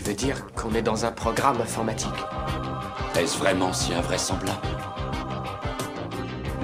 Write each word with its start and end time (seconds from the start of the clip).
Tu 0.00 0.06
veux 0.06 0.14
dire 0.14 0.46
qu'on 0.54 0.72
est 0.72 0.80
dans 0.80 1.04
un 1.04 1.12
programme 1.12 1.60
informatique 1.60 2.08
Est-ce 3.18 3.36
vraiment 3.36 3.70
si 3.70 3.92
invraisemblable 3.92 4.66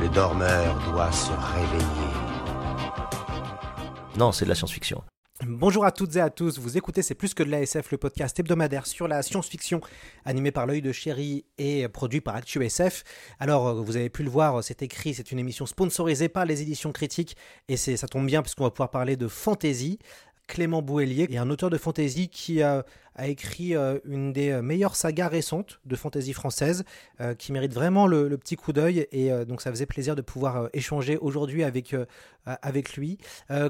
Le 0.01 0.09
dormeur 0.09 0.75
doit 0.91 1.13
se 1.13 1.33
réveiller. 1.33 2.15
Non, 4.17 4.33
c'est 4.33 4.47
de 4.47 4.49
la 4.49 4.55
science-fiction. 4.55 5.03
Bonjour 5.45 5.85
à 5.85 5.93
toutes 5.93 6.17
et 6.17 6.21
à 6.21 6.31
tous, 6.31 6.59
vous 6.59 6.79
écoutez 6.79 7.03
C'est 7.03 7.15
plus 7.15 7.35
que 7.35 7.43
de 7.43 7.51
l'ASF, 7.51 7.91
le 7.91 7.99
podcast 7.99 8.41
hebdomadaire 8.41 8.87
sur 8.87 9.07
la 9.07 9.21
science-fiction, 9.21 9.83
animé 10.25 10.51
par 10.51 10.65
l'œil 10.65 10.81
de 10.81 10.91
chéri 10.91 11.45
et 11.59 11.87
produit 11.89 12.23
par 12.23 12.37
ActuSF. 12.37 13.05
Alors, 13.39 13.85
vous 13.85 13.97
avez 13.97 14.09
pu 14.09 14.23
le 14.23 14.31
voir, 14.31 14.65
c'est 14.65 14.81
écrit, 14.81 15.13
c'est 15.13 15.31
une 15.31 15.39
émission 15.39 15.67
sponsorisée 15.67 16.31
par 16.31 16.47
les 16.47 16.63
éditions 16.63 16.91
critiques, 16.91 17.37
et 17.69 17.77
ça 17.77 18.09
tombe 18.09 18.27
bien 18.27 18.41
puisqu'on 18.41 18.65
va 18.65 18.71
pouvoir 18.71 18.91
parler 18.91 19.17
de 19.17 19.29
fantasy. 19.29 19.99
Clément 20.47 20.83
Bouellier 20.83 21.27
est 21.31 21.39
un 21.39 21.51
auteur 21.51 21.71
de 21.71 21.79
fantasy 21.79 22.29
qui 22.29 22.63
a, 22.63 22.85
écrit 23.23 23.75
euh, 23.75 23.99
une 24.05 24.33
des 24.33 24.51
euh, 24.51 24.63
meilleures 24.63 24.95
sagas 24.95 25.29
récentes 25.29 25.81
de 25.87 25.97
fantasy 25.97 26.33
française, 26.33 26.85
euh, 27.21 27.35
qui 27.35 27.53
mérite 27.53 27.73
vraiment 27.73 28.07
le, 28.07 28.37
petit 28.37 28.57
coup 28.57 28.73
d'œil. 28.73 29.07
Et 29.13 29.31
donc 29.47 29.63
ça 29.63 29.71
faisait 29.71 29.87
plaisir 29.87 30.15
de 30.15 30.23
pouvoir 30.23 30.69
échanger 30.73 31.17
aujourd'hui 31.17 31.65
avec, 31.65 31.97
avec 32.45 32.97
lui. 32.97 33.19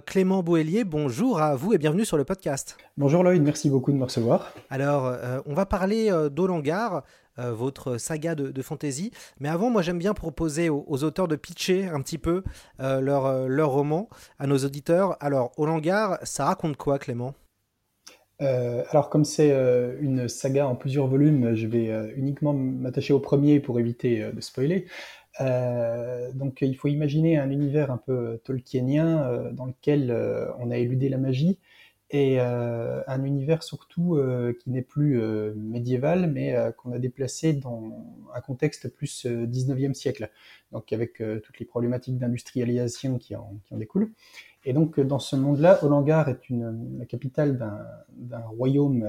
Clément 0.05 0.43
Bouellier, 0.43 0.85
bonjour 0.85 1.41
à 1.41 1.55
vous 1.55 1.73
et 1.73 1.79
bienvenue 1.79 2.05
sur 2.05 2.17
le 2.17 2.25
podcast. 2.25 2.77
Bonjour 2.97 3.23
Lloyd, 3.23 3.43
merci 3.43 3.71
beaucoup 3.71 3.93
de 3.93 3.97
me 3.97 4.05
recevoir. 4.05 4.53
Alors, 4.71 5.17
on 5.47 5.55
va 5.55 5.67
parler 5.67 6.11
d'Olangar. 6.31 7.05
Euh, 7.39 7.53
votre 7.53 7.99
saga 7.99 8.35
de, 8.35 8.63
fantasy. 8.63 9.11
Mais 9.41 9.49
avant, 9.49 9.69
moi 9.69 9.83
j'aime 9.83 9.99
bien 9.99 10.15
proposer 10.15 10.71
aux, 10.71 11.05
auteurs 11.05 11.29
de 11.29 11.37
pitcher 11.37 11.87
un 11.87 12.01
petit 12.01 12.17
peu 12.17 12.43
euh, 12.81 13.03
euh, 13.07 13.47
leur 13.47 13.71
roman 13.71 14.09
à 14.39 14.47
nos 14.47 14.57
auditeurs. 14.59 15.17
Alors, 15.21 15.53
Au 15.59 15.67
Langar, 15.67 16.19
ça 16.23 16.47
raconte 16.47 16.77
quoi, 16.77 16.99
Clément? 16.99 17.35
Alors 18.39 19.09
comme 19.09 19.25
c'est 19.25 19.51
une 19.99 20.29
saga 20.29 20.67
en 20.67 20.77
plusieurs 20.77 21.07
volumes, 21.07 21.55
je 21.55 21.67
vais 21.67 21.91
uniquement 22.17 22.53
m'attacher 22.53 23.15
au 23.15 23.19
premier 23.19 23.61
pour 23.61 23.81
éviter 23.81 24.31
de 24.31 24.41
spoiler. 24.43 24.85
donc 26.35 26.59
il 26.61 26.77
faut 26.77 26.89
imaginer 26.89 27.39
un 27.39 27.49
univers 27.49 27.91
un 27.91 27.97
peu 27.97 28.39
tolkienien 28.45 29.51
dans 29.53 29.65
lequel 29.65 30.15
on 30.59 30.71
a 30.71 30.77
éludé 30.77 31.09
la 31.09 31.17
magie 31.17 31.59
et 32.11 32.41
euh, 32.41 33.03
un 33.09 33.25
univers 33.25 33.65
surtout 33.65 34.15
euh, 34.15 34.57
qui 34.61 34.71
n'est 34.71 34.83
plus 34.83 35.21
euh, 35.21 35.55
médiéval, 35.57 36.31
mais 36.31 36.55
qu'on 36.77 36.93
a 36.93 36.99
déplacé 36.99 37.53
dans 37.53 38.07
un 38.35 38.41
contexte 38.41 38.89
plus 38.89 39.27
19e 39.27 39.95
siècle, 39.95 40.31
donc 40.73 40.93
avec 40.93 41.23
toutes 41.43 41.59
les 41.59 41.67
problématiques 41.67 42.19
d'industrialisation 42.19 43.19
qui 43.19 43.35
en, 43.35 43.61
découlent. 43.73 44.13
Et 44.69 44.73
donc, 44.73 44.99
dans 44.99 45.21
ce 45.21 45.37
monde-là, 45.37 45.85
Olangar 45.85 46.29
est 46.29 46.51
une, 46.51 46.99
la 46.99 47.07
capitale 47.07 47.57
d'un 48.17 48.41
royaume 48.41 49.09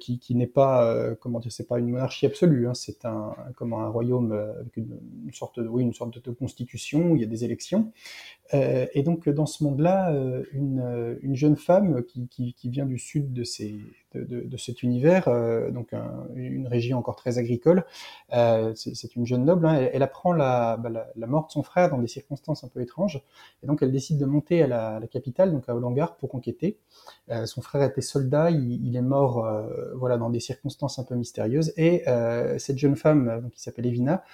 qui, 0.00 0.18
qui 0.18 0.34
n'est 0.34 0.46
pas, 0.46 1.14
comment 1.16 1.40
dire, 1.40 1.50
c'est 1.50 1.66
pas 1.66 1.78
une 1.78 1.88
monarchie 1.88 2.26
absolue. 2.26 2.68
Hein, 2.68 2.74
c'est 2.74 3.06
un, 3.06 3.34
comment, 3.56 3.80
un 3.80 3.88
royaume 3.88 4.32
avec 4.32 4.76
une, 4.76 5.00
sorte, 5.32 5.60
de, 5.60 5.80
une 5.80 5.94
sorte 5.94 6.22
de 6.22 6.30
constitution 6.30 7.12
où 7.12 7.16
il 7.16 7.22
y 7.22 7.24
a 7.24 7.28
des 7.28 7.44
élections. 7.44 7.90
Euh, 8.54 8.86
et 8.92 9.02
donc, 9.02 9.28
dans 9.28 9.46
ce 9.46 9.64
monde-là, 9.64 10.12
une, 10.52 11.18
une, 11.22 11.34
jeune 11.34 11.56
femme 11.56 12.02
qui, 12.04 12.54
vient 12.64 12.86
du 12.86 12.98
sud 12.98 13.32
de, 13.32 13.44
cet 13.44 14.82
univers, 14.82 15.28
donc 15.72 15.92
un, 15.92 16.26
une 16.36 16.66
région 16.66 16.98
encore 16.98 17.16
très 17.16 17.38
agricole, 17.38 17.84
c'est 18.30 19.16
une 19.16 19.26
jeune 19.26 19.44
noble. 19.44 19.66
Hein, 19.66 19.88
elle, 19.92 20.02
apprend 20.02 20.32
la, 20.32 20.76
bah, 20.76 20.90
la, 21.14 21.26
mort 21.26 21.46
de 21.46 21.52
son 21.52 21.62
frère 21.62 21.90
dans 21.90 21.98
des 21.98 22.08
circonstances 22.08 22.64
un 22.64 22.68
peu 22.68 22.80
étranges, 22.80 23.22
et 23.62 23.66
donc 23.66 23.82
elle 23.82 23.92
décide 23.92 24.18
de 24.18 24.24
monter 24.24 24.62
à 24.62 24.66
la, 24.66 25.00
capitale, 25.10 25.52
donc 25.52 25.68
à 25.68 25.74
Olangar, 25.74 26.16
pour 26.16 26.34
enquêter. 26.34 26.78
Euh, 27.30 27.46
son 27.46 27.62
frère 27.62 27.82
était 27.82 28.00
soldat, 28.00 28.50
il, 28.50 28.96
est 28.96 29.02
mort, 29.02 29.44
euh, 29.46 29.92
voilà, 29.94 30.16
dans 30.18 30.30
des 30.30 30.40
circonstances 30.40 30.98
un 30.98 31.04
peu 31.04 31.14
mystérieuses. 31.14 31.72
Et 31.76 32.06
euh, 32.08 32.58
cette 32.58 32.78
jeune 32.78 32.96
femme, 32.96 33.40
donc, 33.42 33.52
qui 33.52 33.62
s'appelle 33.62 33.86
Evina, 33.86 34.24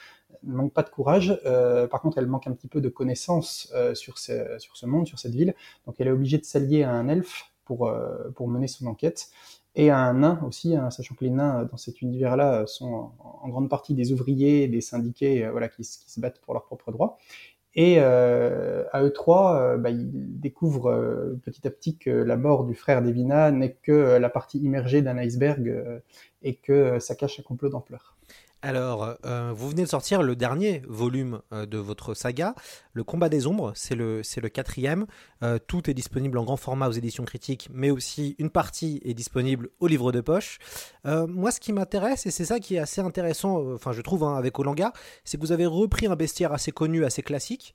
ne 0.43 0.55
manque 0.55 0.73
pas 0.73 0.83
de 0.83 0.91
courage. 0.91 1.41
Euh, 1.45 1.87
par 1.87 2.01
contre, 2.01 2.19
elle 2.19 2.27
manque 2.27 2.47
un 2.47 2.53
petit 2.53 2.69
peu 2.69 2.81
de 2.81 2.89
connaissances 2.89 3.71
euh, 3.75 3.95
sur, 3.95 4.19
ce, 4.19 4.59
sur 4.59 4.77
ce 4.77 4.87
monde, 4.87 5.07
sur 5.07 5.19
cette 5.19 5.33
ville. 5.33 5.55
Donc, 5.87 5.97
elle 5.99 6.09
est 6.09 6.13
obligée 6.13 6.39
de 6.39 6.45
s'allier 6.45 6.83
à 6.83 6.93
un 6.93 7.09
elfe 7.09 7.51
pour, 7.65 7.93
pour 8.35 8.49
mener 8.49 8.67
son 8.67 8.87
enquête 8.87 9.29
et 9.77 9.91
à 9.91 9.99
un 9.99 10.15
nain 10.15 10.41
aussi, 10.45 10.75
hein, 10.75 10.91
sachant 10.91 11.15
que 11.15 11.25
les 11.25 11.31
nains 11.31 11.69
dans 11.71 11.77
cet 11.77 12.03
univers-là 12.03 12.67
sont 12.67 13.13
en, 13.21 13.49
grande 13.49 13.69
partie 13.69 13.95
des 13.95 14.11
ouvriers, 14.11 14.67
des 14.67 14.81
syndiqués, 14.81 15.49
voilà, 15.49 15.69
qui, 15.69 15.85
se 15.85 16.19
battent 16.19 16.41
pour 16.41 16.53
leurs 16.55 16.65
propres 16.65 16.91
droits. 16.91 17.19
Et 17.75 17.97
euh, 17.99 18.85
à 18.93 19.03
eux 19.03 19.13
trois, 19.13 19.61
euh, 19.61 19.77
bah, 19.77 19.91
ils 19.91 20.41
découvrent 20.41 20.91
euh, 20.91 21.41
petit 21.45 21.67
à 21.69 21.71
petit 21.71 21.97
que 21.97 22.11
la 22.11 22.37
mort 22.37 22.65
du 22.65 22.75
frère 22.75 23.01
d'Evina 23.01 23.53
n'est 23.53 23.75
que 23.75 24.19
la 24.19 24.29
partie 24.29 24.59
immergée 24.59 25.03
d'un 25.03 25.17
iceberg 25.19 26.03
et 26.43 26.57
que 26.57 26.99
ça 26.99 27.15
cache 27.15 27.39
un 27.39 27.43
complot 27.43 27.69
d'ampleur. 27.69 28.17
Alors, 28.63 29.17
euh, 29.25 29.53
vous 29.55 29.71
venez 29.71 29.85
de 29.85 29.89
sortir 29.89 30.23
le 30.23 30.37
dernier 30.37 30.83
volume 30.87 31.41
euh, 31.51 31.65
de 31.65 31.79
votre 31.79 32.13
saga, 32.13 32.55
Le 32.93 33.03
Combat 33.03 33.31
des 33.31 33.47
Ombres, 33.47 33.73
c'est 33.75 33.95
le, 33.95 34.23
c'est 34.23 34.43
le 34.43 34.51
quatrième. 34.51 35.07
Euh, 35.43 35.59
tout 35.67 35.89
est 35.89 35.95
disponible 35.95 36.37
en 36.37 36.45
grand 36.45 36.59
format 36.59 36.89
aux 36.89 36.93
éditions 36.93 37.25
critiques, 37.25 37.71
mais 37.73 37.91
aussi 37.91 38.37
une 38.39 38.51
partie 38.51 39.01
est 39.03 39.15
disponible 39.15 39.71
au 39.81 39.87
livre 39.87 40.13
de 40.13 40.21
poche. 40.21 40.59
Moi, 41.05 41.51
ce 41.51 41.61
qui 41.61 41.73
m'intéresse, 41.73 42.27
et 42.27 42.31
c'est 42.31 42.45
ça 42.45 42.61
qui 42.61 42.77
est 42.77 42.79
assez 42.79 43.01
intéressant, 43.01 43.75
enfin 43.75 43.93
je 43.93 44.03
trouve 44.03 44.25
hein, 44.25 44.37
avec 44.37 44.59
Olanga, 44.59 44.93
c'est 45.25 45.39
que 45.39 45.43
vous 45.43 45.53
avez 45.53 45.67
repris 45.67 46.07
un 46.07 46.17
bestiaire 46.17 46.53
assez 46.53 46.73
connu, 46.73 47.05
assez 47.05 47.23
classique, 47.23 47.75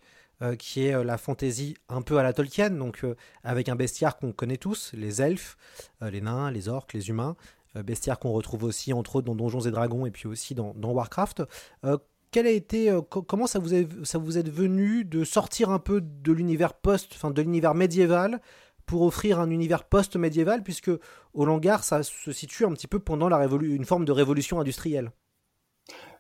qui 0.59 0.85
est 0.85 1.03
la 1.03 1.18
fantaisie 1.18 1.75
un 1.90 2.01
peu 2.01 2.18
à 2.18 2.24
la 2.24 2.34
Tolkien, 2.34 2.69
donc 2.69 3.06
avec 3.44 3.69
un 3.69 3.75
bestiaire 3.75 4.18
qu'on 4.18 4.31
connaît 4.31 4.57
tous, 4.57 4.91
les 4.94 5.22
elfes, 5.22 5.57
les 6.01 6.22
nains, 6.22 6.51
les 6.51 6.69
orques, 6.69 6.94
les 6.94 7.09
humains, 7.09 7.35
bestiaire 7.84 8.19
qu'on 8.19 8.31
retrouve 8.31 8.63
aussi 8.63 8.94
entre 8.94 9.18
autres 9.18 9.28
dans 9.28 9.36
Donjons 9.36 9.62
et 9.62 9.72
Dragons 9.72 10.06
et 10.06 10.12
puis 10.12 10.28
aussi 10.28 10.56
dans, 10.56 10.74
Warcraft. 10.75 11.44
Euh, 11.84 11.97
quel 12.31 12.47
a 12.47 12.52
été, 12.52 12.90
euh, 12.90 13.02
comment 13.02 13.47
ça 13.47 13.59
vous, 13.59 13.74
est, 13.74 13.88
ça 14.03 14.18
vous 14.18 14.34
venu 14.34 15.06
de 15.06 15.24
sortir 15.24 15.69
un 15.69 15.80
peu 15.80 16.02
de 16.02 16.31
l'univers 16.31 16.74
post, 16.74 17.13
enfin 17.16 17.31
de 17.31 17.41
l'univers 17.41 17.75
médiéval 17.75 18.41
pour 18.86 19.02
offrir 19.02 19.40
un 19.40 19.50
univers 19.50 19.84
post-médiéval, 19.86 20.62
puisque 20.62 20.91
au 21.34 21.46
Langar, 21.46 21.84
ça 21.84 22.03
se 22.03 22.31
situe 22.31 22.66
un 22.66 22.72
petit 22.74 22.88
peu 22.88 23.00
pendant 23.00 23.30
la 23.30 23.44
une 23.46 23.86
forme 23.86 24.06
de 24.06 24.12
révolution 24.12 24.59
industrielle? 24.59 25.12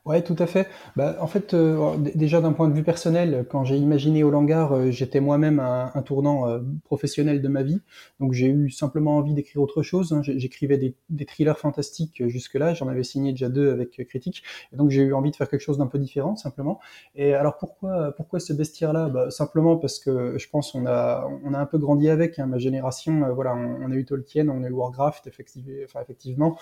Ouais, 0.05 0.21
tout 0.21 0.35
à 0.37 0.45
fait. 0.45 0.67
Bah, 0.95 1.17
en 1.19 1.25
fait, 1.25 1.55
euh, 1.55 1.97
déjà 1.97 2.39
d'un 2.39 2.53
point 2.53 2.67
de 2.67 2.75
vue 2.75 2.83
personnel, 2.83 3.43
quand 3.49 3.63
j'ai 3.63 3.75
imaginé 3.75 4.23
au 4.23 4.29
Langar, 4.29 4.71
euh, 4.73 4.91
j'étais 4.91 5.19
moi-même 5.19 5.59
un, 5.59 5.89
tournant 6.03 6.47
euh, 6.47 6.59
professionnel 6.83 7.41
de 7.41 7.47
ma 7.47 7.63
vie. 7.63 7.81
Donc 8.19 8.33
j'ai 8.33 8.45
eu 8.45 8.69
simplement 8.69 9.17
envie 9.17 9.33
d'écrire 9.33 9.63
autre 9.63 9.81
chose. 9.81 10.13
Hein. 10.13 10.21
J'écrivais 10.21 10.77
des, 10.77 11.25
thrillers 11.25 11.57
fantastiques 11.57 12.21
jusque-là. 12.27 12.75
J'en 12.75 12.87
avais 12.87 13.01
signé 13.03 13.31
déjà 13.31 13.49
deux 13.49 13.71
avec 13.71 14.07
Critique. 14.07 14.43
Et 14.71 14.75
donc 14.75 14.91
j'ai 14.91 15.01
eu 15.01 15.13
envie 15.15 15.31
de 15.31 15.35
faire 15.35 15.49
quelque 15.49 15.61
chose 15.61 15.79
d'un 15.79 15.87
peu 15.87 15.97
différent, 15.97 16.35
simplement. 16.35 16.79
Et 17.15 17.33
alors 17.33 17.57
pourquoi, 17.57 18.13
pourquoi 18.15 18.39
ce 18.39 18.53
bestiaire-là? 18.53 19.09
Bah, 19.09 19.31
Simplement 19.31 19.75
parce 19.75 19.97
que 19.97 20.37
je 20.37 20.47
pense 20.49 20.75
on 20.75 20.85
a, 20.85 21.27
on 21.43 21.55
a 21.55 21.57
un 21.57 21.65
peu 21.65 21.79
grandi 21.79 22.09
avec. 22.09 22.37
Hein, 22.37 22.45
ma 22.45 22.59
génération, 22.59 23.33
voilà, 23.33 23.55
on, 23.55 23.91
a 23.91 23.95
eu 23.95 24.05
Tolkien, 24.05 24.49
on 24.49 24.63
a 24.63 24.67
eu 24.67 24.71
Warcraft, 24.71 25.25
effectivement. 25.25 25.71
Effectivement. 25.99 26.57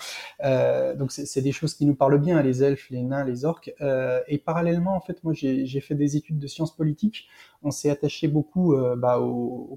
donc 0.96 1.12
c'est 1.12 1.42
des 1.42 1.52
choses 1.52 1.74
qui 1.74 1.84
nous 1.84 1.94
parlent 1.94 2.18
bien, 2.18 2.40
les 2.40 2.62
elfes, 2.62 2.88
les 2.88 3.02
nains, 3.02 3.24
les 3.24 3.33
orques. 3.42 3.74
Euh, 3.80 4.20
et 4.28 4.38
parallèlement, 4.38 4.94
en 4.94 5.00
fait, 5.00 5.22
moi, 5.24 5.32
j'ai 5.34 5.80
fait 5.80 5.94
des 5.94 6.16
études 6.16 6.38
de 6.38 6.46
sciences 6.46 6.76
politiques. 6.76 7.26
On 7.62 7.70
s'est 7.70 7.90
attaché 7.90 8.28
beaucoup 8.28 8.74
euh, 8.74 8.94
bah, 8.94 9.20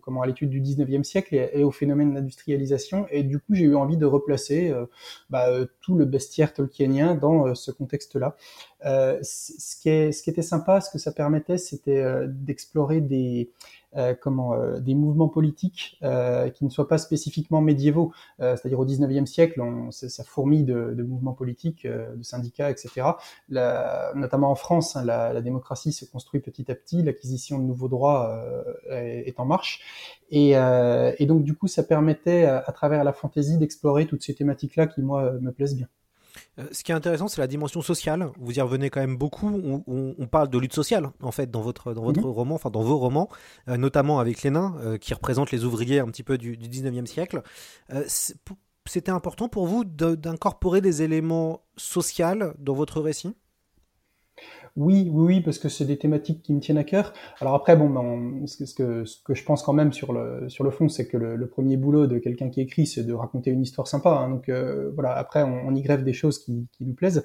comment, 0.02 0.22
à 0.22 0.28
l'étude 0.28 0.50
du 0.50 0.62
19e 0.62 1.04
siècle 1.04 1.34
et, 1.34 1.64
au 1.64 1.72
phénomène 1.72 2.14
d'industrialisation. 2.14 3.08
Et 3.10 3.24
du 3.24 3.40
coup, 3.40 3.56
j'ai 3.56 3.66
eu 3.66 3.76
envie 3.76 3.98
de 3.98 4.06
replacer 4.06 4.70
euh, 4.70 4.86
bah, 5.30 5.48
tout 5.82 5.96
le 5.96 6.06
bestiaire 6.06 6.54
tolkienien 6.54 7.16
dans 7.16 7.56
ce 7.56 7.72
contexte-là. 7.72 8.36
ce, 8.84 9.54
ce 9.58 10.22
qui 10.24 10.30
était 10.30 10.42
sympa, 10.42 10.82
ce 10.82 10.92
que 10.92 11.00
ça 11.00 11.12
permettait, 11.12 11.58
c'était 11.58 12.04
d'explorer 12.28 13.02
des 13.02 13.52
comment 14.22 14.54
euh, 14.54 14.80
des 14.80 14.96
mouvements 14.96 15.30
politiques 15.30 15.98
euh, 16.04 16.50
qui 16.50 16.66
ne 16.66 16.70
soient 16.70 16.88
pas 16.88 16.98
spécifiquement 16.98 17.62
médiévaux, 17.62 18.12
c'est-à-dire 18.40 18.80
au 18.80 18.86
19e 18.86 19.26
siècle, 19.26 19.62
on, 19.62 19.92
ça 19.92 20.24
fourmille 20.24 20.64
de, 20.64 20.94
de, 20.96 21.04
mouvements 21.04 21.34
politiques, 21.34 21.88
de 21.88 22.24
syndicats, 22.24 22.70
etc. 22.70 23.08
La, 23.50 24.12
notamment 24.16 24.52
en 24.52 24.56
France, 24.56 24.96
hein, 24.96 25.04
la, 25.04 25.34
la, 25.34 25.42
démocratie 25.42 25.92
se 25.92 26.06
construit 26.06 26.42
petit 26.42 26.72
à 26.72 26.76
petit, 26.76 27.02
l'acquisition 27.02 27.60
de 27.60 27.64
nouveau 27.64 27.88
droit 27.88 28.40
est, 28.90 29.28
est, 29.28 29.40
en 29.40 29.46
marche. 29.46 29.82
Et, 30.30 30.52
et, 30.52 31.26
donc 31.26 31.44
du 31.44 31.56
coup, 31.56 31.68
ça 31.68 31.84
permettait 31.84 32.46
à, 32.46 32.60
à 32.60 32.72
travers 32.72 33.04
la 33.04 33.14
fantaisie 33.14 33.58
d'explorer 33.58 34.06
toutes 34.06 34.24
ces 34.24 34.36
thématiques-là 34.36 34.88
qui 34.88 35.02
moi 35.02 35.34
me 35.40 35.52
plaisent 35.52 35.76
bien. 35.76 35.88
Euh, 36.60 36.68
ce 36.72 36.84
qui 36.84 36.92
est 36.92 36.96
intéressant, 36.96 37.28
c'est 37.28 37.42
la 37.42 37.48
dimension 37.48 37.82
sociale. 37.82 38.30
Vous 38.40 38.58
y 38.58 38.62
revenez 38.62 38.90
quand 38.90 39.00
même 39.00 39.18
beaucoup. 39.18 39.48
On, 39.88 40.28
parle 40.28 40.50
de 40.50 40.58
lutte 40.58 40.74
sociale, 40.74 41.12
en 41.22 41.32
fait, 41.32 41.50
dans 41.50 41.62
votre, 41.62 41.94
dans 41.94 42.04
votre 42.04 42.22
mhm. 42.22 42.26
roman, 42.26 42.56
enfin 42.56 42.70
dans 42.70 42.82
vos 42.82 42.98
romans, 42.98 43.30
euh, 43.70 43.78
notamment 43.78 44.20
avec 44.20 44.44
les 44.44 44.50
nains, 44.50 44.76
euh, 44.82 44.98
qui 44.98 45.14
représentent 45.14 45.52
les 45.52 45.64
ouvriers 45.64 46.00
un 46.00 46.08
petit 46.08 46.24
peu 46.24 46.38
du, 46.38 46.58
du 46.58 46.68
19e 46.68 47.06
siècle. 47.06 47.42
C'était 48.86 49.12
important 49.12 49.50
pour 49.50 49.68
vous 49.68 49.84
d'incorporer 49.84 50.82
des 50.82 51.02
éléments 51.02 51.62
sociaux 51.76 52.54
dans 52.58 52.74
votre 52.74 53.02
récit? 53.02 53.36
Oui, 54.78 55.10
oui, 55.12 55.26
oui, 55.26 55.42
parce 55.42 55.58
que 55.58 55.70
c'est 55.70 55.86
des 55.86 55.98
thématiques 55.98 56.44
qui 56.44 56.54
me 56.54 56.60
tiennent 56.60 56.78
à 56.78 56.84
cœur. 56.84 57.12
Alors 57.42 57.56
après, 57.56 57.76
bon, 57.76 57.90
ben, 57.90 58.46
ce, 58.46 58.58
que, 58.76 59.06
ce, 59.06 59.18
que, 59.24 59.34
je 59.34 59.44
pense 59.44 59.64
quand 59.64 59.74
même 59.74 59.92
sur 59.92 60.14
le, 60.14 60.48
sur 60.50 60.64
le 60.64 60.70
fond, 60.70 60.88
c'est 60.88 61.08
que 61.08 61.18
le, 61.18 61.48
premier 61.48 61.78
boulot 61.78 62.06
de 62.06 62.20
quelqu'un 62.20 62.50
qui 62.50 62.62
écrit, 62.62 62.86
c'est 62.86 63.04
de 63.04 63.14
raconter 63.14 63.50
une 63.50 63.64
histoire 63.64 63.88
sympa. 63.88 64.12
Hein. 64.12 64.30
donc 64.30 64.50
euh, 64.50 64.92
voilà, 64.94 65.14
après, 65.14 65.42
on, 65.42 65.74
y 65.74 65.82
grève 65.82 66.04
des 66.04 66.14
choses 66.14 66.38
qui, 66.38 66.68
qui 66.72 66.86
nous 66.86 66.94
plaisent. 66.94 67.24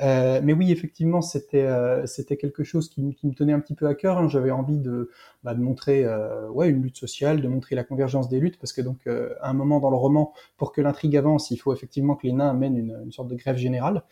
Euh, 0.00 0.40
mais 0.42 0.54
oui, 0.54 0.72
effectivement, 0.72 1.20
c'était 1.20 1.62
euh, 1.62 2.06
c'était 2.06 2.36
quelque 2.36 2.64
chose 2.64 2.88
qui, 2.88 3.14
qui, 3.14 3.26
me 3.26 3.34
tenait 3.34 3.52
un 3.52 3.60
petit 3.60 3.74
peu 3.74 3.86
à 3.86 3.94
cœur. 3.94 4.18
Hein. 4.18 4.28
J'avais 4.28 4.50
envie 4.50 4.78
de, 4.78 5.10
bah, 5.42 5.54
de 5.54 5.60
montrer 5.60 6.04
euh, 6.04 6.48
ouais, 6.48 6.68
une 6.68 6.82
lutte 6.82 6.96
sociale, 6.96 7.42
de 7.42 7.48
montrer 7.48 7.76
la 7.76 7.84
convergence 7.84 8.28
des 8.28 8.40
luttes, 8.40 8.58
parce 8.58 8.72
que 8.72 8.80
donc 8.80 9.06
à 9.06 9.50
un 9.50 9.54
moment 9.54 9.78
dans 9.80 9.90
le 9.90 9.96
roman, 9.96 10.32
pour 10.56 10.72
que 10.72 10.80
l'intrigue 10.80 11.16
avance, 11.16 11.50
il 11.50 11.58
faut 11.58 11.72
effectivement 11.72 12.16
que 12.16 12.26
les 12.26 12.32
nains 12.32 12.50
amènent 12.50 12.78
une, 12.78 12.98
une 13.04 13.12
sorte 13.12 13.28
de 13.28 13.34
grève 13.34 13.56
générale. 13.56 14.02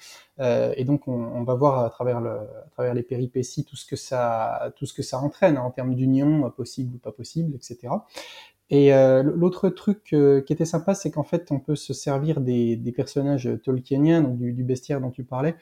Et 0.42 0.84
donc 0.84 1.06
on, 1.06 1.44
va 1.44 1.54
voir 1.54 1.84
à 1.84 1.90
travers, 1.90 2.20
les 2.94 3.02
péripéties 3.02 3.64
tout 3.64 3.76
ce 3.76 3.86
que 3.86 3.96
ça, 3.96 4.72
entraîne 5.22 5.56
hein, 5.56 5.62
en 5.62 5.70
termes 5.70 5.94
d'union 5.94 6.50
possible 6.50 6.96
ou 6.96 6.98
pas 6.98 7.12
possible, 7.12 7.54
etc. 7.54 7.88
Et 8.72 8.94
euh, 8.94 9.22
l'autre 9.22 9.68
truc 9.68 10.14
euh, 10.14 10.40
qui 10.40 10.54
était 10.54 10.64
sympa, 10.64 10.94
c'est 10.94 11.10
qu'en 11.10 11.24
fait, 11.24 11.52
on 11.52 11.60
peut 11.60 11.76
se 11.76 11.92
servir 11.92 12.40
des, 12.40 12.94
personnages 12.96 13.46
tolkieniens, 13.62 14.22
donc 14.22 14.38
du, 14.38 14.64
bestiaire 14.64 14.98
dont 14.98 15.10
tu 15.10 15.24
parlais. 15.24 15.56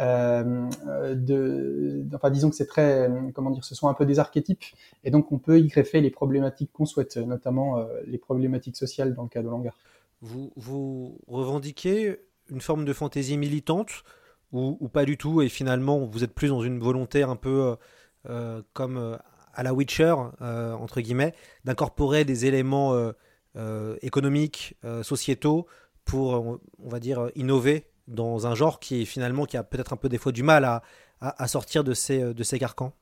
Euh, 0.00 0.68
de, 1.14 2.04
enfin, 2.12 2.28
disons 2.30 2.50
que 2.50 2.56
c'est 2.56 2.66
très, 2.66 3.08
comment 3.34 3.50
dire, 3.50 3.64
ce 3.64 3.76
sont 3.76 3.88
un 3.88 3.94
peu 3.94 4.04
des 4.04 4.18
archétypes, 4.18 4.64
et 5.04 5.12
donc 5.12 5.30
on 5.30 5.38
peut 5.38 5.60
y 5.60 5.68
greffer 5.68 6.00
les 6.00 6.10
problématiques 6.10 6.72
qu'on 6.72 6.86
souhaite, 6.86 7.16
notamment 7.16 7.78
euh, 7.78 7.86
les 8.04 8.18
problématiques 8.18 8.76
sociales 8.76 9.14
dans 9.14 9.22
le 9.22 9.28
cas 9.28 9.42
de 9.42 9.48
Langar. 9.48 9.78
Vous, 10.20 10.50
vous 10.56 11.20
revendiquez 11.28 12.16
une 12.50 12.60
forme 12.60 12.84
de 12.84 12.92
fantaisie 12.92 13.38
militante 13.38 14.02
ou, 14.52 14.76
ou, 14.80 14.88
pas 14.88 15.04
du 15.04 15.16
tout, 15.16 15.42
et 15.42 15.48
finalement 15.48 16.04
vous 16.06 16.24
êtes 16.24 16.34
plus 16.34 16.48
dans 16.48 16.62
une 16.62 16.78
volonté 16.78 17.22
un 17.22 17.36
peu 17.36 17.76
comme 18.72 19.18
à 19.56 19.62
la 19.62 19.74
Witcher, 19.74 20.14
euh, 20.42 20.74
entre 20.74 21.00
guillemets, 21.00 21.34
d'incorporer 21.64 22.24
des 22.24 22.46
éléments 22.46 22.94
euh, 22.94 23.12
euh, 23.56 23.96
économiques, 24.02 24.76
sociétaux, 25.02 25.66
pour, 26.04 26.60
on 26.78 26.88
va 26.88 27.00
dire, 27.00 27.30
innover 27.34 27.86
dans 28.06 28.46
un 28.46 28.54
genre 28.54 28.78
qui 28.78 29.04
finalement 29.06 29.44
qui 29.44 29.56
a 29.56 29.64
peut-être 29.64 29.92
un 29.92 29.96
peu 29.96 30.08
des 30.08 30.18
fois 30.18 30.30
du 30.30 30.44
mal 30.44 30.64
à, 30.64 30.82
à, 31.20 31.48
sortir 31.48 31.82
de 31.82 31.94
ces, 31.94 32.20
de 32.32 32.42
ces 32.44 32.60
carcans 32.60 32.92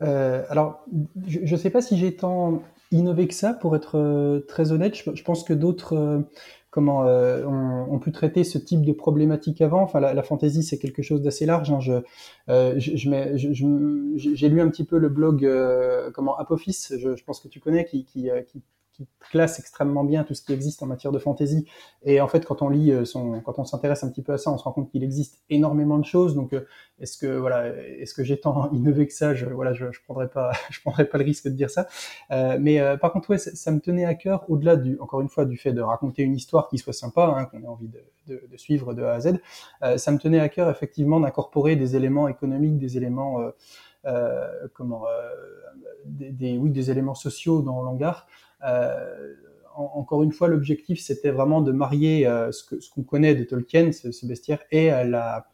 Alors, 0.00 0.84
je 1.28 1.40
ne 1.40 1.56
sais 1.56 1.70
pas 1.70 1.80
si 1.80 1.96
j'ai 1.96 2.16
tant 2.16 2.62
innové 2.90 3.28
que 3.28 3.34
ça, 3.34 3.52
pour 3.52 3.76
être 3.76 4.42
très 4.48 4.72
honnête. 4.72 4.96
Je, 4.96 5.22
pense 5.22 5.44
que 5.44 5.52
d'autres 5.52 6.24
comment 6.78 7.08
euh, 7.08 7.44
on, 7.44 7.98
peut 7.98 8.12
traiter 8.12 8.44
ce 8.44 8.56
type 8.56 8.86
de 8.86 8.92
problématique 8.92 9.60
avant. 9.60 9.82
Enfin, 9.82 9.98
la, 9.98 10.14
la 10.14 10.22
fantaisie, 10.22 10.62
c'est 10.62 10.78
quelque 10.78 11.02
chose 11.02 11.22
d'assez 11.22 11.44
large. 11.44 11.72
Hein. 11.72 11.80
Je, 11.80 11.94
euh, 12.48 12.74
je, 12.78 14.14
j'ai 14.14 14.48
lu 14.48 14.60
un 14.60 14.68
petit 14.68 14.84
peu 14.84 14.96
le 14.96 15.08
blog 15.08 15.44
euh, 15.44 16.12
comment 16.12 16.38
Apophis, 16.38 16.86
je, 16.90 17.16
je, 17.16 17.24
pense 17.24 17.40
que 17.40 17.48
tu 17.48 17.58
connais, 17.58 17.84
qui, 17.84 18.04
qui, 18.04 18.30
euh, 18.30 18.42
qui 18.42 18.62
classe 19.30 19.58
extrêmement 19.58 20.04
bien 20.04 20.24
tout 20.24 20.34
ce 20.34 20.42
qui 20.42 20.52
existe 20.52 20.82
en 20.82 20.86
matière 20.86 21.12
de 21.12 21.18
fantasy. 21.18 21.66
Et 22.04 22.20
en 22.20 22.28
fait, 22.28 22.44
quand 22.44 22.62
on 22.62 22.68
lit 22.68 22.92
euh, 22.92 23.04
son, 23.04 23.40
quand 23.40 23.58
on 23.58 23.64
s'intéresse 23.64 24.02
un 24.04 24.10
petit 24.10 24.22
peu 24.22 24.32
à 24.32 24.38
ça, 24.38 24.50
on 24.50 24.58
se 24.58 24.64
rend 24.64 24.72
compte 24.72 24.90
qu'il 24.90 25.04
existe 25.04 25.42
énormément 25.50 25.98
de 25.98 26.04
choses. 26.04 26.34
Donc, 26.34 26.52
euh, 26.52 26.66
est-ce 26.98 27.18
que 27.18 27.26
voilà, 27.26 27.68
est-ce 27.68 28.14
que 28.14 28.24
j'ai 28.24 28.40
tant 28.40 28.70
innové 28.72 29.06
que 29.06 29.12
ça? 29.12 29.34
Je 29.34 29.46
voilà, 29.46 29.72
je, 29.72 29.84
prendrais 30.04 30.28
pas, 30.28 30.52
je 30.70 30.80
prendrais 30.80 31.04
pas 31.04 31.18
le 31.18 31.24
risque 31.24 31.44
de 31.44 31.54
dire 31.54 31.70
ça. 31.70 31.86
Euh, 32.30 32.58
mais 32.60 32.80
par 32.98 33.12
contre, 33.12 33.30
ouais, 33.30 33.38
ça, 33.38 33.70
me 33.70 33.80
tenait 33.80 34.04
à 34.04 34.14
cœur, 34.14 34.44
au-delà 34.48 34.76
du, 34.76 34.98
encore 35.00 35.20
une 35.20 35.28
fois, 35.28 35.44
du 35.44 35.56
fait 35.56 35.72
de 35.72 35.82
raconter 35.82 36.22
une 36.22 36.34
histoire 36.34 36.68
qui 36.68 36.78
soit 36.78 36.92
sympa, 36.92 37.34
hein, 37.36 37.44
qu'on 37.46 37.62
ait 37.62 37.68
envie 37.68 37.88
de, 37.88 38.00
suivre 38.56 38.94
de 38.94 39.02
A 39.02 39.14
à 39.14 39.20
Z. 39.20 39.38
Ça 39.96 40.12
me 40.12 40.18
tenait 40.18 40.40
à 40.40 40.48
cœur 40.48 40.68
effectivement 40.68 41.20
d'incorporer 41.20 41.76
des 41.76 41.96
éléments 41.96 42.28
économiques, 42.28 42.78
des 42.78 42.96
éléments 42.96 43.40
comment, 44.74 45.04
des, 46.04 46.30
des, 46.30 46.58
oui, 46.58 46.70
des 46.70 46.90
éléments 46.90 47.14
sociaux 47.14 47.62
dans 47.62 47.82
l'hangar. 47.82 48.26
Euh, 48.64 49.34
encore 49.74 50.24
une 50.24 50.32
fois, 50.32 50.48
l'objectif, 50.48 51.00
c'était 51.00 51.30
vraiment 51.30 51.60
de 51.60 51.70
marier 51.70 52.26
euh, 52.26 52.50
ce 52.50 52.64
qu'on 52.64 52.80
ce 52.80 53.00
connaît 53.00 53.34
de 53.34 53.44
Tolkien, 53.44 53.92
ce, 53.92 54.10
ce 54.10 54.26
bestiaire, 54.26 54.60
et 54.72 54.92
euh, 54.92 55.04
la, 55.04 55.46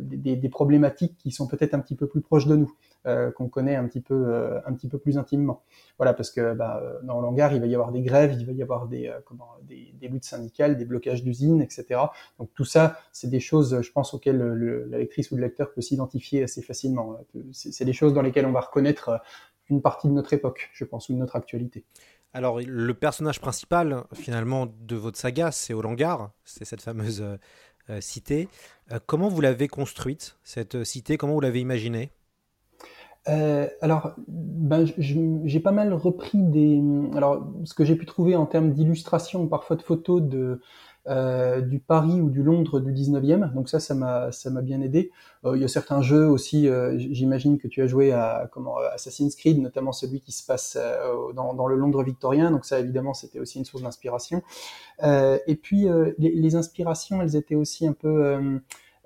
des, 0.00 0.34
des, 0.34 0.48
problématiques 0.48 1.16
qui 1.16 1.30
sont 1.30 1.46
peut-être 1.46 1.74
un 1.74 1.80
petit 1.80 1.94
peu 1.94 2.08
plus 2.08 2.22
proches 2.22 2.46
de 2.46 2.56
nous, 2.56 2.74
qu'on 3.36 3.48
connaît 3.48 3.76
un 3.76 3.86
petit 3.86 4.00
peu, 4.00 4.56
un 4.66 4.72
petit 4.72 4.88
peu 4.88 4.98
plus 4.98 5.16
intimement. 5.16 5.62
Voilà, 5.96 6.12
parce 6.12 6.32
que 6.32 6.54
bah, 6.54 6.82
dans 7.04 7.20
l'hangar, 7.20 7.52
il 7.52 7.60
va 7.60 7.66
y 7.66 7.74
avoir 7.74 7.92
des 7.92 8.02
grèves, 8.02 8.34
il 8.36 8.46
va 8.46 8.52
y 8.52 8.62
avoir 8.62 8.88
des, 8.88 9.12
comment, 9.26 9.50
des, 9.62 9.94
des 10.00 10.08
luttes 10.08 10.24
syndicales, 10.24 10.76
des 10.76 10.84
blocages 10.84 11.22
d'usines, 11.22 11.62
etc. 11.62 12.00
Donc 12.40 12.50
tout 12.54 12.64
ça, 12.64 12.98
c'est 13.12 13.30
des 13.30 13.38
choses, 13.38 13.80
je 13.80 13.92
pense, 13.92 14.12
auxquelles 14.12 14.38
le, 14.38 14.86
la 14.86 14.98
lectrice 14.98 15.30
ou 15.30 15.36
le 15.36 15.42
lecteur 15.42 15.72
peut 15.72 15.82
s'identifier 15.82 16.42
assez 16.42 16.60
facilement. 16.60 17.18
C'est 17.52 17.84
des 17.84 17.92
choses 17.92 18.12
dans 18.12 18.22
lesquelles 18.22 18.46
on 18.46 18.52
va 18.52 18.60
reconnaître 18.60 19.20
une 19.70 19.82
partie 19.82 20.08
de 20.08 20.12
notre 20.12 20.32
époque, 20.32 20.70
je 20.72 20.84
pense, 20.84 21.08
ou 21.08 21.14
de 21.14 21.18
notre 21.18 21.36
actualité. 21.36 21.84
Alors, 22.36 22.58
le 22.60 22.94
personnage 22.94 23.40
principal, 23.40 24.02
finalement, 24.12 24.66
de 24.66 24.96
votre 24.96 25.16
saga, 25.16 25.52
c'est 25.52 25.72
Olangar, 25.72 26.32
c'est 26.44 26.64
cette 26.64 26.82
fameuse 26.82 27.22
euh, 27.22 27.36
euh, 27.90 28.00
cité. 28.00 28.48
Euh, 28.90 28.98
comment 29.06 29.28
vous 29.28 29.40
l'avez 29.40 29.68
construite, 29.68 30.36
cette 30.42 30.82
cité? 30.82 31.16
Comment 31.16 31.34
vous 31.34 31.40
l'avez 31.40 31.60
imaginée? 31.60 32.10
Alors, 33.26 34.12
ben, 34.28 34.84
j'ai 34.98 35.60
pas 35.60 35.72
mal 35.72 35.94
repris 35.94 36.42
des. 36.42 36.82
Alors, 37.16 37.50
ce 37.64 37.72
que 37.72 37.82
j'ai 37.82 37.94
pu 37.94 38.04
trouver 38.04 38.36
en 38.36 38.44
termes 38.44 38.72
d'illustration, 38.72 39.46
parfois 39.46 39.76
de 39.76 39.82
photos 39.82 40.20
de 40.20 40.60
euh, 41.06 41.60
du 41.60 41.80
Paris 41.80 42.20
ou 42.20 42.30
du 42.30 42.42
Londres 42.42 42.80
du 42.80 42.92
19e. 42.92 43.52
Donc 43.52 43.68
ça, 43.68 43.80
ça 43.80 43.94
m'a 43.94 44.32
ça 44.32 44.50
m'a 44.50 44.62
bien 44.62 44.80
aidé. 44.80 45.10
Euh, 45.44 45.56
il 45.56 45.62
y 45.62 45.64
a 45.64 45.68
certains 45.68 46.00
jeux 46.00 46.26
aussi. 46.26 46.68
Euh, 46.68 46.96
j'imagine 46.98 47.58
que 47.58 47.68
tu 47.68 47.82
as 47.82 47.86
joué 47.86 48.12
à 48.12 48.48
comment 48.52 48.78
Assassin's 48.92 49.34
Creed, 49.34 49.60
notamment 49.60 49.92
celui 49.92 50.20
qui 50.20 50.32
se 50.32 50.44
passe 50.44 50.78
euh, 50.80 51.32
dans, 51.34 51.54
dans, 51.54 51.66
le 51.66 51.76
Londres 51.76 52.02
victorien. 52.02 52.50
Donc 52.50 52.64
ça, 52.64 52.80
évidemment, 52.80 53.14
c'était 53.14 53.38
aussi 53.38 53.58
une 53.58 53.64
source 53.64 53.82
d'inspiration. 53.82 54.42
et 55.02 55.58
puis 55.60 55.86
les, 56.18 56.30
les, 56.30 56.54
inspirations, 56.54 57.20
elles 57.20 57.36
étaient 57.36 57.54
aussi 57.54 57.86
un 57.86 57.92
peu 57.92 58.24
euh, 58.24 58.58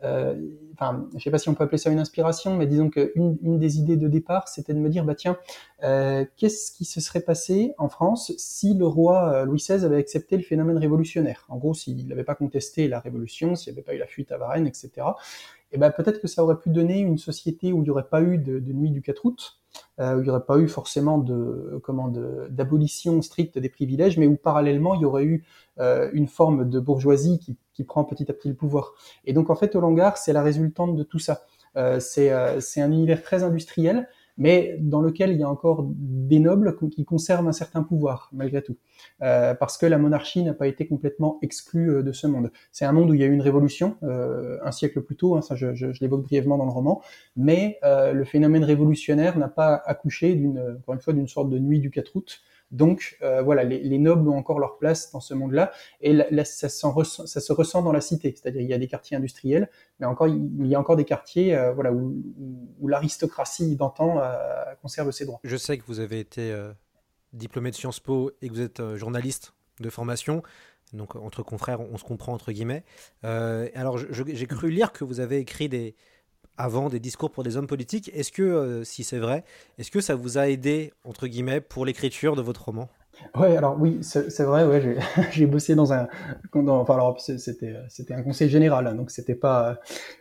enfin, 0.02 1.09
je 1.17 1.23
sais 1.23 1.31
pas 1.31 1.38
si 1.38 1.49
on 1.49 1.55
peut 1.55 1.64
appeler 1.64 1.78
ça 1.78 1.90
une 1.90 1.99
inspiration, 1.99 2.57
mais 2.57 2.67
disons 2.67 2.88
qu'une 2.90 3.37
une 3.43 3.59
des 3.59 3.78
idées 3.78 3.97
de 3.97 4.09
départ, 4.09 4.49
c'était 4.49 4.75
de 4.75 4.78
me 4.78 4.88
dire, 4.88 5.05
bah 5.05 5.14
tiens, 5.14 5.37
euh, 5.83 6.25
qu'est-ce 6.37 6.73
qui 6.73 6.85
se 6.85 7.00
serait 7.00 7.21
passé 7.21 7.75
en 7.78 7.88
France 7.88 8.33
si 8.37 8.75
le 8.75 8.87
roi 8.87 9.33
euh, 9.33 9.45
Louis 9.45 9.59
XVI 9.59 9.85
avait 9.85 9.97
accepté 9.97 10.37
le 10.37 10.43
phénomène 10.43 10.78
révolutionnaire? 10.78 11.47
En 11.49 11.57
gros, 11.57 11.75
s'il 11.75 12.07
n'avait 12.07 12.25
pas 12.25 12.35
contesté 12.35 12.88
la 12.88 13.00
révolution, 13.00 13.55
s'il 13.55 13.73
n'y 13.73 13.78
avait 13.78 13.85
pas 13.85 13.95
eu 13.95 13.99
la 13.99 14.07
fuite 14.07 14.31
à 14.33 14.38
Varennes, 14.38 14.67
etc. 14.67 15.07
Et 15.70 15.76
eh 15.76 15.78
ben 15.78 15.90
peut-être 15.90 16.20
que 16.20 16.28
ça 16.28 16.42
aurait 16.42 16.58
pu 16.58 16.70
donner 16.70 17.00
une 17.00 17.18
société 17.18 17.75
où 17.75 17.80
il 17.80 17.82
n'y 17.82 17.90
aurait 17.90 18.08
pas 18.08 18.22
eu 18.22 18.38
de, 18.38 18.58
nuit 18.72 18.90
du 18.90 19.02
4 19.02 19.26
août, 19.26 19.60
euh, 20.00 20.16
où 20.16 20.20
il 20.20 20.22
n'y 20.22 20.30
aurait 20.30 20.46
pas 20.46 20.56
eu 20.58 20.66
forcément 20.66 21.18
de 21.18 21.78
comment 21.82 22.08
d'abolition 22.48 23.20
stricte 23.20 23.58
des 23.58 23.68
privilèges, 23.68 24.16
mais 24.16 24.26
où 24.26 24.37
parallèlement 24.37 24.94
il 24.94 25.02
y 25.02 25.04
aurait 25.04 25.25
eu 25.25 25.44
euh, 25.78 26.08
une 26.14 26.26
forme 26.26 26.70
de 26.70 26.80
bourgeoisie 26.80 27.38
qui, 27.38 27.58
qui, 27.75 27.84
prend 27.84 28.04
petit 28.04 28.30
à 28.30 28.34
petit 28.34 28.48
le 28.48 28.54
pouvoir. 28.54 28.94
Et 29.26 29.34
donc 29.34 29.50
en 29.50 29.56
fait, 29.56 29.76
Olangar, 29.76 30.16
c'est 30.16 30.32
la 30.32 30.42
résultante 30.42 30.96
de 30.96 31.02
tout 31.02 31.18
ça. 31.18 31.42
Euh, 31.76 32.00
c'est 32.00 32.30
un 32.30 32.90
univers 32.90 33.22
très 33.22 33.42
industriel, 33.42 34.08
mais 34.38 34.76
dans 34.80 35.00
lequel 35.00 35.33
il 35.33 35.38
y 35.38 35.42
a 35.42 35.50
encore 35.50 35.85
des 35.88 36.38
nobles 36.38 36.76
qui 36.90 37.04
conservent 37.04 37.49
un 37.49 37.52
certain 37.52 37.83
pouvoir, 37.83 38.30
malgré 38.33 38.62
tout. 38.62 38.76
Euh, 39.23 39.54
parce 39.54 39.76
que 39.76 39.85
la 39.85 39.99
monarchie 39.99 40.42
n'a 40.42 40.54
pas 40.54 40.68
été 40.68 40.87
complètement 40.87 41.38
exclue 41.42 41.90
euh, 41.90 42.02
de 42.02 42.12
ce 42.12 42.26
monde. 42.26 42.50
C'est 42.73 42.85
un 42.85 42.92
monde 42.92 43.11
où 43.11 43.14
il 43.14 43.21
y 43.21 43.25
a 43.25 43.26
eu 43.26 43.33
une 43.33 43.42
révolution, 43.42 43.97
euh, 44.04 44.59
un 44.64 44.73
siècle 44.73 45.02
plus 45.02 45.16
tôt, 45.16 45.37
hein, 45.37 45.42
ça 45.42 45.57
je, 45.57 45.75
je, 45.75 45.92
je 45.92 46.00
l'évoque 46.00 46.23
brièvement 46.23 46.57
dans 46.57 46.64
le 46.64 46.71
roman, 46.71 47.02
mais 47.37 47.78
le 47.83 48.25
phénomène 48.25 48.64
révolutionnaire 48.64 49.37
n'a 49.38 49.49
pas 49.49 49.75
accouché, 49.75 50.35
d'une, 50.35 50.76
encore 50.78 50.95
une 50.95 51.00
fois, 51.00 51.12
d'une 51.12 51.26
sorte 51.26 51.50
de 51.50 51.59
nuit 51.59 51.80
du 51.80 51.90
4 51.90 52.14
août, 52.14 52.40
donc 52.70 53.16
euh, 53.22 53.42
voilà, 53.42 53.64
les, 53.64 53.80
les, 53.80 53.98
nobles 53.98 54.28
ont 54.28 54.37
encore 54.37 54.58
leur 54.58 54.78
place 54.78 55.10
dans 55.10 55.20
ce 55.20 55.34
monde-là, 55.34 55.72
et 56.00 56.18
ça, 56.44 56.88
ressent, 56.88 57.26
ça, 57.26 57.40
se 57.40 57.52
ressent 57.52 57.82
dans 57.82 57.92
la 57.92 58.00
cité, 58.00 58.34
c'est-à-dire 58.37 58.60
il 58.60 58.68
y 58.68 58.75
a 58.75 58.78
des 58.78 58.88
quartiers 58.88 59.16
industriels, 59.16 59.70
mais 60.00 60.06
encore 60.06 60.28
il 60.28 60.66
y 60.66 60.75
a 60.75 60.80
encore 60.80 60.96
des 60.96 61.04
quartiers 61.04 61.54
euh, 61.54 61.72
voilà 61.72 61.92
où, 61.92 62.22
l'aristocratie 62.87 63.76
d'antan 63.76 64.18
euh, 64.18 64.64
conserve 64.82 65.10
ses 65.12 65.25
droits. 65.25 65.40
Je 65.44 65.56
sais 65.56 65.78
que 65.78 65.84
vous 65.87 66.00
avez 66.00 66.20
été 66.20 66.54
diplômé 67.32 67.70
de 67.70 67.76
Sciences 67.76 68.00
Po 68.00 68.30
et 68.42 68.48
que 68.48 68.54
vous 68.54 68.60
êtes 68.60 68.96
journaliste 68.96 69.52
de 69.80 69.90
formation. 69.90 70.42
Donc 70.94 71.16
entre 71.16 71.42
confrères, 71.42 71.80
on 71.80 71.98
se 71.98 72.04
comprend 72.04 72.32
entre 72.32 72.52
guillemets. 72.52 72.84
alors 73.22 73.98
j'ai 73.98 74.46
cru 74.46 74.70
lire 74.70 74.92
que 74.92 75.04
vous 75.04 75.20
avez 75.20 75.38
écrit 75.38 75.68
des, 75.68 75.94
avant 76.58 76.90
des 76.90 77.00
discours 77.00 77.30
pour 77.30 77.44
des 77.44 77.56
hommes 77.56 77.66
politiques. 77.66 78.10
Est-ce 78.12 78.32
que, 78.32 78.82
si 78.84 79.04
c'est 79.04 79.18
vrai, 79.18 79.44
est-ce 79.78 79.90
que 79.90 80.00
ça 80.00 80.14
vous 80.14 80.36
a 80.36 80.48
aidé, 80.48 80.92
entre 81.04 81.26
guillemets, 81.26 81.60
pour 81.60 81.86
l'écriture 81.86 82.36
de 82.36 82.42
votre 82.42 82.64
roman? 82.64 82.90
Ouais, 83.34 83.56
alors 83.56 83.76
oui, 83.78 83.98
c'est 84.02 84.42
vrai, 84.44 84.64
ouais, 84.64 84.96
j'ai 85.32 85.46
bossé 85.46 85.75
dans 85.75 85.92
un, 85.92 86.08
dans, 86.54 86.80
enfin 86.80 86.94
alors 86.94 87.20
c'était 87.20 87.76
c'était 87.88 88.14
un 88.14 88.22
conseil 88.22 88.48
général, 88.48 88.87
hein, 88.87 88.94
donc 88.94 89.10
c'était 89.10 89.34
pas 89.34 89.78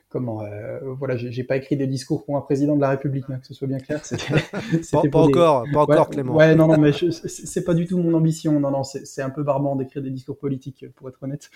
comment, 0.10 0.42
euh, 0.42 0.80
voilà, 0.98 1.18
j'ai 1.18 1.44
pas 1.44 1.58
écrit 1.58 1.76
des 1.76 1.88
discours 1.88 2.24
pour 2.24 2.38
un 2.38 2.42
président 2.42 2.76
de 2.76 2.82
la 2.82 2.90
République, 2.90 3.26
hein, 3.30 3.40
que 3.40 3.48
ce 3.48 3.54
soit 3.54 3.68
bien 3.68 3.80
clair. 3.80 4.02
pas, 4.92 5.02
pas 5.12 5.20
encore, 5.20 5.66
pas 5.72 5.82
encore, 5.82 6.10
Clément. 6.10 6.36
Ouais, 6.36 6.56
non, 6.56 6.68
non, 6.68 6.78
mais 6.78 6.92
c'est 6.92 7.64
pas 7.64 7.74
du 7.74 7.86
tout 7.86 7.98
mon 7.98 8.14
ambition, 8.14 8.60
non, 8.60 8.72
non, 8.72 8.84
c'est 8.84 9.22
un 9.22 9.30
peu 9.30 9.44
barbant 9.44 9.76
d'écrire 9.76 10.02
des 10.02 10.10
discours 10.10 10.38
politiques, 10.38 10.86
pour 10.96 11.10
être 11.10 11.22
honnête. 11.22 11.50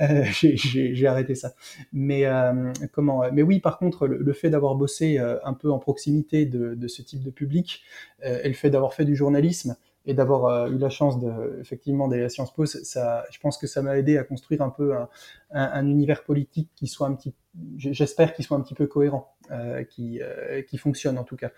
Euh, 0.00 0.24
j'ai 0.30 1.06
arrêté 1.06 1.34
ça. 1.34 1.54
Mais 1.92 2.26
euh, 2.26 2.72
comment, 2.92 3.22
mais 3.32 3.42
oui, 3.42 3.60
par 3.60 3.78
contre, 3.78 4.06
le, 4.06 4.32
fait 4.32 4.50
d'avoir 4.50 4.74
bossé 4.74 5.18
euh, 5.18 5.38
un 5.44 5.54
peu 5.54 5.70
en 5.70 5.78
proximité 5.78 6.44
de, 6.44 6.74
de, 6.74 6.88
ce 6.88 7.02
type 7.02 7.22
de 7.22 7.30
public 7.30 7.82
euh, 8.24 8.40
et 8.42 8.48
le 8.48 8.54
fait 8.54 8.70
d'avoir 8.70 8.94
fait 8.94 9.04
du 9.04 9.16
journalisme 9.16 9.76
et 10.06 10.14
d'avoir 10.14 10.46
euh, 10.46 10.70
eu 10.70 10.78
la 10.78 10.90
chance 10.90 11.18
de, 11.18 11.58
effectivement 11.60 12.08
d'aller 12.08 12.24
à 12.24 12.28
Sciences 12.28 12.52
Po, 12.52 12.66
ça, 12.66 13.24
je 13.30 13.38
pense 13.40 13.58
que 13.58 13.66
ça 13.66 13.82
m'a 13.82 13.96
aidé 13.96 14.18
à 14.18 14.24
construire 14.24 14.62
un 14.62 14.70
peu 14.70 14.94
un, 14.94 15.08
un, 15.52 15.70
un, 15.72 15.86
univers 15.86 16.24
politique 16.24 16.70
qui 16.76 16.86
soit 16.86 17.06
un 17.06 17.14
petit, 17.14 17.34
j'espère 17.76 18.34
qu'il 18.34 18.44
soit 18.44 18.56
un 18.56 18.60
petit 18.60 18.74
peu 18.74 18.86
cohérent, 18.86 19.34
euh, 19.50 19.82
qui, 19.84 20.20
euh, 20.20 20.62
qui 20.62 20.76
fonctionne 20.78 21.18
en 21.18 21.24
tout 21.24 21.36
cas. 21.36 21.50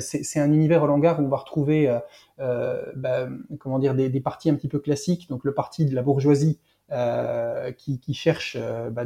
C'est 0.00 0.40
un 0.40 0.52
univers 0.52 0.82
au 0.82 0.86
langage 0.86 1.18
où 1.18 1.22
on 1.22 1.28
va 1.28 1.38
retrouver, 1.38 1.98
bah, 2.38 3.28
comment 3.58 3.78
dire, 3.78 3.94
des 3.94 4.20
partis 4.20 4.50
un 4.50 4.54
petit 4.54 4.68
peu 4.68 4.78
classiques, 4.78 5.28
donc 5.28 5.44
le 5.44 5.54
parti 5.54 5.86
de 5.86 5.94
la 5.94 6.02
bourgeoisie 6.02 6.58
euh, 6.92 7.72
qui, 7.72 7.98
qui, 7.98 8.12
cherche 8.12 8.58
euh, 8.60 8.90
bah, 8.90 9.04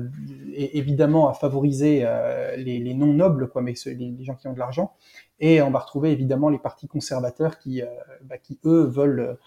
évidemment 0.52 1.28
à 1.28 1.32
favoriser 1.32 2.00
euh, 2.02 2.56
les, 2.56 2.80
les, 2.80 2.92
non 2.92 3.12
nobles, 3.12 3.48
quoi, 3.48 3.62
mais 3.62 3.74
les, 3.86 3.94
les, 3.94 4.24
gens 4.24 4.34
qui 4.34 4.48
ont 4.48 4.52
de 4.52 4.58
l'argent. 4.58 4.96
Et 5.38 5.62
on 5.62 5.70
va 5.70 5.78
retrouver 5.78 6.10
évidemment 6.10 6.48
les 6.48 6.58
partis 6.58 6.88
conservateurs 6.88 7.60
qui, 7.60 7.82
bah, 8.24 8.36
qui 8.38 8.58
eux 8.64 8.82
veulent 8.82 9.38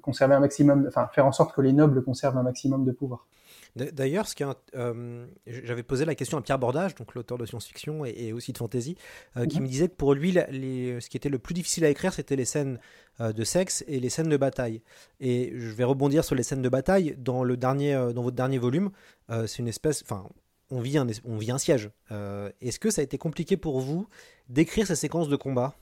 conserver 0.00 0.34
un 0.34 0.40
maximum, 0.40 0.86
enfin 0.88 1.06
faire 1.12 1.26
en 1.26 1.32
sorte 1.32 1.54
que 1.54 1.60
les 1.60 1.74
nobles 1.74 2.02
conservent 2.02 2.38
un 2.38 2.42
maximum 2.42 2.84
de 2.86 2.92
pouvoir. 2.92 3.26
D'ailleurs, 3.74 4.28
ce 4.28 4.34
qui 4.34 4.44
euh, 4.74 5.26
j'avais 5.46 5.82
posé 5.82 6.04
la 6.04 6.14
question 6.14 6.36
à 6.36 6.42
Pierre 6.42 6.58
Bordage, 6.58 6.94
donc 6.94 7.14
l'auteur 7.14 7.38
de 7.38 7.46
science-fiction 7.46 8.04
et, 8.04 8.14
et, 8.16 8.32
aussi 8.34 8.52
de 8.52 8.58
fantasy, 8.58 8.96
euh, 9.36 9.46
qui 9.46 9.58
-hmm. 9.58 9.62
me 9.62 9.66
disait 9.66 9.88
que 9.88 9.94
pour 9.94 10.12
lui, 10.12 10.32
les, 10.32 11.00
ce 11.00 11.08
qui 11.08 11.16
était 11.16 11.30
le 11.30 11.38
plus 11.38 11.54
difficile 11.54 11.84
à 11.86 11.88
écrire, 11.88 12.12
c'était 12.12 12.36
les 12.36 12.44
scènes 12.44 12.78
euh, 13.20 13.32
de 13.32 13.44
sexe 13.44 13.82
et 13.88 13.98
les 13.98 14.10
scènes 14.10 14.28
de 14.28 14.36
bataille. 14.36 14.82
Et 15.20 15.52
je 15.56 15.70
vais 15.72 15.84
rebondir 15.84 16.22
sur 16.22 16.34
les 16.34 16.42
scènes 16.42 16.62
de 16.62 16.68
bataille. 16.68 17.14
Dans, 17.18 17.44
le 17.44 17.56
dernier, 17.56 17.94
dans 18.14 18.22
votre 18.22 18.36
dernier 18.36 18.58
volume, 18.58 18.90
c'est 19.46 19.58
une 19.58 19.68
espèce. 19.68 20.02
Enfin, 20.02 20.28
on 20.70 20.80
vit 20.80 20.98
un, 20.98 21.06
on 21.24 21.38
vit 21.38 21.50
un 21.50 21.58
siège. 21.58 21.90
Est-ce 22.60 22.78
que 22.78 22.90
ça 22.90 23.00
a 23.00 23.04
été 23.04 23.16
compliqué 23.16 23.56
pour 23.56 23.80
vous 23.80 24.06
d'écrire 24.48 24.86
ces 24.86 24.96
séquences 24.96 25.28
de 25.28 25.36
combat? 25.36 25.74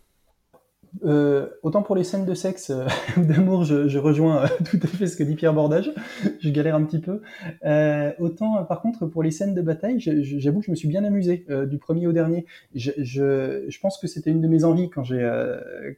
Euh, 1.05 1.49
autant 1.63 1.83
pour 1.83 1.97
les 1.97 2.05
scènes 2.05 2.25
de 2.25 2.35
sexe 2.35 2.71
euh, 2.71 2.87
ou 3.17 3.25
d'amour, 3.25 3.65
je, 3.65 3.89
je, 3.89 3.99
rejoins 3.99 4.45
euh, 4.45 4.49
tout 4.65 4.79
à 4.83 4.87
fait 4.87 5.07
ce 5.07 5.17
que 5.17 5.23
dit 5.23 5.35
Pierre 5.35 5.55
Bordage. 5.55 5.93
je 6.41 6.51
galère 6.51 6.75
un 6.75 6.85
petit 6.85 6.99
peu. 6.99 7.23
Euh, 7.65 8.13
autant, 8.19 8.65
par 8.65 8.81
contre, 8.81 9.07
pour 9.07 9.23
les 9.23 9.31
scènes 9.31 9.55
de 9.55 9.63
bataille, 9.63 10.01
j'avoue 10.01 10.61
que 10.61 10.67
je 10.67 10.71
me 10.71 10.77
suis 10.77 10.89
bien 10.89 11.05
amusé 11.05 11.47
du 11.67 11.79
premier 11.79 12.07
au 12.07 12.13
dernier. 12.13 12.47
Je, 12.75 12.91
je, 12.99 13.65
je 13.69 13.81
pense 13.81 13.99
que 13.99 14.07
c'était 14.07 14.31
une 14.31 14.41
de 14.41 14.49
mes 14.49 14.65
envies 14.65 14.91
quand 14.91 15.05
j'ai, 15.05 15.29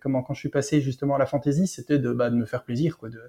comment, 0.01 0.23
quand 0.23 0.35
je 0.35 0.41
suis 0.41 0.49
passé 0.49 0.81
justement 0.81 1.15
à 1.17 1.19
la 1.19 1.27
fantasy, 1.27 1.67
c'était 1.67 1.99
de, 1.99 2.13
bah, 2.13 2.31
de 2.31 2.37
me 2.37 2.45
faire 2.45 2.63
plaisir, 2.63 2.99
quoi, 2.99 3.09
de, 3.09 3.21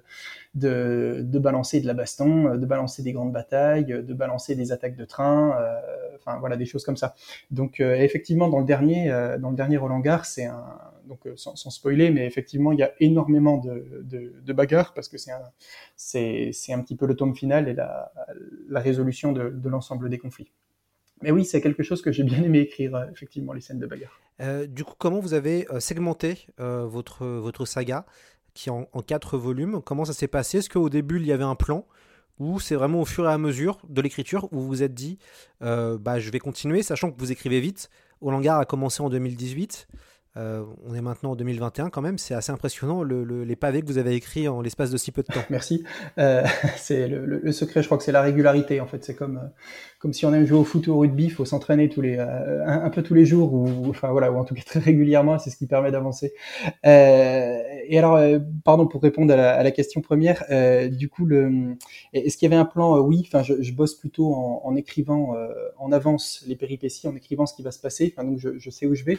de, 0.54 1.22
de 1.22 1.38
balancer 1.38 1.80
de 1.80 1.86
la 1.86 1.94
baston, 1.94 2.56
de 2.56 2.66
balancer 2.66 3.02
des 3.02 3.12
grandes 3.12 3.32
batailles, 3.32 3.86
de 3.86 4.14
balancer 4.14 4.54
des 4.54 4.72
attaques 4.72 4.96
de 4.96 5.04
train, 5.04 5.54
enfin 6.16 6.38
voilà, 6.38 6.56
des 6.56 6.66
choses 6.66 6.84
comme 6.84 6.96
ça. 6.96 7.14
Donc 7.50 7.80
effectivement, 7.80 8.48
dans 8.48 8.60
le 8.60 8.64
dernier, 8.64 9.08
dans 9.38 9.50
le 9.50 9.56
dernier 9.56 9.76
Roland 9.76 10.00
Gare, 10.00 10.24
c'est 10.26 10.44
un 10.46 10.64
donc 11.06 11.28
sans, 11.36 11.56
sans, 11.56 11.70
spoiler, 11.70 12.10
mais 12.10 12.26
effectivement, 12.26 12.72
il 12.72 12.78
y 12.78 12.82
a 12.82 12.92
énormément 13.00 13.58
de, 13.58 14.52
bagarres 14.52 14.94
parce 14.94 15.08
que 15.08 15.18
c'est 15.18 15.32
un, 15.32 15.42
un 15.42 16.80
petit 16.82 16.96
peu 16.96 17.06
le 17.06 17.14
tome 17.14 17.34
final 17.34 17.68
et 17.68 17.74
la, 17.74 18.12
la 18.68 18.80
résolution 18.80 19.32
de, 19.32 19.68
l'ensemble 19.68 20.08
des 20.08 20.18
conflits. 20.18 20.50
Mais 21.22 21.30
oui, 21.30 21.44
c'est 21.44 21.60
quelque 21.60 21.82
chose 21.82 22.02
que 22.02 22.12
j'ai 22.12 22.24
bien 22.24 22.42
aimé 22.42 22.60
écrire, 22.60 23.08
effectivement, 23.12 23.52
les 23.52 23.60
scènes 23.60 23.78
de 23.78 23.86
bagarre. 23.86 24.20
Euh, 24.40 24.66
du 24.66 24.84
coup, 24.84 24.94
comment 24.98 25.20
vous 25.20 25.34
avez 25.34 25.66
segmenté 25.78 26.46
euh, 26.60 26.86
votre, 26.86 27.24
votre 27.26 27.64
saga 27.64 28.04
qui 28.52 28.68
est 28.68 28.72
en, 28.72 28.88
en 28.92 29.00
quatre 29.00 29.38
volumes? 29.38 29.80
Comment 29.82 30.04
ça 30.04 30.12
s'est 30.12 30.28
passé? 30.28 30.58
Est-ce 30.58 30.68
qu'au 30.68 30.88
début, 30.88 31.18
il 31.18 31.26
y 31.26 31.32
avait 31.32 31.44
un 31.44 31.54
plan? 31.54 31.86
Ou 32.38 32.60
c'est 32.60 32.74
vraiment 32.74 33.00
au 33.00 33.04
fur 33.04 33.28
et 33.28 33.32
à 33.32 33.38
mesure 33.38 33.78
de 33.88 34.00
l'écriture 34.00 34.48
où 34.52 34.60
vous 34.60 34.68
vous 34.68 34.82
êtes 34.82 34.94
dit 34.94 35.18
euh, 35.62 35.98
bah, 35.98 36.18
je 36.18 36.30
vais 36.30 36.38
continuer, 36.38 36.82
sachant 36.82 37.10
que 37.10 37.18
vous 37.18 37.32
écrivez 37.32 37.60
vite. 37.60 37.90
Olangar 38.20 38.58
a 38.58 38.64
commencé 38.64 39.02
en 39.02 39.10
2018. 39.10 39.86
Euh, 40.36 40.64
on 40.84 40.96
est 40.96 41.00
maintenant 41.00 41.32
en 41.32 41.36
2021 41.36 41.90
quand 41.90 42.02
même, 42.02 42.18
c'est 42.18 42.34
assez 42.34 42.50
impressionnant 42.50 43.04
le, 43.04 43.22
le, 43.22 43.44
les 43.44 43.54
pavés 43.54 43.82
que 43.82 43.86
vous 43.86 43.98
avez 43.98 44.16
écrits 44.16 44.48
en 44.48 44.62
l'espace 44.62 44.90
de 44.90 44.96
si 44.96 45.12
peu 45.12 45.22
de 45.22 45.32
temps. 45.32 45.44
Merci. 45.50 45.84
Euh, 46.18 46.42
c'est 46.76 47.06
le, 47.06 47.52
secret, 47.52 47.82
je 47.82 47.86
crois 47.86 47.98
que 47.98 48.04
c'est 48.04 48.10
la 48.10 48.22
régularité 48.22 48.80
en 48.80 48.86
fait. 48.86 49.04
C'est 49.04 49.14
comme 49.14 49.40
comme 50.00 50.12
si 50.12 50.26
on 50.26 50.34
aime 50.34 50.44
jouer 50.44 50.58
au 50.58 50.64
foot 50.64 50.88
ou 50.88 50.92
au 50.92 50.98
rugby, 50.98 51.26
il 51.26 51.30
faut 51.30 51.44
s'entraîner 51.44 51.88
tous 51.88 52.00
les 52.00 52.18
un, 52.18 52.84
un, 52.84 52.90
peu 52.90 53.04
tous 53.04 53.14
les 53.14 53.24
jours 53.24 53.54
ou 53.54 53.88
enfin 53.88 54.10
voilà 54.10 54.32
ou 54.32 54.36
en 54.36 54.44
tout 54.44 54.54
cas 54.56 54.62
très 54.66 54.80
régulièrement, 54.80 55.38
c'est 55.38 55.50
ce 55.50 55.56
qui 55.56 55.68
permet 55.68 55.92
d'avancer. 55.92 56.34
Euh, 57.84 57.88
et 57.88 57.98
alors 57.98 58.18
pardon 58.64 58.86
pour 58.86 59.02
répondre 59.02 59.32
à 59.32 59.62
la, 59.62 59.70
question 59.70 60.00
première, 60.00 60.44
du 60.90 61.08
coup 61.08 61.28
est-ce 62.12 62.36
qu'il 62.36 62.50
y 62.50 62.52
avait 62.52 62.60
un 62.60 62.64
plan 62.64 62.98
Oui, 62.98 63.22
enfin 63.26 63.42
je, 63.42 63.72
bosse 63.72 63.94
plutôt 63.94 64.34
en, 64.34 64.74
écrivant 64.76 65.34
en 65.78 65.92
avance 65.92 66.44
les 66.46 66.56
péripéties, 66.56 67.08
en 67.08 67.16
écrivant 67.16 67.46
ce 67.46 67.54
qui 67.54 67.62
va 67.62 67.70
se 67.70 67.80
passer. 67.80 68.14
Donc 68.18 68.38
je, 68.38 68.70
sais 68.70 68.86
où 68.86 68.94
je 68.94 69.04
vais. 69.04 69.18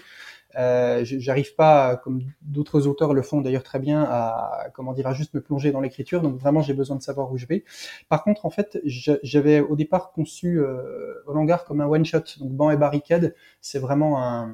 Euh, 0.58 1.02
j'arrive 1.04 1.56
pas, 1.56 1.98
comme 1.98 2.22
d'autres 2.42 2.88
auteurs 2.88 3.14
le 3.14 3.22
font 3.22 3.42
d'ailleurs 3.42 3.64
très 3.64 3.80
bien, 3.80 4.04
à 4.04 4.68
comment 4.74 4.94
dire, 4.94 5.08
à 5.08 5.14
juste 5.14 5.34
me 5.34 5.42
plonger 5.42 5.72
dans 5.72 5.82
l'écriture. 5.82 6.22
Donc 6.22 6.38
vraiment, 6.38 6.62
j'ai 6.62 6.74
besoin 6.74 6.96
de 6.96 7.02
savoir 7.02 7.32
où 7.32 7.38
je 7.38 7.46
vais. 7.46 7.64
Par 8.10 8.24
contre, 8.24 8.46
en 8.46 8.50
fait, 8.50 8.80
j'avais 8.86 9.60
au 9.60 9.76
départ 9.76 10.12
conçu 10.12 10.60
euh, 10.60 11.24
Olangar 11.28 11.66
comme 11.66 11.82
un 11.82 11.88
one 11.88 12.06
shot. 12.06 12.24
Donc 12.40 12.52
banc 12.52 12.72
et 12.72 12.78
barricade, 12.78 13.36
c'est 13.62 13.80
vraiment 13.80 14.22
un, 14.22 14.54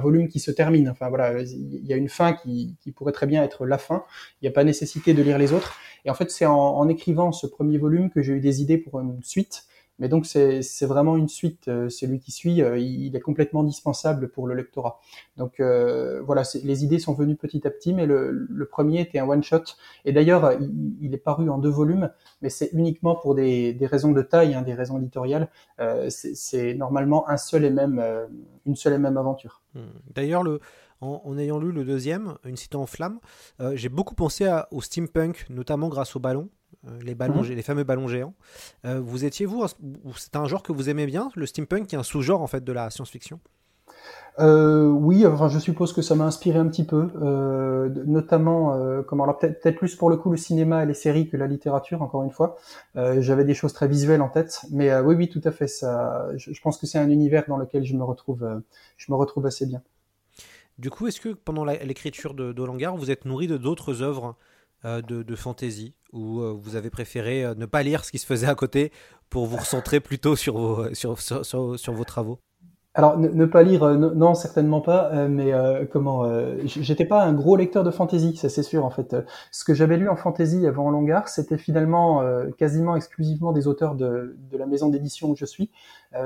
volume 0.00 0.28
qui 0.28 0.40
se 0.40 0.50
termine. 0.50 0.88
Enfin 0.88 1.08
voilà, 1.08 1.40
il 1.42 1.86
y 1.86 1.92
a 1.92 1.96
une 1.96 2.08
fin 2.08 2.32
qui, 2.32 2.76
pourrait 2.94 3.12
très 3.12 3.26
bien 3.26 3.42
être 3.42 3.66
la 3.66 3.78
fin. 3.78 4.04
Il 4.40 4.44
n'y 4.44 4.48
a 4.48 4.52
pas 4.52 4.64
nécessité 4.64 5.14
de 5.14 5.22
lire 5.22 5.38
les 5.38 5.52
autres. 5.52 5.76
Et 6.04 6.10
en 6.10 6.14
fait, 6.14 6.30
c'est 6.30 6.46
en, 6.46 6.88
écrivant 6.88 7.32
ce 7.32 7.46
premier 7.46 7.78
volume 7.78 8.10
que 8.10 8.22
j'ai 8.22 8.34
eu 8.34 8.40
des 8.40 8.62
idées 8.62 8.78
pour 8.78 9.00
une 9.00 9.22
suite. 9.22 9.64
Mais 9.98 10.08
donc 10.08 10.26
c'est 10.26 10.86
vraiment 10.86 11.16
une 11.16 11.28
suite. 11.28 11.68
Euh, 11.68 11.88
celui 11.88 12.18
qui 12.18 12.32
suit, 12.32 12.62
euh, 12.62 12.78
il 12.78 13.14
est 13.14 13.20
complètement 13.20 13.62
dispensable 13.62 14.28
pour 14.28 14.46
le 14.46 14.54
lectorat. 14.54 15.00
Donc 15.36 15.60
euh, 15.60 16.20
voilà, 16.22 16.42
les 16.62 16.84
idées 16.84 16.98
sont 16.98 17.14
venues 17.14 17.36
petit 17.36 17.66
à 17.66 17.70
petit, 17.70 17.94
mais 17.94 18.06
le, 18.06 18.68
premier 18.70 19.00
était 19.00 19.18
un 19.18 19.28
one 19.28 19.42
shot. 19.42 19.62
Et 20.04 20.12
d'ailleurs, 20.12 20.52
il, 21.00 21.14
est 21.14 21.18
paru 21.18 21.48
en 21.48 21.58
deux 21.58 21.70
volumes, 21.70 22.10
mais 22.42 22.48
c'est 22.48 22.70
uniquement 22.72 23.14
pour 23.14 23.34
des, 23.34 23.76
raisons 23.82 24.10
de 24.10 24.22
taille, 24.22 24.54
hein, 24.54 24.62
des 24.62 24.74
raisons 24.74 24.98
éditoriales. 24.98 25.48
C'est 26.08 26.74
normalement 26.74 27.28
un 27.28 27.36
seul 27.36 27.64
et 27.64 27.70
même, 27.70 28.02
une 28.66 28.74
seule 28.74 28.94
et 28.94 28.98
même 28.98 29.16
aventure. 29.16 29.62
Hmm. 29.74 29.82
D'ailleurs, 30.12 30.42
le 30.42 30.60
en, 31.04 31.38
ayant 31.38 31.58
lu 31.58 31.72
le 31.72 31.84
deuxième, 31.84 32.36
Une 32.44 32.56
cité 32.56 32.76
en 32.76 32.86
flammes, 32.86 33.20
euh, 33.60 33.76
j'ai 33.76 33.88
beaucoup 33.88 34.14
pensé 34.14 34.50
au 34.70 34.80
steampunk, 34.80 35.46
notamment 35.50 35.88
grâce 35.88 36.16
au 36.16 36.20
ballon. 36.20 36.48
Euh, 36.86 36.98
les, 37.02 37.14
ballons, 37.14 37.42
mmh. 37.42 37.48
les 37.48 37.62
fameux 37.62 37.84
ballons 37.84 38.08
géants. 38.08 38.34
Euh, 38.84 39.00
vous 39.00 39.24
étiez, 39.24 39.46
vous, 39.46 39.64
c'est 40.16 40.36
un 40.36 40.46
genre 40.46 40.62
que 40.62 40.72
vous 40.72 40.90
aimez 40.90 41.06
bien, 41.06 41.30
le 41.34 41.46
steampunk, 41.46 41.86
qui 41.86 41.94
est 41.94 41.98
un 41.98 42.02
sous-genre 42.02 42.42
en 42.42 42.46
fait 42.46 42.62
de 42.62 42.72
la 42.72 42.90
science-fiction? 42.90 43.40
Euh, 44.40 44.88
oui, 44.88 45.24
enfin, 45.26 45.48
je 45.48 45.58
suppose 45.58 45.92
que 45.92 46.02
ça 46.02 46.16
m'a 46.16 46.24
inspiré 46.24 46.58
un 46.58 46.66
petit 46.66 46.84
peu, 46.84 47.08
euh, 47.22 47.88
notamment, 48.04 48.74
euh, 48.74 49.02
comment 49.02 49.24
alors 49.24 49.38
peut-être 49.38 49.62
peut 49.62 49.74
plus 49.74 49.94
pour 49.94 50.10
le 50.10 50.16
coup 50.16 50.30
le 50.30 50.36
cinéma 50.36 50.82
et 50.82 50.86
les 50.86 50.94
séries 50.94 51.28
que 51.28 51.36
la 51.36 51.46
littérature, 51.46 52.02
encore 52.02 52.24
une 52.24 52.32
fois. 52.32 52.56
J'avais 52.94 53.44
des 53.44 53.54
choses 53.54 53.72
très 53.72 53.88
visuelles 53.88 54.22
en 54.22 54.28
tête, 54.28 54.62
mais 54.70 54.94
oui, 54.98 55.14
oui, 55.14 55.28
tout 55.28 55.40
à 55.44 55.52
fait. 55.52 55.68
Ça, 55.68 56.28
je, 56.36 56.52
je 56.52 56.60
pense 56.60 56.78
que 56.78 56.86
c'est 56.86 56.98
un 56.98 57.10
univers 57.10 57.44
dans 57.48 57.56
lequel 57.56 57.84
je 57.84 57.94
me 57.94 58.02
retrouve, 58.02 58.62
je 58.96 59.12
me 59.12 59.16
retrouve 59.16 59.46
assez 59.46 59.66
bien. 59.66 59.82
Du 60.78 60.90
coup, 60.90 61.06
est-ce 61.06 61.20
que 61.20 61.28
pendant 61.28 61.64
l'écriture 61.64 62.34
de, 62.34 62.52
de 62.52 62.64
Langar, 62.64 62.96
vous 62.96 63.12
êtes 63.12 63.24
nourri 63.24 63.46
de 63.46 63.56
d'autres 63.56 64.02
œuvres? 64.02 64.36
De, 64.84 65.22
de, 65.22 65.36
fantasy 65.36 65.94
ou 66.12 66.40
euh, 66.40 66.52
vous 66.56 66.76
avez 66.76 66.90
préféré 66.90 67.44
euh, 67.44 67.54
ne 67.54 67.66
pas 67.66 67.82
lire 67.82 68.04
ce 68.04 68.10
qui 68.10 68.18
se 68.18 68.26
faisait 68.26 68.46
à 68.46 68.54
côté 68.54 68.92
pour 69.30 69.46
vous 69.46 69.56
recentrer 69.56 70.00
plutôt 70.08 70.36
sur 70.36 70.56
vos, 70.56 70.94
sur, 70.94 71.20
sur, 71.20 71.92
vos 71.92 72.04
travaux 72.04 72.38
alors 72.96 73.18
ne, 73.18 73.44
pas 73.44 73.64
lire, 73.64 73.82
euh, 73.82 73.96
non 73.96 74.34
certainement 74.34 74.80
pas, 74.80 75.10
euh, 75.12 75.26
mais 75.28 75.52
euh, 75.52 75.84
comment 75.84 76.30
J'étais 76.64 77.04
pas 77.04 77.24
un 77.24 77.32
gros 77.32 77.56
lecteur 77.56 77.82
de 77.82 77.90
fantasy, 77.90 78.36
ça 78.36 78.48
c'est 78.48 78.62
sûr 78.62 78.84
en 78.84 78.90
fait. 78.90 79.16
Ce 79.50 79.64
que 79.64 79.74
j'avais 79.74 79.96
lu 79.96 80.08
en 80.08 80.14
fantasy 80.14 80.64
avant 80.64 80.92
Longar, 80.92 81.28
c'était 81.28 81.58
finalement 81.58 82.22
quasiment 82.56 82.94
exclusivement 82.94 83.50
des 83.50 83.66
auteurs 83.66 83.96
de, 83.96 84.36
de 84.48 84.56
la 84.56 84.66
maison 84.66 84.90
d'édition 84.90 85.30
où 85.30 85.36
je 85.36 85.44
suis. 85.44 85.72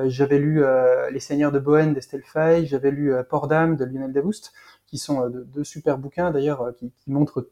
j'avais 0.05 0.38
lu 0.38 0.62
Les 1.11 1.21
Seigneurs 1.21 1.53
de 1.53 1.59
Bohème 1.59 1.95
d'Estelle 1.95 2.23
Fay, 2.23 2.67
j'avais 2.67 2.91
lu 2.91 3.15
Port 3.31 3.49
d'âme 3.49 3.77
de 3.77 3.87
Lionel 3.87 4.12
Davoust, 4.12 4.53
qui 4.87 4.99
sont 4.99 5.27
deux 5.31 5.65
super 5.65 5.97
bouquins 5.97 6.31
d'ailleurs 6.31 6.75
qui 6.77 6.93
montrent 7.07 7.49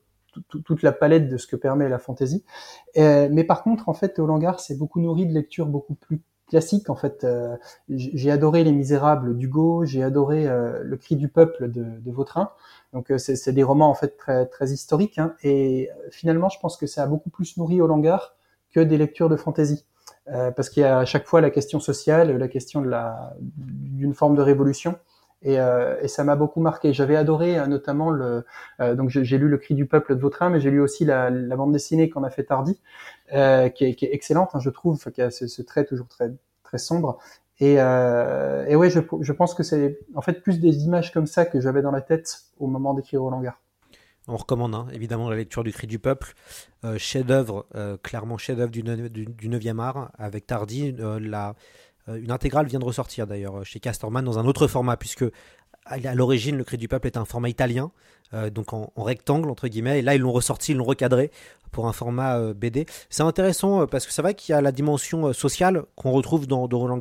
toute 0.48 0.82
la 0.82 0.92
palette 0.92 1.28
de 1.28 1.36
ce 1.36 1.46
que 1.46 1.56
permet 1.56 1.88
la 1.88 1.98
fantaisie. 1.98 2.44
Euh, 2.96 3.28
mais 3.30 3.44
par 3.44 3.62
contre, 3.62 3.88
en 3.88 3.94
fait, 3.94 4.14
Théo 4.14 4.26
Langard 4.26 4.60
s'est 4.60 4.76
beaucoup 4.76 5.00
nourri 5.00 5.26
de 5.26 5.32
lectures 5.32 5.66
beaucoup 5.66 5.94
plus 5.94 6.20
classique 6.48 6.90
en 6.90 6.94
fait. 6.94 7.26
j'ai 7.88 8.30
adoré 8.30 8.62
Les 8.62 8.70
Misérables 8.70 9.36
d'Hugo, 9.36 9.84
j'ai 9.84 10.04
adoré 10.04 10.44
Le 10.44 10.96
Cri 10.96 11.16
du 11.16 11.26
peuple 11.28 11.68
de, 11.72 12.10
Vautrin. 12.12 12.52
Donc 12.92 13.12
c'est 13.18 13.52
des 13.52 13.64
romans 13.64 13.90
en 13.90 13.94
fait 13.94 14.16
très 14.16 14.46
très 14.46 14.70
historiques. 14.70 15.18
Hein, 15.18 15.34
et 15.42 15.90
finalement, 16.12 16.48
je 16.48 16.60
pense 16.60 16.76
que 16.76 16.86
ça 16.86 17.02
a 17.02 17.06
beaucoup 17.08 17.30
plus 17.30 17.56
nourri 17.56 17.80
au 17.80 17.88
Langard 17.88 18.36
que 18.70 18.78
des 18.78 18.96
lectures 18.96 19.28
de 19.28 19.36
fantasy. 19.36 19.84
Euh, 20.28 20.50
parce 20.50 20.70
qu'il 20.70 20.82
y 20.82 20.86
a 20.86 20.98
à 20.98 21.04
chaque 21.04 21.26
fois 21.26 21.40
la 21.40 21.50
question 21.50 21.78
sociale, 21.78 22.36
la 22.36 22.48
question 22.48 22.80
de 22.80 22.88
la 22.88 23.34
d'une 23.38 24.14
forme 24.14 24.34
de 24.34 24.42
révolution. 24.42 24.98
Et, 25.42 25.60
euh, 25.60 25.96
et 26.00 26.08
ça 26.08 26.24
m'a 26.24 26.36
beaucoup 26.36 26.60
marqué. 26.60 26.92
J'avais 26.92 27.16
adoré 27.16 27.58
euh, 27.58 27.66
notamment 27.66 28.10
le. 28.10 28.44
Euh, 28.80 28.94
donc 28.94 29.10
j'ai 29.10 29.38
lu 29.38 29.48
Le 29.48 29.58
Cri 29.58 29.74
du 29.74 29.86
peuple 29.86 30.16
de 30.16 30.20
Vautrin, 30.20 30.50
mais 30.50 30.60
j'ai 30.60 30.70
lu 30.70 30.80
aussi 30.80 31.04
la, 31.04 31.30
bande 31.30 31.72
dessinée 31.72 32.08
qu'on 32.08 32.24
a 32.24 32.30
fait 32.30 32.44
Tardy, 32.44 32.80
qui, 33.30 33.34
est, 33.34 34.02
excellente, 34.02 34.50
hein, 34.54 34.60
je 34.60 34.70
trouve, 34.70 34.98
qui 35.12 35.22
a 35.22 35.30
ce, 35.30 35.62
trait 35.62 35.84
toujours 35.84 36.08
très 36.08 36.32
très 36.64 36.78
sombre. 36.78 37.18
Et, 37.60 37.74
et 37.74 38.76
ouais, 38.76 38.90
je, 38.90 39.32
pense 39.32 39.54
que 39.54 39.62
c'est 39.62 39.98
en 40.14 40.20
fait 40.20 40.42
plus 40.42 40.60
des 40.60 40.84
images 40.84 41.12
comme 41.12 41.26
ça 41.26 41.44
que 41.46 41.60
j'avais 41.60 41.82
dans 41.82 41.92
la 41.92 42.02
tête 42.02 42.40
au 42.58 42.66
moment 42.66 42.94
d'écrire 42.94 43.22
Roland 43.22 43.40
Garros. 43.40 43.56
On 44.28 44.36
recommande 44.36 44.74
hein, 44.74 44.88
évidemment 44.92 45.30
la 45.30 45.36
lecture 45.36 45.62
du 45.62 45.72
Cri 45.72 45.86
du 45.86 46.00
Peuple, 46.00 46.34
chef-d'œuvre, 46.98 47.66
clairement 48.02 48.36
chef-d'œuvre 48.36 48.72
du, 48.72 48.82
9e 48.82 49.80
art, 49.80 50.10
avec 50.18 50.46
Tardy. 50.46 50.94
La, 51.20 51.54
une 52.08 52.30
intégrale 52.30 52.66
vient 52.66 52.78
de 52.78 52.84
ressortir 52.84 53.26
d'ailleurs 53.26 53.64
chez 53.64 53.80
Casterman 53.80 54.24
dans 54.24 54.38
un 54.38 54.46
autre 54.46 54.66
format, 54.66 54.96
puisque 54.96 55.24
à 55.84 56.14
l'origine, 56.14 56.56
le 56.56 56.64
Cri 56.64 56.76
du 56.76 56.88
Peuple 56.88 57.06
est 57.06 57.16
un 57.16 57.24
format 57.24 57.48
italien, 57.48 57.90
donc 58.52 58.72
en, 58.72 58.92
rectangle, 58.96 59.50
entre 59.50 59.68
guillemets, 59.68 60.00
et 60.00 60.02
là 60.02 60.16
ils 60.16 60.20
l'ont 60.20 60.32
ressorti, 60.32 60.72
ils 60.72 60.78
l'ont 60.78 60.84
recadré 60.84 61.30
pour 61.70 61.86
un 61.86 61.92
format 61.92 62.52
BD. 62.54 62.86
C'est 63.08 63.22
intéressant 63.22 63.86
parce 63.86 64.06
que 64.06 64.12
c'est 64.12 64.22
vrai 64.22 64.34
qu'il 64.34 64.52
y 64.52 64.56
a 64.56 64.60
la 64.60 64.72
dimension 64.72 65.32
sociale 65.32 65.84
qu'on 65.94 66.10
retrouve 66.10 66.46
dans, 66.46 66.66
dans. 66.66 66.98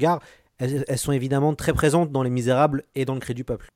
Elles, 0.58 0.98
sont 0.98 1.12
évidemment 1.12 1.54
très 1.54 1.74
présentes 1.74 2.12
dans 2.12 2.24
Les 2.24 2.30
Misérables 2.30 2.84
et 2.96 3.06
dans 3.06 3.14
le 3.14 3.20
Cri 3.20 3.34
du 3.34 3.44
Peuple. 3.44 3.68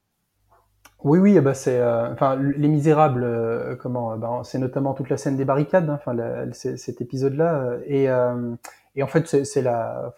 Oui, 1.04 1.18
oui, 1.20 1.40
bah 1.40 1.54
c'est, 1.54 1.80
euh, 1.80 2.12
enfin, 2.12 2.36
Les 2.36 2.68
Misérables, 2.68 3.24
euh, 3.24 3.76
comment, 3.76 4.18
bah, 4.18 4.42
c'est 4.44 4.60
notamment 4.60 4.94
toute 4.94 5.10
la 5.10 5.18
scène 5.18 5.38
des 5.38 5.46
barricades, 5.46 5.90
hein, 5.90 6.00
enfin, 6.00 6.16
cet 6.52 7.00
épisode-là, 7.00 7.56
euh, 7.56 7.80
et, 7.86 9.00
et 9.00 9.04
en 9.04 9.08
fait, 9.08 9.46
c'est 9.46 9.62
la, 9.62 10.14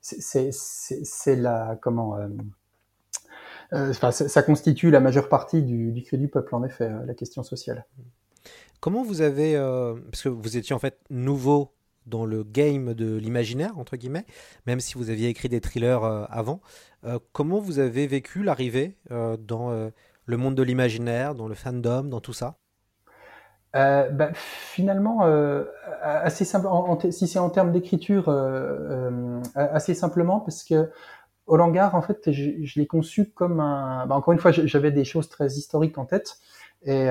c'est 0.00 1.36
la, 1.36 1.78
comment, 1.80 2.18
enfin, 3.72 4.10
ça 4.10 4.42
constitue 4.42 4.90
la 4.90 5.00
majeure 5.00 5.28
partie 5.28 5.62
du, 5.62 5.92
du 5.92 6.02
cri 6.02 6.18
du 6.18 6.28
peuple, 6.28 6.54
en 6.54 6.64
effet, 6.64 6.90
la 7.06 7.14
question 7.14 7.42
sociale. 7.42 7.86
Comment 8.80 9.02
vous 9.02 9.20
avez, 9.20 9.54
parce 10.10 10.22
que 10.22 10.28
vous 10.28 10.56
étiez 10.56 10.74
en 10.74 10.78
fait 10.78 10.98
nouveau 11.10 11.72
dans 12.06 12.24
le 12.24 12.42
game 12.42 12.94
de 12.94 13.16
l'imaginaire, 13.16 13.78
entre 13.78 13.96
guillemets, 13.96 14.26
même 14.66 14.80
si 14.80 14.94
vous 14.94 15.10
aviez 15.10 15.28
écrit 15.28 15.48
des 15.48 15.60
thrillers 15.60 16.02
avant. 16.30 16.60
Euh, 17.04 17.18
comment 17.32 17.60
vous 17.60 17.78
avez 17.78 18.06
vécu 18.06 18.42
l'arrivée 18.42 18.96
euh, 19.10 19.36
dans 19.36 19.70
euh, 19.70 19.90
le 20.26 20.36
monde 20.36 20.54
de 20.54 20.62
l'imaginaire, 20.62 21.34
dans 21.34 21.48
le 21.48 21.54
fandom, 21.54 22.04
dans 22.04 22.20
tout 22.20 22.32
ça? 22.32 22.58
Bah, 23.74 24.30
finalement, 24.34 25.22
assez 26.02 26.44
simple. 26.44 26.66
si 27.10 27.28
c'est 27.28 27.38
en 27.38 27.50
termes 27.50 27.72
d'écriture, 27.72 28.28
assez 29.54 29.94
simplement, 29.94 30.40
parce 30.40 30.64
que 30.64 30.90
Olangar, 31.46 31.94
en 31.94 32.02
fait, 32.02 32.30
je, 32.30 32.78
l'ai 32.78 32.86
conçu 32.86 33.30
comme 33.30 33.60
un. 33.60 34.06
Bah, 34.06 34.16
encore 34.16 34.32
une 34.32 34.38
fois, 34.38 34.52
j'avais 34.52 34.92
des 34.92 35.04
choses 35.04 35.28
très 35.28 35.46
historiques 35.46 35.98
en 35.98 36.04
tête, 36.04 36.38
et, 36.82 37.08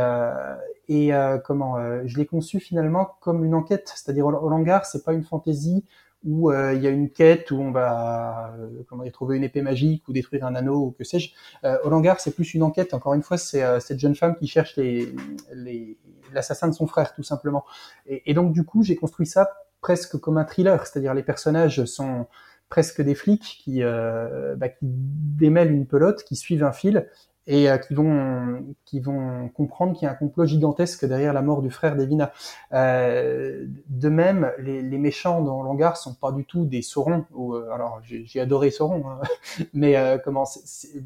et 0.87 1.11
comment 1.45 1.77
Je 2.05 2.17
l'ai 2.17 2.25
conçu 2.25 2.59
finalement 2.59 3.17
comme 3.21 3.45
une 3.45 3.55
enquête, 3.55 3.91
c'est-à-dire 3.95 4.25
Olangar, 4.25 4.85
c'est 4.85 5.03
pas 5.03 5.13
une 5.13 5.23
fantaisie 5.23 5.85
où 6.23 6.51
euh, 6.51 6.73
il 6.73 6.81
y 6.81 6.87
a 6.87 6.89
une 6.89 7.09
quête 7.09 7.51
où 7.51 7.55
on 7.55 7.71
va 7.71 8.53
euh, 8.59 8.83
comment 8.87 9.03
dire, 9.03 9.11
trouver 9.11 9.37
une 9.37 9.43
épée 9.43 9.61
magique 9.61 10.07
ou 10.07 10.13
détruire 10.13 10.45
un 10.45 10.55
anneau 10.55 10.87
ou 10.87 10.91
que 10.91 11.03
sais-je. 11.03 11.31
Euh, 11.63 11.77
Olangar, 11.83 12.19
c'est 12.19 12.35
plus 12.35 12.53
une 12.53 12.63
enquête. 12.63 12.93
Encore 12.93 13.13
une 13.13 13.21
fois, 13.21 13.37
c'est 13.37 13.63
euh, 13.63 13.79
cette 13.79 13.99
jeune 13.99 14.15
femme 14.15 14.35
qui 14.35 14.47
cherche 14.47 14.75
les, 14.75 15.13
les, 15.53 15.97
l'assassin 16.33 16.67
de 16.67 16.73
son 16.73 16.87
frère, 16.87 17.13
tout 17.13 17.23
simplement. 17.23 17.65
Et, 18.07 18.33
donc, 18.33 18.53
du 18.53 18.63
coup, 18.63 18.83
j'ai 18.83 18.95
construit 18.95 19.25
ça 19.25 19.49
presque 19.81 20.17
comme 20.17 20.37
un 20.37 20.45
thriller, 20.45 20.85
c'est-à-dire 20.85 21.13
les 21.13 21.23
personnages 21.23 21.85
sont 21.85 22.27
presque 22.69 23.01
des 23.01 23.15
flics 23.15 23.59
qui, 23.63 23.83
euh, 23.83 24.55
bah, 24.55 24.69
qui 24.69 24.85
démêlent 24.85 25.71
une 25.71 25.87
pelote, 25.87 26.23
qui 26.23 26.35
suivent 26.35 26.63
un 26.63 26.71
fil 26.71 27.07
et 27.47 27.67
euh, 27.67 27.77
qui 27.77 27.95
vont 27.95 28.75
qui 28.85 28.99
vont 28.99 29.49
comprendre 29.49 29.93
qu'il 29.93 30.05
y 30.05 30.07
a 30.07 30.11
un 30.11 30.15
complot 30.15 30.45
gigantesque 30.45 31.05
derrière 31.05 31.33
la 31.33 31.41
mort 31.41 31.63
du 31.63 31.71
frère 31.71 31.95
d'Evina. 31.95 32.31
Euh, 32.73 33.65
de 33.87 34.09
même, 34.09 34.51
les, 34.59 34.97
méchants 34.99 35.41
dans 35.41 35.63
Langar 35.63 35.97
sont 35.97 36.13
pas 36.13 36.31
du 36.31 36.45
tout 36.45 36.65
des 36.65 36.83
Saurons. 36.83 37.25
Ou, 37.33 37.55
alors 37.55 38.01
j'ai 38.03 38.39
adoré 38.39 38.69
Sauron, 38.69 39.03
hein, 39.09 39.19
mais 39.73 39.95
comment 40.23 40.45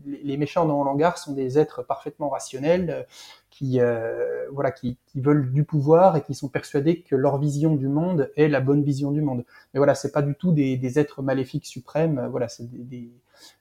les 0.05 0.35
méchants 0.35 0.65
dans 0.65 0.83
Langar 0.83 1.17
sont 1.17 1.31
des 1.31 1.57
êtres 1.57 1.81
parfaitement 1.83 2.27
rationnels 2.27 3.05
qui 3.53 3.79
euh, 3.79 4.47
voilà 4.51 4.71
qui, 4.71 4.97
qui, 5.05 5.21
veulent 5.21 5.51
du 5.51 5.63
pouvoir 5.63 6.17
et 6.17 6.23
qui 6.23 6.33
sont 6.33 6.49
persuadés 6.49 7.01
que 7.01 7.15
leur 7.15 7.37
vision 7.37 7.75
du 7.75 7.87
monde 7.87 8.31
est 8.35 8.47
la 8.47 8.61
bonne 8.61 8.83
vision 8.83 9.11
du 9.11 9.21
monde. 9.21 9.45
Mais 9.73 9.77
voilà, 9.77 9.93
c'est 9.93 10.11
pas 10.11 10.23
du 10.23 10.33
tout 10.33 10.51
des, 10.51 10.75
des 10.75 10.97
êtres 10.97 11.21
maléfiques 11.21 11.67
suprêmes. 11.67 12.27
Voilà, 12.31 12.47
c'est 12.47 12.67
des, 12.67 13.11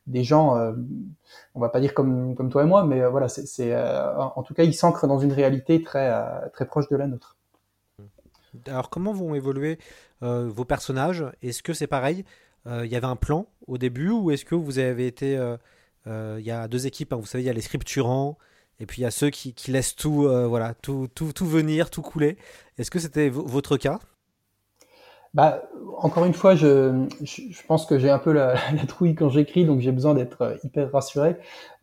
des, 0.06 0.24
gens, 0.24 0.56
euh, 0.56 0.72
on 1.54 1.60
va 1.60 1.68
pas 1.68 1.80
dire 1.80 1.92
comme 1.92 2.34
comme 2.34 2.48
toi 2.48 2.62
et 2.62 2.66
moi, 2.66 2.84
mais 2.86 3.02
euh, 3.02 3.10
voilà, 3.10 3.28
c'est 3.28 3.74
euh, 3.74 4.16
en 4.16 4.42
tout 4.42 4.54
cas 4.54 4.62
ils 4.62 4.74
s'ancrent 4.74 5.06
dans 5.06 5.18
une 5.18 5.32
réalité 5.32 5.82
très 5.82 6.10
euh, 6.10 6.48
très 6.54 6.64
proche 6.64 6.88
de 6.88 6.96
la 6.96 7.06
nôtre. 7.06 7.36
Alors 8.66 8.88
comment 8.88 9.12
vont 9.12 9.34
évoluer 9.34 9.78
vos 10.20 10.64
personnages? 10.64 11.24
Est-ce 11.42 11.62
que 11.62 11.72
c'est 11.72 11.86
pareil? 11.86 12.24
Il 12.66 12.86
y 12.86 12.96
avait 12.96 13.06
un 13.06 13.16
plan 13.16 13.46
au 13.66 13.76
début 13.76 14.10
ou 14.10 14.30
est-ce 14.30 14.44
que 14.44 14.54
vous 14.54 14.78
avez 14.78 15.06
été 15.06 15.34
il 16.06 16.42
y 16.44 16.50
a 16.50 16.68
deux 16.68 16.86
équipes, 16.86 17.12
hein, 17.12 17.16
vous 17.16 17.26
savez, 17.26 17.42
il 17.42 17.46
y 17.46 17.50
a 17.50 17.54
les 17.54 17.62
scripturants, 17.62 18.38
et 18.80 18.86
puis 18.86 19.02
il 19.02 19.04
y 19.04 19.06
a 19.06 19.10
ceux 19.10 19.30
qui, 19.30 19.54
qui 19.54 19.70
laissent 19.70 19.94
tout, 19.94 20.26
euh, 20.26 20.46
voilà, 20.46 20.74
tout, 20.74 21.08
tout, 21.14 21.32
tout, 21.32 21.46
venir, 21.46 21.88
tout 21.88 22.02
couler. 22.02 22.36
Est-ce 22.78 22.90
que 22.90 22.98
c'était 22.98 23.28
votre 23.28 23.76
cas? 23.76 24.00
Bah, 25.34 25.62
encore 25.98 26.26
une 26.26 26.34
fois, 26.34 26.56
je, 26.56 27.06
je, 27.22 27.62
pense 27.66 27.86
que 27.86 27.98
j'ai 27.98 28.10
un 28.10 28.18
peu 28.18 28.32
la, 28.32 28.56
trouille 28.88 29.14
quand 29.14 29.28
j'écris, 29.28 29.64
donc 29.64 29.80
j'ai 29.80 29.92
besoin 29.92 30.14
d'être 30.14 30.42
euh, 30.42 30.56
hyper 30.64 30.90
rassuré. 30.90 31.36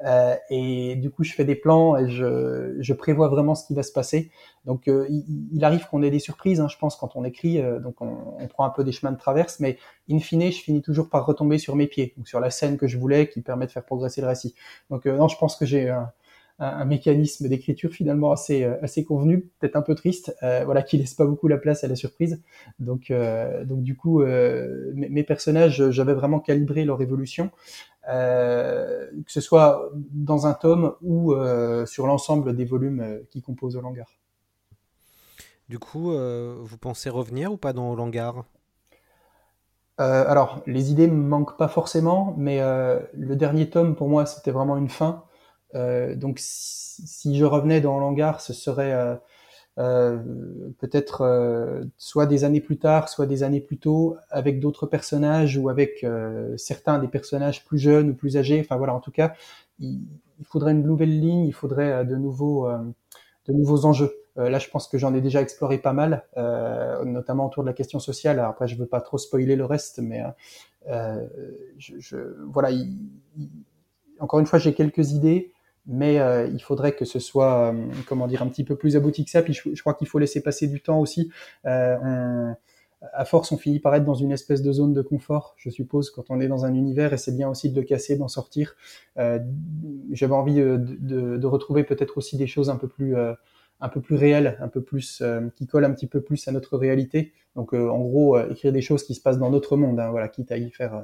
Euh, 0.06 0.36
et 0.50 0.98
du 0.98 1.10
coup, 1.10 1.24
je 1.24 1.34
fais 1.34 1.46
des 1.46 1.56
plans 1.56 1.96
et 1.96 2.10
je, 2.10 2.76
je 2.80 2.94
prévois 2.94 3.30
vraiment 3.30 3.56
ce 3.56 3.66
qui 3.66 3.74
va 3.74 3.82
se 3.82 3.94
passer. 3.94 4.30
Donc, 4.66 4.88
il, 4.88 5.64
arrive 5.64 5.88
qu'on 5.88 6.04
ait 6.04 6.12
des 6.12 6.20
surprises, 6.20 6.60
hein, 6.60 6.68
je 6.70 6.78
pense, 6.78 6.96
quand 6.96 7.16
on 7.16 7.24
écrit. 7.24 7.62
Donc, 7.82 8.02
on, 8.02 8.46
prend 8.50 8.66
un 8.66 8.70
peu 8.70 8.84
des 8.84 8.92
chemins 8.92 9.14
de 9.14 9.18
traverse, 9.18 9.60
mais 9.62 9.78
in 10.12 10.20
fine, 10.20 10.52
je 10.52 10.62
finis 10.62 10.82
toujours 10.82 11.10
par 11.10 11.26
retomber 11.26 11.58
sur 11.58 11.76
mes 11.76 11.88
pieds, 11.88 12.14
donc 12.18 12.28
sur 12.28 12.40
la 12.40 12.52
scène 12.52 12.78
que 12.78 12.88
je 12.88 12.98
voulais, 12.98 13.30
qui 13.30 13.42
permet 13.42 13.68
de 13.68 13.72
faire 13.72 13.86
progresser 13.86 14.22
le 14.22 14.28
récit. 14.28 14.54
Donc, 14.90 15.06
non, 15.06 15.28
je 15.28 15.38
pense 15.38 15.56
que 15.56 15.66
j'ai 15.66 15.96
un, 16.60 16.86
mécanisme 16.86 17.48
d'écriture 17.48 17.92
finalement 17.92 18.32
assez 18.32 18.64
euh, 18.64 18.76
assez 18.82 19.04
convenu, 19.04 19.50
peut-être 19.60 19.76
un 19.76 19.82
peu 19.82 19.96
triste, 19.96 20.36
euh, 20.44 20.64
voilà, 20.66 20.82
qui 20.82 20.98
laisse 20.98 21.14
pas 21.14 21.26
beaucoup 21.26 21.48
la 21.48 21.58
place 21.58 21.84
à 21.84 21.88
la 21.88 21.96
surprise. 21.96 22.42
Donc 22.80 23.12
euh, 23.12 23.64
donc 23.66 23.82
du 23.82 23.96
coup, 23.96 24.22
euh, 24.22 24.92
mes, 24.94 25.24
personnages, 25.24 25.90
j'avais 25.90 26.14
vraiment 26.14 26.40
calibré 26.40 26.84
leur 26.86 27.02
évolution, 27.02 27.52
que 28.06 29.10
ce 29.28 29.42
soit 29.42 29.92
dans 29.96 30.48
un 30.48 30.54
tome 30.54 30.94
ou 31.02 31.36
sur 31.86 32.08
l'ensemble 32.08 32.56
des 32.56 32.66
volumes 32.66 33.22
qui 33.30 33.42
composent 33.42 33.76
le 33.76 33.82
Langar. 33.82 34.08
Du 35.70 35.78
coup, 35.78 36.12
vous 36.12 36.78
pensez 36.78 37.10
revenir 37.12 37.52
ou 37.52 37.58
pas 37.58 37.74
dans 37.74 37.96
Langar 37.96 38.46
alors, 40.02 40.62
les 40.66 40.92
idées 40.92 41.08
me 41.08 41.28
manquent 41.28 41.58
pas 41.58 41.68
forcément, 41.68 42.34
mais 42.38 42.62
le 43.14 43.36
dernier 43.36 43.70
tome, 43.70 43.98
pour 43.98 44.08
moi, 44.08 44.26
c'était 44.26 44.52
vraiment 44.52 44.78
une 44.78 44.88
fin. 44.88 45.26
Euh, 45.76 46.16
donc 46.16 46.38
si, 46.40 47.38
je 47.38 47.46
revenais 47.46 47.82
dans 47.82 48.00
l'hangar, 48.00 48.42
ce 48.42 48.54
serait 48.54 48.94
euh, 48.94 49.16
euh, 49.78 50.18
peut-être 50.80 51.82
soit 51.98 52.26
des 52.26 52.44
années 52.44 52.62
plus 52.62 52.78
tard, 52.78 53.10
soit 53.10 53.26
des 53.26 53.44
années 53.44 53.62
plus 53.62 53.78
tôt, 53.78 54.16
avec 54.30 54.60
d'autres 54.60 54.88
personnages 54.88 55.58
ou 55.58 55.70
avec 55.70 56.06
certains 56.58 57.00
des 57.00 57.08
personnages 57.08 57.66
plus 57.66 57.80
jeunes 57.80 58.12
ou 58.12 58.14
plus 58.14 58.38
âgés. 58.38 58.60
Enfin 58.60 58.78
voilà, 58.78 58.94
en 58.94 59.00
tout 59.00 59.12
cas, 59.12 59.34
il, 59.80 60.02
faudrait 60.44 60.72
une 60.72 60.84
nouvelle 60.84 61.20
ligne, 61.20 61.46
il 61.46 61.54
faudrait 61.54 62.06
de 62.06 62.16
nouveaux, 62.16 62.70
de 63.48 63.54
nouveaux 63.54 63.86
enjeux. 63.86 64.14
là, 64.36 64.60
je 64.60 64.70
pense 64.70 64.88
que 64.88 64.98
j'en 64.98 65.14
ai 65.14 65.22
déjà 65.22 65.42
exploré 65.42 65.78
pas 65.78 65.94
mal, 65.94 66.26
notamment 67.06 67.48
autour 67.48 67.64
de 67.64 67.70
la 67.70 67.74
question 67.74 68.00
sociale. 68.00 68.40
Alors 68.40 68.52
après, 68.52 68.68
je 68.68 68.76
veux 68.76 68.88
pas 68.88 69.02
trop 69.02 69.18
spoiler 69.18 69.56
le 69.56 69.66
reste, 69.66 70.00
mais 70.00 70.24
voilà. 72.48 72.72
Il, 72.72 72.98
encore 74.20 74.40
une 74.40 74.46
fois, 74.46 74.60
j'ai 74.60 74.74
quelques 74.74 75.12
idées 75.14 75.54
mais 75.90 76.20
euh, 76.20 76.48
il 76.48 76.62
faudrait 76.62 76.94
que 76.94 77.04
ce 77.04 77.20
soit, 77.20 77.74
euh, 77.74 77.88
comment 78.08 78.28
dire, 78.28 78.42
un 78.42 78.48
petit 78.48 78.64
peu 78.64 78.76
plus 78.76 78.96
abouti 78.96 79.26
que 79.26 79.32
ça. 79.32 79.42
Puis 79.42 79.54
je, 79.54 79.74
je 79.74 79.82
crois 79.82 79.96
qu'il 79.96 80.08
faut 80.08 80.20
laisser 80.20 80.42
passer 80.42 80.68
du 80.68 80.82
temps 80.82 81.00
aussi. 81.00 81.32
Euh, 81.66 81.98
on, 82.04 82.56
à 83.14 83.26
force, 83.26 83.52
on 83.52 83.58
finit 83.58 83.80
par 83.80 83.96
être 83.96 84.04
dans 84.04 84.14
une 84.14 84.32
espèce 84.32 84.62
de 84.62 84.72
zone 84.72 84.94
de 84.94 85.02
confort, 85.02 85.56
je 85.58 85.70
suppose, 85.70 86.10
quand 86.10 86.26
on 86.30 86.42
est 86.42 86.48
dans 86.48 86.66
un 86.66 86.74
univers, 86.74 87.14
et 87.14 87.18
c'est 87.18 87.36
bien 87.36 87.50
aussi 87.50 87.72
de 87.72 87.80
le 87.80 87.86
casser, 87.86 88.18
d'en 88.18 88.28
sortir. 88.28 88.76
Euh, 89.18 89.40
J'avais 90.12 90.34
envie 90.34 90.56
de, 90.56 90.78
de, 90.78 91.38
de, 91.38 91.48
retrouver 91.48 91.84
peut-être 91.84 92.18
aussi 92.18 92.36
des 92.36 92.48
choses 92.48 92.70
un 92.70 92.76
peu 92.76 92.88
plus, 92.88 93.16
euh, 93.16 93.34
un 93.82 93.90
peu 93.90 94.02
plus 94.02 94.16
réel, 94.16 94.58
un 94.62 94.68
peu 94.68 94.82
plus 94.82 95.24
qui 95.56 95.68
colle 95.68 95.86
un 95.86 95.94
petit 95.94 96.08
peu 96.08 96.22
plus 96.22 96.48
à 96.48 96.52
notre 96.52 96.78
réalité. 96.78 97.34
Donc 97.56 97.74
en 97.74 98.00
gros, 98.00 98.40
écrire 98.40 98.72
des 98.72 98.82
choses 98.82 99.04
qui 99.04 99.16
se 99.16 99.22
passent 99.22 99.40
dans 99.40 99.50
notre 99.50 99.78
monde, 99.78 100.00
hein, 100.00 100.10
voilà, 100.12 100.28
quitte 100.28 100.52
à 100.52 100.58
y 100.58 100.70
faire 100.70 101.04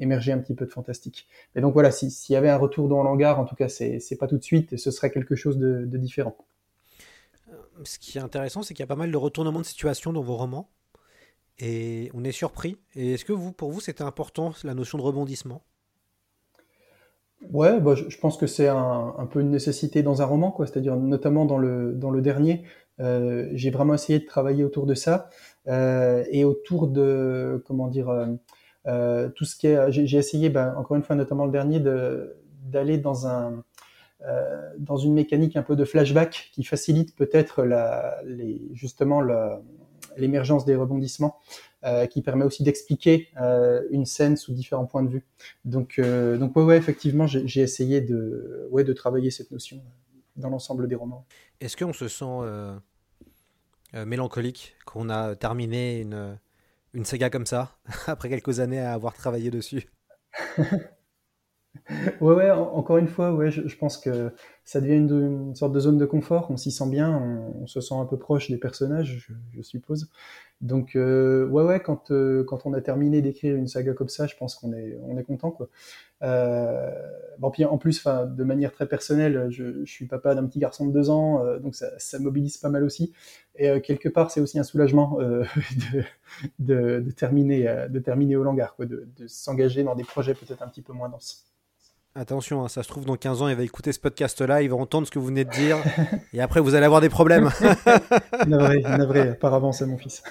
émerger 0.00 0.32
un 0.32 0.38
petit 0.38 0.54
peu 0.54 0.64
de 0.64 0.70
fantastique. 0.70 1.28
Et 1.54 1.60
donc 1.60 1.74
voilà, 1.74 1.90
s'il 1.90 2.32
y 2.32 2.36
avait 2.36 2.48
un 2.48 2.56
retour 2.56 2.88
dans 2.88 3.02
l'hangar, 3.02 3.38
en 3.38 3.44
tout 3.44 3.54
cas, 3.54 3.68
c'est 3.68 4.16
pas 4.18 4.26
tout 4.26 4.38
de 4.38 4.42
suite, 4.42 4.76
ce 4.76 4.90
serait 4.90 5.10
quelque 5.10 5.34
chose 5.34 5.58
de, 5.58 5.84
de 5.84 5.98
différent. 5.98 6.36
Ce 7.84 7.98
qui 7.98 8.18
est 8.18 8.20
intéressant, 8.20 8.62
c'est 8.62 8.74
qu'il 8.74 8.82
y 8.82 8.84
a 8.84 8.86
pas 8.88 8.96
mal 8.96 9.10
de 9.10 9.16
retournements 9.16 9.60
de 9.60 9.64
situation 9.64 10.12
dans 10.12 10.22
vos 10.22 10.36
romans 10.36 10.70
et 11.58 12.10
on 12.14 12.22
est 12.24 12.32
surpris. 12.32 12.78
Et 12.94 13.14
est-ce 13.14 13.24
que 13.24 13.32
vous, 13.32 13.52
pour 13.52 13.70
vous, 13.72 13.80
c'était 13.80 14.04
important 14.04 14.52
la 14.62 14.74
notion 14.74 14.98
de 14.98 15.02
rebondissement? 15.02 15.62
Ouais, 17.50 17.80
bah, 17.80 17.94
je, 17.94 18.16
pense 18.18 18.36
que 18.36 18.46
c'est 18.46 18.68
un, 18.68 19.28
peu 19.30 19.40
une 19.40 19.50
nécessité 19.50 20.02
dans 20.02 20.22
un 20.22 20.24
roman, 20.24 20.50
quoi. 20.50 20.66
C'est-à-dire 20.66 20.96
notamment 20.96 21.44
dans 21.44 21.58
le 21.58 21.92
dans 21.92 22.10
le 22.10 22.22
dernier, 22.22 22.64
euh, 23.00 23.48
j'ai 23.54 23.70
vraiment 23.70 23.94
essayé 23.94 24.20
de 24.20 24.26
travailler 24.26 24.64
autour 24.64 24.86
de 24.86 24.94
ça 24.94 25.28
euh, 25.68 26.24
et 26.30 26.44
autour 26.44 26.88
de 26.88 27.62
comment 27.66 27.88
dire 27.88 28.10
euh, 28.86 29.28
tout 29.30 29.44
ce 29.44 29.56
qui 29.56 29.66
est. 29.66 29.90
J'ai 29.90 30.18
essayé, 30.18 30.50
bah, 30.50 30.74
encore 30.78 30.96
une 30.96 31.02
fois, 31.02 31.16
notamment 31.16 31.44
le 31.46 31.52
dernier, 31.52 31.80
de 31.80 32.36
d'aller 32.64 32.98
dans 32.98 33.26
un 33.26 33.64
dans 34.78 34.96
une 34.96 35.14
mécanique 35.14 35.56
un 35.56 35.62
peu 35.62 35.74
de 35.74 35.84
flashback 35.84 36.50
qui 36.52 36.62
facilite 36.62 37.16
peut-être 37.16 37.64
la 37.64 38.20
les 38.24 38.62
justement 38.72 39.20
la 39.20 39.60
l'émergence 40.16 40.64
des 40.64 40.76
rebondissements, 40.76 41.38
euh, 41.84 42.06
qui 42.06 42.22
permet 42.22 42.44
aussi 42.44 42.62
d'expliquer 42.62 43.28
euh, 43.40 43.82
une 43.90 44.06
scène 44.06 44.36
sous 44.36 44.52
différents 44.52 44.86
points 44.86 45.02
de 45.02 45.08
vue. 45.08 45.24
Donc, 45.64 45.98
euh, 45.98 46.38
donc 46.38 46.54
ouais, 46.56 46.62
ouais, 46.62 46.76
effectivement, 46.76 47.26
j'ai 47.26 47.60
essayé 47.60 48.00
de, 48.00 48.68
ouais, 48.70 48.84
de 48.84 48.92
travailler 48.92 49.30
cette 49.30 49.50
notion 49.50 49.82
dans 50.36 50.48
l'ensemble 50.48 50.86
des 50.86 50.94
romans. 50.94 51.26
Est-ce 51.60 51.76
qu'on 51.76 51.92
se 51.92 52.08
sent 52.08 52.24
mélancolique 53.94 54.76
qu'on 54.86 55.10
a 55.10 55.34
terminé 55.34 56.00
une, 56.00 56.38
une 56.94 57.04
saga 57.04 57.30
comme 57.30 57.46
ça, 57.46 57.76
après 58.06 58.28
quelques 58.28 58.60
années 58.60 58.80
à 58.80 58.92
avoir 58.92 59.14
travaillé 59.14 59.50
dessus? 59.50 59.90
Ouais, 62.20 62.34
ouais, 62.34 62.50
encore 62.50 62.98
une 62.98 63.08
fois, 63.08 63.36
je, 63.50 63.76
pense 63.76 63.98
que 63.98 64.30
ça 64.64 64.80
devient 64.80 64.96
une, 64.96 65.54
sorte 65.54 65.72
de 65.72 65.80
zone 65.80 65.98
de 65.98 66.04
confort. 66.06 66.50
On 66.50 66.56
s'y 66.56 66.70
sent 66.70 66.88
bien, 66.88 67.10
on, 67.60 67.66
se 67.66 67.80
sent 67.80 67.94
un 67.94 68.04
peu 68.04 68.16
proche 68.16 68.50
des 68.50 68.58
personnages, 68.58 69.28
je, 69.52 69.62
suppose. 69.62 70.10
Donc, 70.60 70.94
euh, 70.94 71.46
ouais, 71.48 71.64
ouais, 71.64 71.80
quand, 71.80 72.10
euh, 72.12 72.44
quand 72.44 72.66
on 72.66 72.72
a 72.72 72.80
terminé 72.80 73.20
d'écrire 73.20 73.56
une 73.56 73.66
saga 73.66 73.94
comme 73.94 74.08
ça, 74.08 74.26
je 74.26 74.36
pense 74.36 74.54
qu'on 74.54 74.72
est, 74.72 74.96
on 75.02 75.18
est 75.18 75.24
content. 75.24 75.58
Euh, 76.22 76.90
bon, 77.38 77.50
en 77.68 77.78
plus, 77.78 78.04
de 78.04 78.44
manière 78.44 78.72
très 78.72 78.86
personnelle, 78.86 79.48
je, 79.50 79.84
suis 79.84 80.06
papa 80.06 80.34
d'un 80.34 80.46
petit 80.46 80.60
garçon 80.60 80.86
de 80.86 80.92
deux 80.92 81.10
ans, 81.10 81.44
donc 81.58 81.74
ça, 81.74 82.18
mobilise 82.20 82.56
pas 82.58 82.68
mal 82.68 82.84
aussi. 82.84 83.12
Et 83.56 83.80
quelque 83.82 84.08
part, 84.08 84.30
c'est 84.30 84.40
aussi 84.40 84.58
un 84.58 84.64
soulagement 84.64 85.18
de, 86.60 87.04
terminer, 87.16 87.68
au 88.38 88.84
de, 88.84 89.08
de 89.16 89.26
s'engager 89.26 89.82
dans 89.82 89.96
des 89.96 90.04
projets 90.04 90.34
peut-être 90.34 90.62
un 90.62 90.68
petit 90.68 90.82
peu 90.82 90.92
moins 90.92 91.08
denses. 91.08 91.51
Attention, 92.14 92.62
hein, 92.62 92.68
ça 92.68 92.82
se 92.82 92.88
trouve 92.88 93.06
dans 93.06 93.16
15 93.16 93.40
ans, 93.40 93.48
il 93.48 93.56
va 93.56 93.62
écouter 93.62 93.90
ce 93.90 93.98
podcast-là, 93.98 94.60
il 94.60 94.68
va 94.68 94.76
entendre 94.76 95.06
ce 95.06 95.10
que 95.10 95.18
vous 95.18 95.26
venez 95.26 95.46
de 95.46 95.50
dire, 95.50 95.78
et 96.34 96.42
après 96.42 96.60
vous 96.60 96.74
allez 96.74 96.84
avoir 96.84 97.00
des 97.00 97.08
problèmes. 97.08 97.50
navré, 98.46 98.82
navré, 98.82 99.34
par 99.34 99.54
avance 99.54 99.80
à 99.80 99.86
mon 99.86 99.96
fils. 99.96 100.22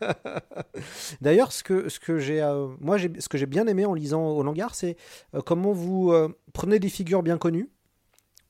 D'ailleurs, 1.20 1.52
ce 1.52 1.62
que, 1.62 1.88
ce 1.88 2.00
que 2.00 2.18
j'ai, 2.18 2.42
euh, 2.42 2.66
moi, 2.80 2.98
ce 2.98 3.28
que 3.28 3.38
j'ai 3.38 3.46
bien 3.46 3.68
aimé 3.68 3.86
en 3.86 3.94
lisant 3.94 4.26
au 4.26 4.42
Langar, 4.42 4.74
c'est 4.74 4.96
euh, 5.36 5.40
comment 5.40 5.70
vous 5.70 6.10
euh, 6.10 6.36
prenez 6.52 6.80
des 6.80 6.88
figures 6.88 7.22
bien 7.22 7.38
connues, 7.38 7.70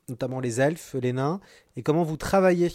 notamment 0.08 0.40
les 0.40 0.58
elfes, 0.58 0.94
les 0.94 1.12
nains, 1.12 1.40
et 1.76 1.82
comment 1.82 2.02
vous 2.02 2.16
travaillez 2.16 2.72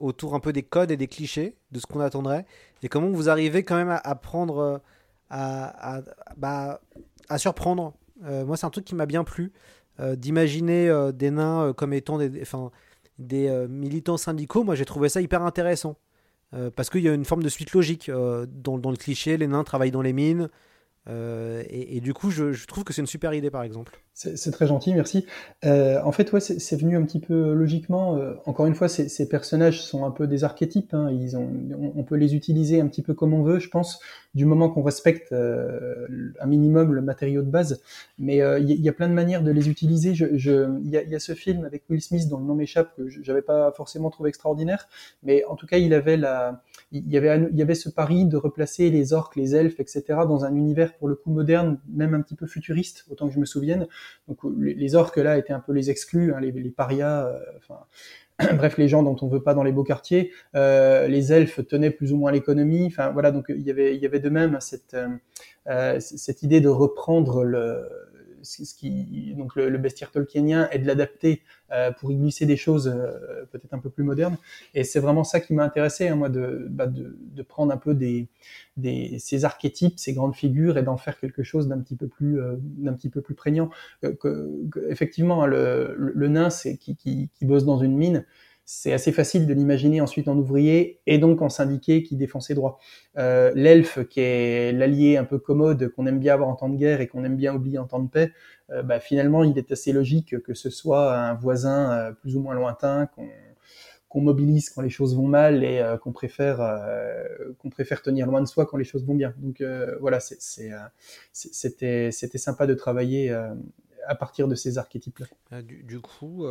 autour 0.00 0.34
un 0.34 0.40
peu 0.40 0.52
des 0.52 0.64
codes 0.64 0.90
et 0.90 0.96
des 0.96 1.06
clichés 1.06 1.54
de 1.70 1.78
ce 1.78 1.86
qu'on 1.86 2.00
attendrait, 2.00 2.46
et 2.82 2.88
comment 2.88 3.10
vous 3.10 3.28
arrivez 3.28 3.62
quand 3.62 3.76
même 3.76 4.00
à, 4.02 4.14
prendre, 4.16 4.80
à, 5.30 6.00
bah, 6.36 6.80
à 7.28 7.38
surprendre 7.38 7.94
moi, 8.22 8.56
c'est 8.56 8.66
un 8.66 8.70
truc 8.70 8.84
qui 8.84 8.94
m'a 8.94 9.06
bien 9.06 9.24
plu, 9.24 9.52
euh, 10.00 10.14
d'imaginer 10.14 10.88
euh, 10.88 11.10
des 11.10 11.30
nains 11.30 11.72
comme 11.76 11.92
étant 11.92 12.18
des, 13.18 13.66
militants 13.68 14.16
syndicaux. 14.16 14.64
Moi, 14.64 14.74
j'ai 14.74 14.84
trouvé 14.84 15.08
ça 15.08 15.20
hyper 15.20 15.42
intéressant. 15.42 15.96
parce 16.76 16.88
qu'il 16.88 17.02
y 17.02 17.08
a 17.08 17.14
une 17.14 17.24
forme 17.24 17.42
de 17.42 17.48
suite 17.48 17.72
logique 17.72 18.10
dans, 18.10 18.76
le 18.76 18.96
cliché, 18.96 19.36
les 19.36 19.46
nains 19.46 19.64
travaillent 19.64 19.90
dans 19.90 20.02
les 20.02 20.12
mines, 20.12 20.48
euh, 21.08 21.62
et, 21.70 22.00
du 22.00 22.12
coup, 22.12 22.30
je, 22.30 22.66
trouve 22.66 22.84
que 22.84 22.92
c'est 22.92 23.00
une 23.00 23.06
super 23.06 23.32
idée, 23.32 23.50
par 23.50 23.62
exemple. 23.62 24.00
C'est 24.14 24.50
très 24.50 24.66
gentil, 24.66 24.92
merci. 24.94 25.26
Euh, 25.64 26.00
en 26.02 26.10
fait, 26.10 26.32
ouais, 26.32 26.40
c'est 26.40 26.76
venu 26.76 26.96
un 26.96 27.04
petit 27.04 27.20
peu 27.20 27.52
logiquement. 27.52 28.16
Euh, 28.16 28.34
encore 28.46 28.66
une 28.66 28.74
fois, 28.74 28.88
ces, 28.88 29.28
personnages 29.28 29.80
sont 29.80 30.04
un 30.04 30.10
peu 30.10 30.26
des 30.26 30.42
archétypes. 30.42 30.92
Hein, 30.92 31.10
ils 31.12 31.36
ont, 31.36 31.48
on, 31.94 32.02
peut 32.02 32.16
les 32.16 32.34
utiliser 32.34 32.80
un 32.80 32.88
petit 32.88 33.02
peu 33.02 33.14
comme 33.14 33.32
on 33.32 33.42
veut, 33.42 33.60
je 33.60 33.68
pense, 33.68 34.00
du 34.34 34.44
moment 34.44 34.70
qu'on 34.70 34.82
respecte 34.82 35.32
un 35.32 36.46
minimum 36.46 36.92
le 36.92 37.00
matériau 37.00 37.42
de 37.42 37.50
base. 37.50 37.80
Mais 38.18 38.38
il 38.60 38.68
y, 38.68 38.88
a 38.88 38.92
plein 38.92 39.08
de 39.08 39.14
manières 39.14 39.42
de 39.42 39.52
les 39.52 39.68
utiliser. 39.68 40.10
Il 40.10 40.16
je, 40.36 40.80
y, 40.84 40.96
a, 40.96 41.02
y, 41.04 41.14
a, 41.14 41.20
ce 41.20 41.34
film 41.34 41.64
avec 41.64 41.84
Will 41.88 42.02
Smith 42.02 42.28
dont 42.28 42.38
le 42.38 42.44
nom 42.44 42.56
m'échappe 42.56 42.96
que 42.96 43.08
j'avais 43.08 43.42
pas 43.42 43.70
forcément 43.72 44.10
trouvé 44.10 44.30
extraordinaire, 44.30 44.88
mais 45.22 45.44
en 45.44 45.54
tout 45.54 45.66
cas, 45.66 45.78
il 45.78 45.94
avait 45.94 46.16
la, 46.16 46.60
il 46.90 47.10
y 47.10 47.16
avait, 47.16 47.48
il 47.50 47.58
y 47.58 47.62
avait 47.62 47.74
ce 47.74 47.88
pari 47.88 48.24
de 48.24 48.36
replacer 48.36 48.90
les 48.90 49.12
orques, 49.12 49.36
les 49.36 49.54
elfes, 49.54 49.78
etc. 49.78 50.02
dans 50.26 50.44
un 50.44 50.54
univers 50.54 50.96
pour 50.96 51.08
le 51.08 51.14
coup 51.14 51.30
moderne, 51.30 51.78
même 51.92 52.14
un 52.14 52.22
petit 52.22 52.34
peu 52.34 52.46
futuriste, 52.46 53.04
autant 53.10 53.28
que 53.28 53.34
je 53.34 53.40
me 53.40 53.44
souvienne. 53.44 53.86
Donc 54.26 54.38
les, 54.58 54.94
orques 54.94 55.18
là 55.18 55.36
étaient 55.36 55.52
un 55.52 55.60
peu 55.60 55.72
les 55.72 55.90
exclus, 55.90 56.32
hein, 56.32 56.40
les, 56.40 56.50
les, 56.50 56.70
parias, 56.70 57.26
euh, 57.26 57.38
bref, 58.56 58.78
les 58.78 58.88
gens 58.88 59.02
dont 59.02 59.16
on 59.20 59.28
veut 59.28 59.42
pas 59.42 59.52
dans 59.52 59.64
les 59.64 59.72
beaux 59.72 59.84
quartiers, 59.84 60.32
euh, 60.54 61.08
les 61.08 61.32
elfes 61.32 61.66
tenaient 61.66 61.90
plus 61.90 62.12
ou 62.12 62.16
moins 62.16 62.32
l'économie. 62.32 62.86
Enfin 62.86 63.10
voilà, 63.10 63.32
donc 63.32 63.46
il 63.50 63.62
y 63.62 63.70
avait, 63.70 63.94
il 63.94 64.00
y 64.00 64.06
avait 64.06 64.20
de 64.20 64.30
même 64.30 64.58
cette, 64.60 64.96
euh, 65.68 66.00
cette 66.00 66.42
idée 66.42 66.62
de 66.62 66.68
reprendre 66.68 67.44
le, 67.44 67.86
ce 68.42 68.74
qui, 68.74 69.34
donc 69.36 69.54
le, 69.56 69.76
bestiaire 69.78 70.10
tolkienien 70.10 70.68
est 70.70 70.78
de 70.78 70.86
l'adapter 70.86 71.42
euh, 71.72 71.90
pour 71.92 72.10
y 72.12 72.16
glisser 72.16 72.46
des 72.46 72.56
choses 72.56 72.88
euh, 72.88 73.44
peut-être 73.50 73.74
un 73.74 73.78
peu 73.78 73.90
plus 73.90 74.04
modernes. 74.04 74.36
Et 74.74 74.84
c'est 74.84 75.00
vraiment 75.00 75.24
ça 75.24 75.40
qui 75.40 75.54
m'a 75.54 75.64
intéressé, 75.64 76.08
hein, 76.08 76.16
moi, 76.16 76.28
de, 76.28 76.66
bah, 76.70 76.86
de, 76.86 77.42
prendre 77.42 77.72
un 77.72 77.76
peu 77.76 77.96
ces 79.18 79.44
archétypes, 79.44 79.98
ces 79.98 80.12
grandes 80.12 80.34
figures, 80.34 80.78
et 80.78 80.82
d'en 80.82 80.96
faire 80.96 81.18
quelque 81.18 81.42
chose 81.42 81.68
d'un 81.68 81.78
petit 81.78 81.96
peu 81.96 82.08
plus, 82.08 82.40
euh, 82.40 82.56
d'un 82.58 82.92
petit 82.92 83.08
peu 83.08 83.20
plus 83.20 83.34
prégnant. 83.34 83.70
Que, 84.02 84.50
effectivement, 84.88 85.44
hein, 85.44 85.46
le, 85.46 86.28
nain, 86.28 86.50
c'est 86.50 86.76
qui 86.76 87.30
bosse 87.42 87.64
dans 87.64 87.78
une 87.78 87.96
mine 87.96 88.24
c'est 88.70 88.92
assez 88.92 89.12
facile 89.12 89.46
de 89.46 89.54
l'imaginer 89.54 90.02
ensuite 90.02 90.28
en 90.28 90.36
ouvrier 90.36 91.00
et 91.06 91.16
donc 91.16 91.40
en 91.40 91.48
syndiqué 91.48 92.02
qui 92.02 92.16
défend 92.16 92.38
ses 92.38 92.52
droits. 92.52 92.78
Euh, 93.16 93.50
L'elfe, 93.54 94.06
qui 94.08 94.20
est 94.20 94.72
l'allié 94.72 95.16
un 95.16 95.24
peu 95.24 95.38
commode 95.38 95.88
qu'on 95.88 96.04
aime 96.04 96.18
bien 96.18 96.34
avoir 96.34 96.50
en 96.50 96.54
temps 96.54 96.68
de 96.68 96.76
guerre 96.76 97.00
et 97.00 97.06
qu'on 97.06 97.24
aime 97.24 97.36
bien 97.36 97.54
oublier 97.54 97.78
en 97.78 97.86
temps 97.86 97.98
de 97.98 98.10
paix, 98.10 98.30
euh, 98.68 98.82
bah, 98.82 99.00
finalement, 99.00 99.42
il 99.42 99.56
est 99.56 99.72
assez 99.72 99.90
logique 99.90 100.42
que 100.42 100.52
ce 100.52 100.68
soit 100.68 101.16
un 101.16 101.32
voisin 101.32 101.92
euh, 101.92 102.12
plus 102.12 102.36
ou 102.36 102.42
moins 102.42 102.54
lointain 102.54 103.08
qu'on 104.10 104.20
mobilise 104.20 104.68
quand 104.68 104.82
les 104.82 104.90
choses 104.90 105.16
vont 105.16 105.28
mal 105.28 105.64
et 105.64 105.82
qu'on 106.02 106.12
préfère 106.12 106.58
tenir 108.02 108.26
loin 108.26 108.42
de 108.42 108.46
soi 108.46 108.66
quand 108.66 108.76
les 108.76 108.84
choses 108.84 109.06
vont 109.06 109.14
bien. 109.14 109.32
Donc 109.38 109.62
voilà, 110.00 110.20
c'était 110.20 112.10
sympa 112.12 112.66
de 112.66 112.74
travailler 112.74 113.30
à 114.06 114.14
partir 114.14 114.46
de 114.48 114.54
ces 114.54 114.76
archétypes-là. 114.76 115.62
Du, 115.62 116.00
coup, 116.00 116.44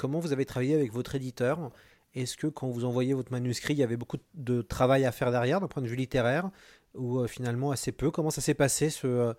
Comment 0.00 0.18
vous 0.18 0.32
avez 0.32 0.46
travaillé 0.46 0.74
avec 0.74 0.94
votre 0.94 1.14
éditeur? 1.14 1.70
Est-ce 2.14 2.38
que 2.38 2.46
quand 2.46 2.70
vous 2.70 2.86
envoyez 2.86 3.12
votre 3.12 3.30
manuscrit, 3.32 3.74
il 3.74 3.80
y 3.80 3.82
avait 3.82 3.98
beaucoup 3.98 4.16
de 4.32 4.62
travail 4.62 5.04
à 5.04 5.12
faire 5.12 5.30
derrière 5.30 5.60
d'un 5.60 5.68
point 5.68 5.82
de 5.82 5.88
vue 5.88 5.94
littéraire 5.94 6.48
ou 6.94 7.18
euh, 7.18 7.26
finalement 7.26 7.70
assez 7.70 7.92
peu? 7.92 8.10
Comment 8.10 8.30
ça 8.30 8.40
s'est 8.40 8.54
passé 8.54 8.88
ce, 8.88 9.06
euh, 9.06 9.34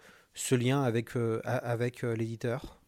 lien 0.52 0.84
avec, 0.84 1.16
euh, 1.16 1.42
l'éditeur? 2.16 2.80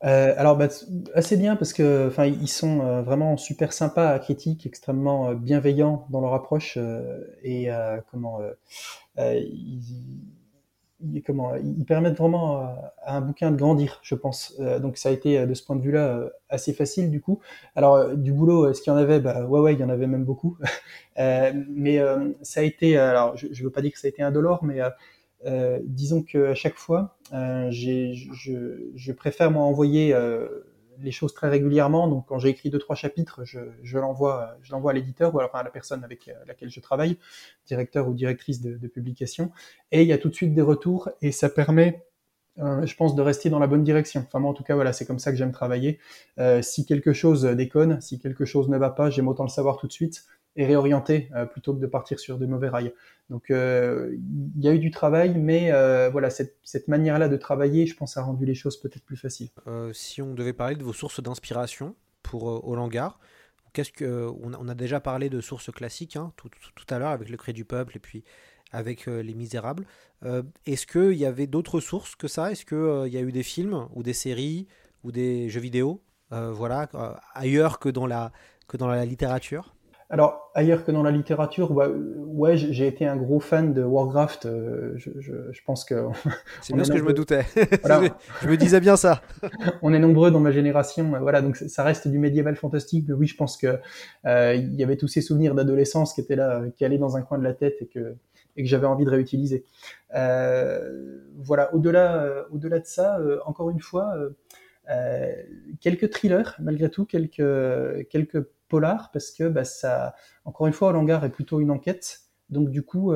Alors 0.00 0.56
bah, 0.56 0.68
assez 1.12 1.36
bien 1.36 1.56
parce 1.56 1.74
que 1.74 2.08
enfin 2.08 2.24
ils 2.24 2.48
sont 2.48 3.02
vraiment 3.02 3.36
super 3.36 3.74
sympas, 3.74 4.18
critiques, 4.18 4.64
extrêmement 4.64 5.34
bienveillants 5.34 6.06
dans 6.08 6.22
leur 6.22 6.32
approche 6.32 6.78
et 7.42 7.68
comment 8.10 8.40
comment, 11.26 11.54
ils 11.56 11.84
permettent 11.84 12.16
vraiment 12.16 12.58
à, 12.58 13.16
un 13.16 13.20
bouquin 13.20 13.50
de 13.50 13.56
grandir, 13.56 14.00
je 14.02 14.14
pense. 14.14 14.54
Euh, 14.60 14.78
donc 14.78 14.96
ça 14.96 15.08
a 15.08 15.12
été 15.12 15.38
euh, 15.38 15.46
de 15.46 15.54
ce 15.54 15.64
point 15.64 15.76
de 15.76 15.82
vue-là 15.82 16.16
euh, 16.16 16.30
assez 16.48 16.72
facile 16.72 17.10
du 17.10 17.20
coup. 17.20 17.40
Alors 17.76 18.14
du 18.16 18.32
boulot, 18.32 18.68
est-ce 18.68 18.82
qu'il 18.82 18.92
y 18.92 18.94
en 18.94 18.98
avait? 18.98 19.20
Bah 19.20 19.46
ouais 19.46 19.60
ouais, 19.60 19.74
il 19.74 19.80
y 19.80 19.84
en 19.84 19.88
avait 19.88 20.06
même 20.06 20.24
beaucoup. 20.24 20.58
mais 21.16 22.00
ça 22.42 22.60
a 22.60 22.62
été, 22.62 22.96
alors 22.96 23.36
je, 23.36 23.48
je 23.50 23.64
veux 23.64 23.70
pas 23.70 23.82
dire 23.82 23.92
que 23.92 23.98
ça 23.98 24.06
a 24.06 24.10
été 24.10 24.22
indolore, 24.22 24.64
mais 24.64 24.80
disons 25.84 26.22
que 26.22 26.50
à 26.50 26.54
chaque 26.54 26.76
fois, 26.76 27.16
je, 27.32 28.14
je, 28.94 29.12
préfère 29.12 29.50
moi 29.50 29.64
envoyer 29.64 30.14
les 31.02 31.10
choses 31.10 31.34
très 31.34 31.48
régulièrement. 31.48 32.08
Donc, 32.08 32.26
quand 32.26 32.38
j'ai 32.38 32.48
écrit 32.48 32.70
deux 32.70 32.78
trois 32.78 32.96
chapitres, 32.96 33.44
je, 33.44 33.98
l'envoie, 33.98 34.56
à 34.88 34.92
l'éditeur 34.92 35.34
ou 35.34 35.38
alors 35.38 35.54
à 35.54 35.62
la 35.62 35.70
personne 35.70 36.04
avec 36.04 36.28
euh, 36.28 36.32
laquelle 36.46 36.70
je 36.70 36.80
travaille, 36.80 37.18
directeur 37.66 38.08
ou 38.08 38.14
directrice 38.14 38.60
de, 38.60 38.76
de, 38.76 38.88
publication, 38.88 39.50
et 39.92 40.02
il 40.02 40.08
y 40.08 40.12
a 40.12 40.18
tout 40.18 40.28
de 40.28 40.34
suite 40.34 40.54
des 40.54 40.62
retours 40.62 41.10
et 41.22 41.32
ça 41.32 41.48
permet 41.48 42.04
euh, 42.58 42.84
je 42.84 42.94
pense 42.96 43.14
de 43.14 43.22
rester 43.22 43.48
dans 43.48 43.58
la 43.58 43.66
bonne 43.66 43.84
direction. 43.84 44.24
Enfin, 44.26 44.38
moi, 44.38 44.50
en 44.50 44.54
tout 44.54 44.64
cas, 44.64 44.74
voilà, 44.74 44.92
c'est 44.92 45.06
comme 45.06 45.18
ça 45.18 45.30
que 45.30 45.36
j'aime 45.36 45.52
travailler. 45.52 45.98
Euh, 46.38 46.62
si 46.62 46.84
quelque 46.84 47.12
chose 47.12 47.44
déconne, 47.44 48.00
si 48.00 48.18
quelque 48.18 48.44
chose 48.44 48.68
ne 48.68 48.76
va 48.76 48.90
pas, 48.90 49.08
j'aime 49.08 49.28
autant 49.28 49.44
le 49.44 49.48
savoir 49.48 49.78
tout 49.78 49.86
de 49.86 49.92
suite 49.92 50.24
et 50.56 50.66
réorienter 50.66 51.30
euh, 51.34 51.46
plutôt 51.46 51.74
que 51.74 51.80
de 51.80 51.86
partir 51.86 52.18
sur 52.18 52.38
de 52.38 52.46
mauvais 52.46 52.68
rails. 52.68 52.92
Donc, 53.28 53.46
il 53.50 54.60
y 54.60 54.68
a 54.68 54.74
eu 54.74 54.80
du 54.80 54.90
travail, 54.90 55.38
mais 55.38 55.70
voilà, 56.10 56.30
cette, 56.30 56.56
cette 56.64 56.88
manière-là 56.88 57.28
de 57.28 57.36
travailler, 57.36 57.86
je 57.86 57.94
pense, 57.94 58.16
a 58.16 58.22
rendu 58.22 58.44
les 58.44 58.56
choses 58.56 58.80
peut-être 58.80 59.04
plus 59.04 59.16
faciles. 59.16 59.50
si 59.92 60.20
on 60.20 60.34
devait 60.34 60.52
parler 60.52 60.74
de 60.74 60.82
vos 60.82 60.92
sources 60.92 61.22
d'inspiration 61.22 61.94
pour 62.24 62.68
Hollangar, 62.68 63.20
qu'est-ce 63.72 63.92
que 63.92 64.28
on 64.42 64.68
a, 64.68 64.74
déjà 64.74 64.98
parlé 64.98 65.30
de 65.30 65.40
sources 65.40 65.70
classiques 65.70 66.16
hein, 66.16 66.32
tout, 66.34 66.48
tout, 66.48 66.72
tout, 66.74 66.92
à 66.92 66.98
l'heure 66.98 67.10
avec 67.10 67.28
le 67.28 67.36
Cri 67.36 67.52
du 67.52 67.64
peuple 67.64 67.96
et 67.98 68.00
puis 68.00 68.24
avec 68.72 69.08
euh, 69.08 69.22
Les 69.22 69.34
Misérables. 69.34 69.86
Euh, 70.24 70.42
est-ce 70.66 70.86
qu'il 70.86 71.18
y 71.18 71.26
avait 71.26 71.46
d'autres 71.46 71.80
sources 71.80 72.14
que 72.14 72.28
ça? 72.28 72.52
Est-ce 72.52 72.64
qu'il 72.64 72.76
euh, 72.76 73.08
y 73.08 73.16
a 73.16 73.20
eu 73.20 73.32
des 73.32 73.42
films 73.42 73.88
ou 73.94 74.02
des 74.02 74.12
séries 74.12 74.68
ou 75.02 75.12
des 75.12 75.48
jeux 75.48 75.60
vidéo 75.60 76.02
voilà, 76.32 76.88
ailleurs 77.34 77.80
que 77.80 77.88
dans 77.88 78.06
la, 78.06 78.30
que 78.68 78.76
dans 78.76 78.86
la 78.86 79.04
littérature? 79.04 79.74
Alors, 80.10 80.50
ailleurs 80.54 80.84
que 80.84 80.90
dans 80.90 81.02
la 81.02 81.12
littérature, 81.12 81.72
bah, 81.72 81.88
ouais, 81.88 82.56
j'ai 82.56 82.86
été 82.86 83.06
un 83.06 83.16
gros 83.16 83.40
fan 83.40 83.72
de 83.72 83.82
Warcraft. 83.82 84.48
je, 84.96 85.10
je, 85.20 85.60
pense 85.64 85.84
que. 85.84 86.06
C'est 86.62 86.74
bien 86.74 86.84
ce 86.84 86.90
que 86.90 86.98
je 86.98 87.04
me 87.04 87.12
doutais. 87.12 87.46
je 88.42 88.48
me 88.48 88.56
disais 88.56 88.80
bien 88.80 88.96
ça. 88.96 89.22
on 89.82 89.94
est 89.94 89.98
nombreux 90.00 90.30
dans 90.30 90.40
ma 90.40 90.50
génération. 90.50 91.12
Voilà, 91.20 91.40
donc 91.42 91.56
ça 91.56 91.84
reste 91.84 92.08
du 92.08 92.18
médiéval 92.18 92.56
fantastique. 92.56 93.06
Mais 93.08 93.14
oui, 93.14 93.26
je 93.26 93.36
pense 93.36 93.56
que 93.56 93.78
il 94.24 94.74
y 94.74 94.82
avait 94.82 94.96
tous 94.96 95.08
ces 95.08 95.20
souvenirs 95.20 95.54
d'adolescence 95.54 96.12
qui 96.12 96.20
étaient 96.20 96.36
là, 96.36 96.62
qui 96.76 96.84
allaient 96.84 96.98
dans 96.98 97.16
un 97.16 97.22
coin 97.22 97.38
de 97.38 97.44
la 97.44 97.54
tête 97.54 97.76
et 97.80 97.86
que 97.86 98.16
et 98.56 98.62
que 98.62 98.68
j'avais 98.68 98.86
envie 98.86 99.04
de 99.04 99.10
réutiliser. 99.10 99.64
Euh, 100.14 101.18
voilà, 101.36 101.74
au-delà, 101.74 102.22
euh, 102.22 102.42
au-delà 102.50 102.78
de 102.78 102.86
ça, 102.86 103.18
euh, 103.18 103.38
encore 103.46 103.70
une 103.70 103.80
fois, 103.80 104.14
quelques 105.80 106.10
thrillers, 106.10 106.56
malgré 106.60 106.90
tout, 106.90 107.04
quelques, 107.06 108.08
quelques 108.08 108.42
polars, 108.68 109.10
parce 109.12 109.30
que 109.30 109.48
bah, 109.48 109.64
ça, 109.64 110.14
encore 110.44 110.66
une 110.66 110.72
fois, 110.72 110.92
Langar 110.92 111.24
est 111.24 111.30
plutôt 111.30 111.60
une 111.60 111.70
enquête. 111.70 112.20
Donc 112.48 112.70
du 112.70 112.82
coup, 112.82 113.12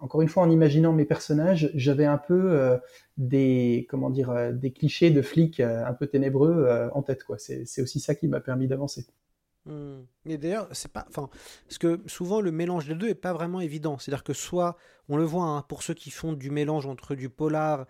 encore 0.00 0.22
une 0.22 0.28
fois, 0.28 0.42
en 0.42 0.50
imaginant 0.50 0.92
mes 0.92 1.04
personnages, 1.04 1.70
j'avais 1.74 2.04
un 2.04 2.18
peu 2.18 2.78
des, 3.16 3.86
comment 3.88 4.10
dire, 4.10 4.52
des 4.52 4.72
clichés 4.72 5.10
de 5.10 5.22
flics 5.22 5.60
un 5.60 5.94
peu 5.94 6.06
ténébreux 6.06 6.90
en 6.92 7.02
tête. 7.02 7.24
Quoi. 7.24 7.38
C'est, 7.38 7.80
aussi 7.80 8.00
ça 8.00 8.14
qui 8.14 8.28
m'a 8.28 8.40
permis 8.40 8.68
d'avancer. 8.68 9.06
Hmm. 9.68 10.04
Mais 10.24 10.38
d'ailleurs, 10.38 10.68
c'est 10.72 10.90
pas. 10.90 11.04
Enfin, 11.08 11.28
parce 11.66 11.78
que 11.78 12.00
souvent 12.06 12.40
le 12.40 12.50
mélange 12.50 12.88
des 12.88 12.94
deux 12.94 13.08
est 13.08 13.14
pas 13.14 13.34
vraiment 13.34 13.60
évident. 13.60 13.98
C'est-à-dire 13.98 14.24
que 14.24 14.32
soit, 14.32 14.76
on 15.08 15.16
le 15.16 15.24
voit, 15.24 15.44
hein, 15.44 15.62
pour 15.68 15.82
ceux 15.82 15.94
qui 15.94 16.10
font 16.10 16.32
du 16.32 16.50
mélange 16.50 16.86
entre 16.86 17.14
du 17.14 17.28
polar 17.28 17.86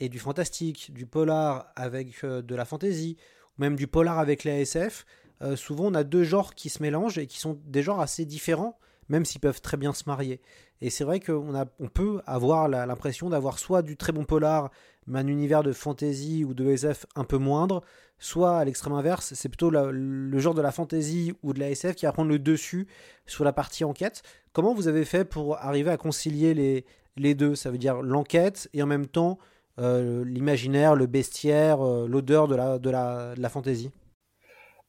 et 0.00 0.08
du 0.08 0.18
fantastique, 0.18 0.92
du 0.92 1.06
polar 1.06 1.70
avec 1.76 2.24
euh, 2.24 2.42
de 2.42 2.54
la 2.54 2.64
fantasy, 2.64 3.16
ou 3.58 3.62
même 3.62 3.76
du 3.76 3.86
polar 3.86 4.18
avec 4.18 4.44
la 4.44 4.58
SF, 4.58 5.06
euh, 5.42 5.56
souvent 5.56 5.86
on 5.86 5.94
a 5.94 6.04
deux 6.04 6.24
genres 6.24 6.54
qui 6.54 6.68
se 6.68 6.82
mélangent 6.82 7.18
et 7.18 7.26
qui 7.26 7.38
sont 7.38 7.60
des 7.66 7.82
genres 7.82 8.00
assez 8.00 8.24
différents, 8.24 8.78
même 9.08 9.24
s'ils 9.24 9.40
peuvent 9.40 9.60
très 9.60 9.76
bien 9.76 9.92
se 9.92 10.04
marier. 10.06 10.40
Et 10.80 10.88
c'est 10.88 11.04
vrai 11.04 11.20
qu'on 11.20 11.54
on 11.78 11.88
peut 11.88 12.22
avoir 12.26 12.68
l'impression 12.68 13.28
d'avoir 13.28 13.58
soit 13.58 13.82
du 13.82 13.96
très 13.96 14.12
bon 14.12 14.24
polar, 14.24 14.70
mais 15.06 15.18
un 15.18 15.26
univers 15.26 15.62
de 15.62 15.72
fantasy 15.72 16.44
ou 16.44 16.54
de 16.54 16.66
SF 16.70 17.04
un 17.16 17.24
peu 17.24 17.36
moindre, 17.36 17.82
soit 18.18 18.58
à 18.58 18.64
l'extrême 18.64 18.94
inverse, 18.94 19.34
c'est 19.34 19.48
plutôt 19.48 19.70
le 19.70 20.38
genre 20.38 20.54
de 20.54 20.62
la 20.62 20.72
fantasy 20.72 21.34
ou 21.42 21.52
de 21.52 21.60
la 21.60 21.70
SF 21.70 21.96
qui 21.96 22.06
va 22.06 22.12
prendre 22.12 22.30
le 22.30 22.38
dessus 22.38 22.86
sur 23.26 23.44
la 23.44 23.52
partie 23.52 23.84
enquête. 23.84 24.22
Comment 24.52 24.72
vous 24.72 24.88
avez 24.88 25.04
fait 25.04 25.24
pour 25.24 25.58
arriver 25.58 25.90
à 25.90 25.96
concilier 25.96 26.54
les, 26.54 26.86
les 27.16 27.34
deux? 27.34 27.54
Ça 27.54 27.70
veut 27.70 27.78
dire 27.78 28.00
l'enquête 28.02 28.70
et 28.72 28.82
en 28.82 28.86
même 28.86 29.06
temps 29.06 29.38
euh, 29.80 30.24
l'imaginaire, 30.24 30.94
le 30.94 31.06
bestiaire, 31.06 31.80
euh, 31.80 32.06
l'odeur 32.06 32.48
de 32.48 32.54
la, 32.54 32.78
de 32.78 32.90
la, 32.90 33.48
fantasy 33.48 33.90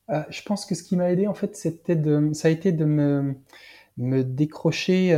euh, 0.10 0.22
Je 0.30 0.42
pense 0.44 0.66
que 0.66 0.76
ce 0.76 0.84
qui 0.84 0.98
m'a 0.98 1.12
aidé, 1.12 1.28
en 1.28 1.34
fait, 1.34 1.56
c'était 1.56 1.96
de, 1.96 2.32
ça 2.34 2.50
a 2.50 2.52
été 2.52 2.72
de 2.72 2.86
me 2.86 3.36
me 3.98 4.24
décrocher 4.24 5.16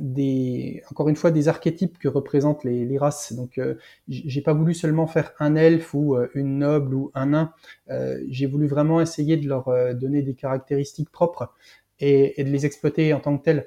des, 0.00 0.82
encore 0.88 1.08
une 1.08 1.16
fois, 1.16 1.32
des 1.32 1.48
archétypes 1.48 1.98
que 1.98 2.06
représentent 2.06 2.62
les, 2.64 2.96
races. 2.96 3.32
Donc, 3.34 3.60
j'ai 4.08 4.40
pas 4.40 4.54
voulu 4.54 4.72
seulement 4.72 5.08
faire 5.08 5.32
un 5.40 5.56
elfe 5.56 5.92
ou 5.94 6.16
une 6.34 6.58
noble 6.58 6.94
ou 6.94 7.10
un 7.14 7.26
nain. 7.26 7.52
J'ai 8.28 8.46
voulu 8.46 8.68
vraiment 8.68 9.00
essayer 9.00 9.36
de 9.36 9.46
leur 9.48 9.68
donner 9.96 10.22
des 10.22 10.34
caractéristiques 10.34 11.10
propres 11.10 11.52
et, 11.98 12.40
et, 12.40 12.44
de 12.44 12.50
les 12.50 12.64
exploiter 12.64 13.12
en 13.12 13.20
tant 13.20 13.36
que 13.36 13.42
telles. 13.42 13.66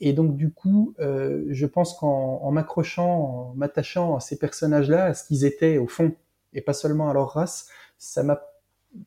Et 0.00 0.12
donc, 0.12 0.36
du 0.36 0.50
coup, 0.50 0.94
je 0.98 1.66
pense 1.66 1.94
qu'en 1.94 2.50
m'accrochant, 2.50 3.50
en 3.50 3.54
m'attachant 3.54 4.16
à 4.16 4.20
ces 4.20 4.38
personnages-là, 4.38 5.04
à 5.04 5.14
ce 5.14 5.24
qu'ils 5.24 5.44
étaient 5.44 5.78
au 5.78 5.86
fond, 5.86 6.12
et 6.52 6.60
pas 6.60 6.72
seulement 6.72 7.10
à 7.10 7.14
leur 7.14 7.30
race, 7.30 7.68
ça 7.98 8.22
m'a 8.22 8.40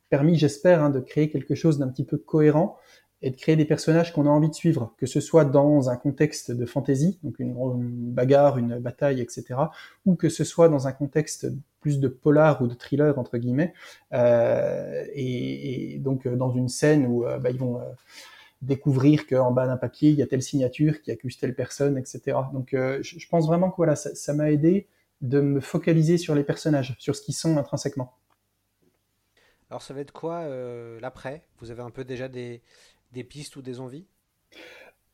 permis, 0.10 0.38
j'espère, 0.38 0.84
hein, 0.84 0.90
de 0.90 1.00
créer 1.00 1.30
quelque 1.30 1.56
chose 1.56 1.78
d'un 1.78 1.88
petit 1.88 2.04
peu 2.04 2.18
cohérent 2.18 2.78
et 3.22 3.32
de 3.32 3.36
créer 3.36 3.56
des 3.56 3.66
personnages 3.66 4.14
qu'on 4.14 4.28
a 4.28 4.30
envie 4.30 4.50
de 4.50 4.54
suivre, 4.54 4.94
que 4.98 5.08
ce 5.08 5.20
soit 5.20 5.46
dans 5.46 5.90
un 5.90 5.96
contexte 5.96 6.52
de 6.52 6.66
fantasy, 6.66 7.18
donc 7.24 7.40
une, 7.40 7.56
bagarre, 8.12 8.60
une 8.60 8.78
bataille, 8.78 9.22
etc., 9.22 9.60
ou 10.06 10.16
que 10.16 10.30
ce 10.30 10.44
soit 10.44 10.70
dans 10.70 10.88
un 10.88 10.92
contexte 10.92 11.48
plus 11.82 12.00
de 12.00 12.08
polar 12.08 12.62
ou 12.62 12.68
de 12.68 12.76
thriller 12.76 13.18
entre 13.18 13.38
guillemets, 13.38 13.74
euh, 14.14 15.04
et, 15.14 15.96
et, 15.96 15.98
donc 15.98 16.28
euh, 16.28 16.36
dans 16.36 16.52
une 16.52 16.70
scène 16.70 17.08
où 17.08 17.26
euh, 17.26 17.40
bah, 17.40 17.50
ils 17.50 17.58
vont 17.58 17.80
euh, 17.80 17.86
découvrir 18.62 19.28
qu'en 19.28 19.52
bas 19.52 19.68
d'un 19.68 19.78
papier 19.78 20.10
il 20.10 20.16
y 20.16 20.22
a 20.22 20.28
telle 20.28 20.42
signature 20.42 21.02
qui 21.02 21.12
accuse 21.12 21.38
telle 21.38 21.56
personne, 21.56 21.98
etc. 21.98 22.38
Donc 22.54 22.70
je, 22.72 23.02
je, 23.02 23.28
pense 23.28 23.48
vraiment 23.48 23.70
que 23.70 23.78
voilà, 23.78 23.96
ça 23.96 24.34
m'a 24.34 24.52
aidé 24.52 24.88
de 25.22 25.42
me 25.42 25.60
focaliser 25.60 26.18
sur 26.18 26.36
les 26.36 26.44
personnages, 26.44 26.96
sur 27.00 27.16
ce 27.16 27.22
qu'ils 27.22 27.36
sont 27.36 27.58
intrinsèquement. 27.58 28.14
Alors 29.70 29.82
ça 29.82 29.94
va 29.94 30.02
être 30.02 30.14
quoi 30.14 30.48
l'après? 31.00 31.46
Vous 31.60 31.72
avez 31.72 31.82
un 31.82 31.92
peu 31.92 32.04
déjà 32.04 32.28
des 32.28 32.62
pistes 33.30 33.56
ou 33.56 33.62
des 33.62 33.80
envies? 33.80 34.08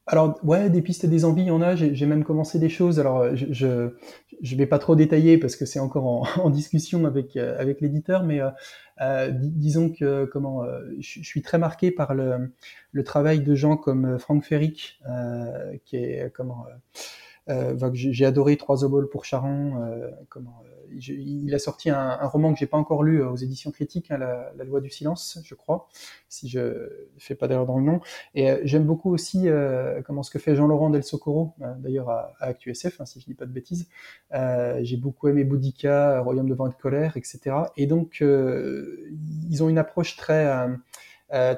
Alors 0.06 0.38
ouais, 0.44 0.70
des 0.70 0.82
pistes 0.82 1.06
et 1.06 1.08
des 1.08 1.24
envies, 1.24 1.44
il 1.44 1.48
y 1.48 1.52
en 1.52 1.62
a. 1.62 1.76
J'ai 1.76 2.06
même 2.06 2.26
commencé 2.26 2.60
des 2.60 2.70
choses. 2.70 3.00
Alors 3.00 3.36
je 3.36 3.46
je, 3.52 3.94
je 4.42 4.56
vais 4.56 4.66
pas 4.66 4.80
trop 4.80 4.96
détailler 4.96 5.38
parce 5.38 5.56
que 5.56 5.66
c'est 5.66 5.80
encore 5.80 6.06
en, 6.39 6.50
discussion 6.50 7.06
avec 7.06 7.38
euh, 7.38 7.56
avec 7.58 7.80
l'éditeur, 7.82 8.24
mais 8.24 8.42
euh, 8.42 8.50
euh 9.02 9.32
disons 9.32 9.89
que 9.89 10.26
comment 10.26 10.63
euh, 10.63 10.82
je, 11.00 11.22
suis 11.22 11.42
très 11.42 11.58
marqué 11.58 11.89
par 11.92 12.13
le 12.13 13.04
travail 13.04 13.42
de 13.42 13.56
gens 13.56 13.78
comme 13.78 14.20
Frank 14.20 14.44
Ferrick, 14.44 15.00
qui 15.86 15.96
est 15.96 16.32
comment 16.34 16.66
j'ai 17.94 18.26
adoré 18.26 18.58
Trois 18.58 18.84
oboles 18.84 19.10
pour 19.10 19.26
Charon. 19.26 19.74
comment 20.30 20.64
il 20.96 21.54
a 21.54 21.60
sorti 21.60 21.90
un, 21.90 22.16
roman 22.28 22.54
que 22.54 22.60
j'ai 22.60 22.66
pas 22.66 22.78
encore 22.78 23.04
lu 23.04 23.22
euh, 23.22 23.30
aux 23.30 23.36
éditions 23.36 23.72
critiques, 23.72 24.12
hein, 24.12 24.18
la, 24.18 24.64
loi 24.64 24.82
du 24.82 24.90
silence, 24.90 25.40
je 25.44 25.56
crois, 25.56 25.88
si 26.30 26.48
je 26.48 27.08
fais 27.18 27.36
pas 27.36 27.48
d'erreur 27.48 27.66
dans 27.66 27.78
le 27.78 27.84
nom. 27.84 28.02
Et 28.36 28.50
euh, 28.50 28.62
j'aime 28.64 28.86
beaucoup 28.86 29.14
aussi 29.14 29.48
euh, 29.48 30.02
comment 30.04 30.24
ce 30.24 30.32
que 30.32 30.40
fait 30.40 30.56
Jean-Laurent 30.56 30.90
Del 30.90 31.04
Socorro, 31.04 31.54
euh, 31.62 31.74
d'ailleurs 31.78 32.10
à, 32.10 32.34
à 32.40 32.48
ActuSF, 32.48 33.02
hein, 33.02 33.06
si 33.06 33.20
je 33.20 33.26
dis 33.26 33.34
pas 33.34 33.46
de 33.46 33.52
bêtises. 33.52 33.88
Euh, 34.34 34.80
j'ai 34.82 34.98
beaucoup 34.98 35.28
aimé 35.28 35.44
Boudica, 35.44 36.20
Royaume 36.22 36.50
de 36.50 36.56
vent 36.56 36.68
et 36.68 36.72
de 36.72 36.76
colère, 36.76 37.18
etc. 37.18 37.56
Et 37.78 37.88
donc 37.88 38.22
ils 38.22 39.64
ont 39.64 39.70
une 39.70 39.78
approche 39.78 40.16
très 40.16 40.68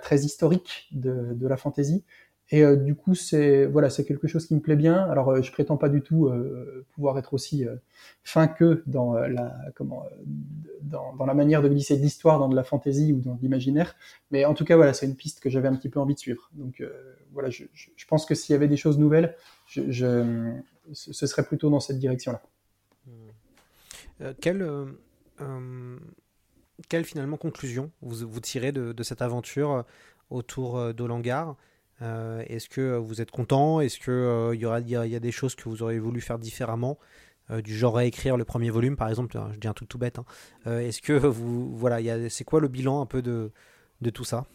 très 0.02 0.19
historique 0.19 0.88
de, 0.91 1.34
de 1.34 1.48
la 1.48 1.58
fantaisie. 1.58 2.04
Et 2.51 2.63
euh, 2.63 2.75
du 2.75 2.93
coup, 2.95 3.15
c'est 3.15 3.65
voilà, 3.65 3.89
c'est 3.89 4.05
quelque 4.05 4.27
chose 4.27 4.45
qui 4.45 4.53
me 4.53 4.60
plaît 4.60 4.75
bien. 4.75 4.97
Alors, 5.10 5.29
euh, 5.29 5.41
je 5.41 5.51
prétends 5.51 5.77
pas 5.77 5.89
du 5.89 6.01
tout 6.01 6.27
euh, 6.27 6.86
pouvoir 6.93 7.17
être 7.17 7.34
aussi 7.34 7.65
euh, 7.65 7.75
fin 8.23 8.47
que 8.47 8.84
dans 8.86 9.15
la 9.15 9.55
comment 9.75 10.05
dans, 10.81 11.25
la 11.25 11.34
manière 11.34 11.63
de 11.63 11.69
glisser 11.69 11.97
de 11.97 12.01
l'histoire 12.03 12.38
dans 12.38 12.47
de 12.47 12.55
la 12.55 12.63
fantaisie 12.63 13.13
ou 13.13 13.19
dans 13.19 13.38
l'imaginaire. 13.41 13.95
Mais 14.29 14.45
en 14.45 14.53
tout 14.53 14.63
cas, 14.63 14.75
voilà, 14.75 14.93
c'est 14.93 15.08
une 15.08 15.15
piste 15.15 15.39
que 15.39 15.49
j'avais 15.49 15.67
un 15.67 15.75
petit 15.75 15.89
peu 15.89 15.99
envie 15.99 16.13
de 16.13 16.19
suivre. 16.19 16.49
Donc 16.53 16.84
voilà, 17.34 17.49
je, 17.49 17.65
pense 18.08 18.25
que 18.25 18.36
s'il 18.36 18.53
y 18.53 18.55
avait 18.55 18.67
des 18.67 18.77
choses 18.77 18.99
nouvelles, 18.99 19.36
je, 19.67 20.53
ce 20.93 21.25
serait 21.25 21.43
plutôt 21.43 21.71
dans 21.71 21.79
cette 21.79 21.97
direction-là. 21.97 22.43
Euh, 24.21 24.34
quelle, 24.39 24.69
quelle 26.89 27.05
finalement 27.05 27.38
conclusion 27.38 27.91
vous, 28.01 28.29
vous 28.29 28.39
tirez 28.39 28.71
de, 28.71 28.91
de 28.91 29.03
cette 29.03 29.23
aventure 29.23 29.84
autour 30.29 30.93
d'Olangar? 30.93 31.55
Euh, 32.01 32.43
Est-ce 32.47 32.69
que 32.69 32.97
vous 32.97 33.21
êtes 33.21 33.31
content? 33.31 33.79
Est-ce 33.81 33.99
qu'il 33.99 34.13
euh, 34.13 34.55
y, 34.55 34.65
a, 34.65 34.79
y 34.79 35.15
a 35.15 35.19
des 35.19 35.31
choses 35.31 35.55
que 35.55 35.69
vous 35.69 35.84
auriez 35.84 35.99
voulu 35.99 36.21
faire 36.21 36.39
différemment? 36.39 36.97
Euh, 37.51 37.62
du 37.62 37.75
genre 37.77 37.95
réécrire 37.95 38.38
le 38.38 38.43
premier 38.43 38.71
volume 38.71 38.95
par 38.95 39.08
exemple 39.08 39.38
je 39.53 39.60
dis 39.60 39.67
un 39.67 39.73
truc 39.73 39.88
tout 39.88 39.99
bête 39.99 40.17
hein. 40.17 40.25
Euh, 40.65 40.79
est-ce 40.79 40.99
que 40.99 41.13
vous 41.13 41.77
voilà 41.77 41.99
c'est 42.27 42.43
quoi 42.43 42.60
le 42.60 42.67
bilan 42.67 43.01
un 43.01 43.05
peu 43.05 43.21
de, 43.21 43.51
de 44.01 44.10
tout 44.10 44.23
ça? 44.23 44.47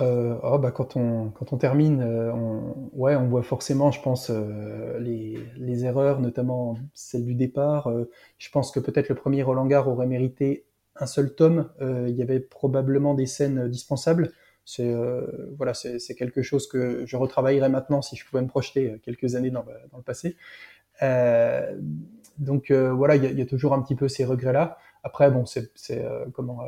Euh, 0.00 0.38
oh 0.44 0.58
bah 0.58 0.70
quand 0.70 0.96
on 0.96 1.30
quand 1.30 1.52
on 1.52 1.56
termine, 1.58 2.00
on, 2.02 2.90
ouais, 2.92 3.16
on 3.16 3.26
voit 3.28 3.42
forcément, 3.42 3.90
je 3.90 4.00
pense, 4.00 4.30
euh, 4.30 4.98
les, 5.00 5.36
les 5.56 5.84
erreurs, 5.84 6.20
notamment 6.20 6.76
celle 6.94 7.24
du 7.24 7.34
départ. 7.34 7.88
Euh, 7.88 8.08
je 8.38 8.50
pense 8.50 8.70
que 8.70 8.78
peut-être 8.78 9.08
le 9.08 9.16
premier 9.16 9.42
Roland 9.42 9.66
Gare 9.66 9.88
aurait 9.88 10.06
mérité 10.06 10.64
un 10.96 11.06
seul 11.06 11.34
tome. 11.34 11.70
il 11.80 12.14
y 12.14 12.22
avait 12.22 12.40
probablement 12.40 13.14
des 13.14 13.26
scènes 13.26 13.68
dispensables. 13.68 14.32
C'est 14.64 14.92
euh, 14.92 15.52
voilà, 15.56 15.74
c'est 15.74 16.14
quelque 16.14 16.42
chose 16.42 16.68
que 16.68 17.04
je 17.06 17.16
retravaillerais 17.16 17.68
maintenant 17.68 18.02
si 18.02 18.16
je 18.16 18.24
pouvais 18.24 18.42
me 18.42 18.48
projeter 18.48 19.00
quelques 19.02 19.34
années 19.34 19.50
dans 19.50 19.62
le, 19.62 19.72
dans 19.90 19.98
le 19.98 20.04
passé. 20.04 20.36
Euh, 21.02 21.76
donc 22.38 22.70
voilà, 22.72 23.16
il 23.16 23.38
y, 23.38 23.42
a 23.42 23.46
toujours 23.46 23.74
un 23.74 23.82
petit 23.82 23.94
peu 23.94 24.08
ces 24.08 24.24
regrets-là. 24.24 24.78
Après, 25.02 25.30
bon, 25.30 25.44
c'est 25.44 25.70
comment 26.32 26.62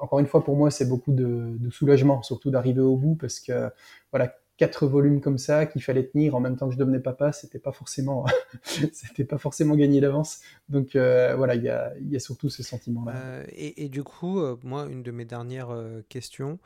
encore 0.00 0.18
une 0.18 0.26
fois 0.26 0.44
pour 0.44 0.56
moi, 0.56 0.70
c'est 0.70 0.86
beaucoup 0.86 1.12
de, 1.12 1.56
soulagement, 1.70 2.22
surtout 2.22 2.50
d'arriver 2.50 2.80
au 2.80 2.96
bout, 2.96 3.14
parce 3.14 3.40
que 3.40 3.70
voilà, 4.10 4.34
quatre 4.58 4.88
volumes 4.88 5.20
comme 5.20 5.38
ça 5.38 5.64
qu'il 5.64 5.82
fallait 5.82 6.06
tenir 6.06 6.34
en 6.34 6.40
même 6.40 6.56
temps 6.56 6.66
que 6.66 6.74
je 6.74 6.78
devenais 6.78 6.98
papa, 6.98 7.32
c'était 7.32 7.60
pas 7.60 7.72
forcément, 7.72 8.26
c'était 8.92 9.24
pas 9.24 9.38
forcément 9.38 9.76
gagné 9.76 10.00
d'avance. 10.00 10.40
Donc 10.68 10.96
euh, 10.96 11.34
voilà, 11.36 11.54
il 11.54 11.62
y 11.62 11.68
a, 11.68 11.92
y 12.00 12.16
a, 12.16 12.20
surtout 12.20 12.50
ce 12.50 12.62
sentiment-là. 12.62 13.12
Euh, 13.14 13.44
et, 13.52 13.88
du 13.88 14.02
coup, 14.02 14.40
euh, 14.40 14.56
moi, 14.64 14.86
une 14.90 15.02
de 15.02 15.12
mes 15.12 15.24
dernières 15.24 15.74
questions, 16.08 16.58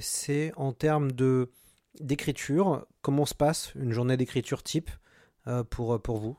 c'est 0.00 0.52
en 0.56 0.72
termes 0.72 1.12
de 1.12 1.50
d'écriture, 2.00 2.86
comment 3.02 3.26
se 3.26 3.34
passe 3.34 3.74
une 3.74 3.92
journée 3.92 4.16
d'écriture 4.16 4.62
type 4.62 4.90
pour 5.70 6.00
pour 6.00 6.18
vous? 6.18 6.38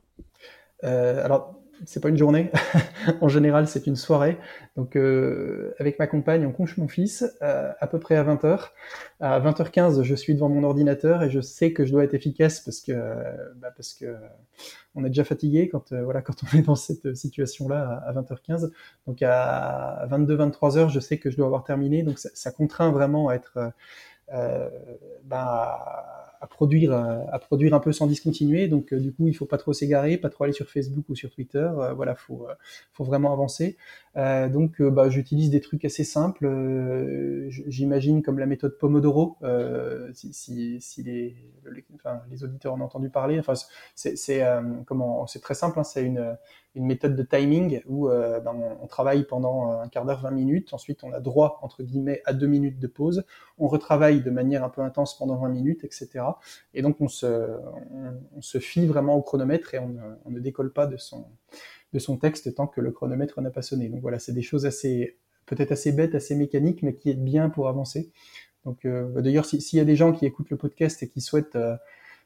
Alors 0.84 1.56
c'est 1.86 2.02
pas 2.02 2.10
une 2.10 2.18
journée. 2.18 2.52
en 3.22 3.28
général, 3.28 3.68
c'est 3.68 3.88
une 3.88 3.96
soirée. 3.96 4.38
Donc, 4.76 4.96
euh, 4.96 5.74
avec 5.80 6.00
ma 6.00 6.08
compagne, 6.08 6.46
on 6.46 6.52
couche 6.52 6.78
mon 6.78 6.88
fils 6.88 7.26
euh, 7.42 7.72
à 7.80 7.88
peu 7.88 8.00
près 8.00 8.16
à 8.16 8.24
20h. 8.24 8.70
À 9.20 9.40
20h15, 9.40 10.04
je 10.04 10.16
suis 10.16 10.34
devant 10.34 10.50
mon 10.50 10.64
ordinateur 10.64 11.24
et 11.24 11.30
je 11.30 11.42
sais 11.42 11.74
que 11.74 11.86
je 11.86 11.92
dois 11.92 12.04
être 12.04 12.14
efficace 12.14 12.60
parce 12.62 12.82
que, 12.82 12.94
bah 13.58 13.72
parce 13.76 13.94
que 13.94 14.16
on 14.96 15.06
est 15.06 15.10
déjà 15.10 15.24
fatigué 15.24 15.70
quand, 15.70 15.92
euh, 15.92 16.04
voilà, 16.04 16.22
quand 16.24 16.36
on 16.44 16.58
est 16.58 16.62
dans 16.62 16.76
cette 16.76 17.16
situation-là 17.16 18.04
à 18.06 18.14
20h15. 18.14 18.72
Donc, 19.08 19.22
à 19.22 20.06
22-23h, 20.10 20.90
je 20.90 21.00
sais 21.00 21.18
que 21.18 21.30
je 21.30 21.38
dois 21.38 21.46
avoir 21.46 21.64
terminé. 21.64 22.04
Donc, 22.04 22.20
ça, 22.20 22.30
ça 22.34 22.52
contraint 22.52 22.92
vraiment 22.92 23.30
à 23.30 23.36
être, 23.36 23.72
euh, 24.34 24.70
bah, 25.24 26.29
à 26.42 26.48
produire, 26.48 26.94
euh, 26.94 27.20
à 27.32 27.40
produire 27.40 27.74
un 27.74 27.80
peu 27.80 27.92
sans 27.92 28.08
discontinuer. 28.08 28.68
Donc, 28.68 28.94
euh, 28.94 29.00
du 29.00 29.14
coup, 29.14 29.28
il 29.28 29.34
faut 29.34 29.46
pas 29.46 29.58
trop 29.58 29.74
s'égarer, 29.74 30.18
pas 30.18 30.30
trop 30.30 30.46
aller 30.46 30.54
sur 30.54 30.70
Facebook 30.70 31.06
ou 31.10 31.16
sur 31.16 31.30
Twitter. 31.30 31.58
Euh, 31.60 31.94
voilà, 31.94 32.16
faut, 32.16 32.48
faut 32.94 33.04
vraiment 33.04 33.34
avancer. 33.34 33.78
Donc, 34.16 34.82
bah, 34.82 35.10
j'utilise 35.10 35.50
des 35.50 35.62
trucs 35.62 35.86
assez 35.86 36.04
simples. 36.04 36.48
J'imagine 37.50 38.22
comme 38.22 38.40
la 38.40 38.46
méthode 38.46 38.78
Pomodoro, 38.78 39.38
si, 40.14 40.34
si, 40.34 40.82
si 40.82 41.04
les, 41.04 41.36
enfin, 41.96 42.22
les, 42.30 42.44
auditeurs 42.44 42.74
en 42.74 42.82
ont 42.82 42.86
entendu 42.86 43.10
parler. 43.10 43.40
Enfin, 43.40 43.54
c'est 43.96 44.44
comment, 44.86 45.28
c'est 45.28 45.42
très 45.42 45.54
simple. 45.54 45.80
Hein, 45.80 45.84
c'est 45.84 46.04
une 46.04 46.38
une 46.76 46.86
méthode 46.86 47.16
de 47.16 47.24
timing 47.24 47.82
où 47.88 48.10
euh, 48.10 48.40
ben, 48.40 48.56
on, 48.82 48.88
travaille 48.88 49.26
pendant 49.26 49.74
euh, 49.74 49.82
un 49.82 49.88
quart 49.88 50.06
d'heure, 50.06 50.22
20 50.22 50.32
minutes. 50.32 50.74
Ensuite, 50.74 51.04
on 51.04 51.12
a 51.14 51.20
droit, 51.20 51.60
entre 51.62 51.82
guillemets, 51.82 52.22
à 52.26 52.34
deux 52.34 52.48
minutes 52.48 52.80
de 52.80 52.88
pause. 52.88 53.26
On 53.58 53.68
retravaille 53.68 54.22
de 54.22 54.30
manière 54.30 54.64
un 54.64 54.70
peu 54.70 54.82
intense 54.82 55.18
pendant 55.18 55.38
20 55.38 55.50
minutes, 55.50 55.84
etc. 55.84 56.26
Et 56.74 56.82
donc, 56.82 56.98
on 57.02 57.08
se, 57.08 57.26
on, 58.36 58.42
se 58.42 58.60
fie 58.60 58.86
vraiment 58.86 59.16
au 59.16 59.22
chronomètre 59.22 59.74
et 59.74 59.80
on, 59.80 60.30
ne 60.30 60.40
décolle 60.40 60.72
pas 60.72 60.86
de 60.86 60.98
son, 60.98 61.26
de 61.94 62.00
son 62.00 62.18
texte 62.18 62.54
tant 62.56 62.68
que 62.68 62.82
le 62.82 62.92
chronomètre 62.92 63.42
n'a 63.42 63.52
pas 63.52 63.62
sonné. 63.62 63.90
Donc 63.90 64.02
voilà, 64.02 64.20
c'est 64.20 64.34
des 64.34 64.42
choses 64.42 64.66
assez, 64.66 65.18
peut-être 65.46 65.72
assez 65.72 65.92
bêtes, 65.92 66.16
assez 66.16 66.36
mécaniques, 66.36 66.84
mais 66.84 66.94
qui 66.94 67.10
est 67.10 67.16
bien 67.16 67.50
pour 67.50 67.68
avancer. 67.68 68.12
Donc, 68.66 68.86
euh, 68.86 69.22
d'ailleurs, 69.22 69.46
s'il 69.46 69.78
y 69.78 69.80
a 69.80 69.86
des 69.86 69.96
gens 69.96 70.12
qui 70.12 70.26
écoutent 70.26 70.50
le 70.50 70.58
podcast 70.58 71.02
et 71.04 71.10
qui 71.10 71.22
souhaitent 71.22 71.56
euh, 71.56 71.76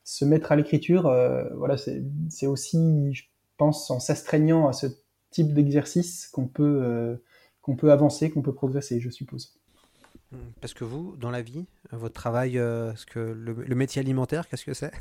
se 0.04 0.26
mettre 0.26 0.52
à 0.52 0.56
l'écriture, 0.56 1.08
euh, 1.08 1.46
voilà, 1.56 1.78
c'est 1.78 2.48
aussi, 2.48 3.30
pense, 3.58 3.90
en 3.92 4.00
s'astreignant 4.00 4.68
à 4.68 4.74
ce 4.74 4.88
type 5.32 5.54
d'exercice 5.54 6.28
qu'on 6.28 6.48
peut, 6.48 7.18
peut 7.78 7.92
avancer, 7.92 8.30
qu'on 8.30 8.42
peut 8.42 8.54
progresser, 8.54 9.00
je 9.00 9.10
suppose. 9.10 9.60
Parce 10.62 10.74
que 10.74 10.84
vous, 10.84 11.16
dans 11.18 11.32
la 11.32 11.42
vie, 11.42 11.66
votre 11.92 12.14
travail, 12.14 12.54
ce 12.54 13.06
que 13.06 13.20
le, 13.20 13.76
métier 13.76 14.00
alimentaire, 14.00 14.48
qu'est-ce 14.48 14.66
que 14.66 14.74
c'est? 14.74 14.92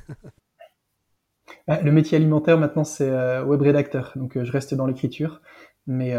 Le 1.68 1.90
métier 1.90 2.16
alimentaire, 2.16 2.58
maintenant, 2.58 2.84
c'est 2.84 3.08
euh, 3.08 3.44
web 3.44 3.62
rédacteur. 3.62 4.12
Donc, 4.16 4.42
je 4.42 4.52
reste 4.52 4.74
dans 4.74 4.86
l'écriture. 4.86 5.40
Mais, 5.88 6.14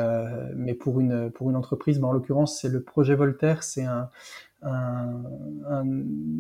mais 0.58 0.74
pour, 0.74 1.00
une, 1.00 1.32
pour 1.32 1.50
une 1.50 1.56
entreprise, 1.56 1.98
ben, 1.98 2.10
en 2.10 2.12
l'occurrence, 2.12 2.60
c'est 2.60 2.68
le 2.68 2.84
projet 2.84 3.16
Voltaire. 3.16 3.64
C'est 3.64 3.86
un, 3.86 4.10
un, 4.64 5.86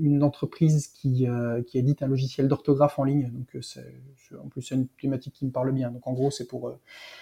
une 0.01 0.23
entreprise 0.23 0.87
qui, 0.87 1.27
euh, 1.27 1.61
qui, 1.63 1.77
édite 1.77 2.01
un 2.03 2.07
logiciel 2.07 2.47
d'orthographe 2.47 2.97
en 2.99 3.03
ligne. 3.03 3.29
Donc, 3.31 3.55
euh, 3.55 4.39
en 4.43 4.47
plus, 4.47 4.61
c'est 4.61 4.75
une 4.75 4.87
thématique 4.87 5.33
qui 5.33 5.45
me 5.45 5.51
parle 5.51 5.71
bien. 5.71 5.91
Donc, 5.91 6.07
en 6.07 6.13
gros, 6.13 6.31
c'est 6.31 6.47
pour, 6.47 6.69
euh, 6.69 6.79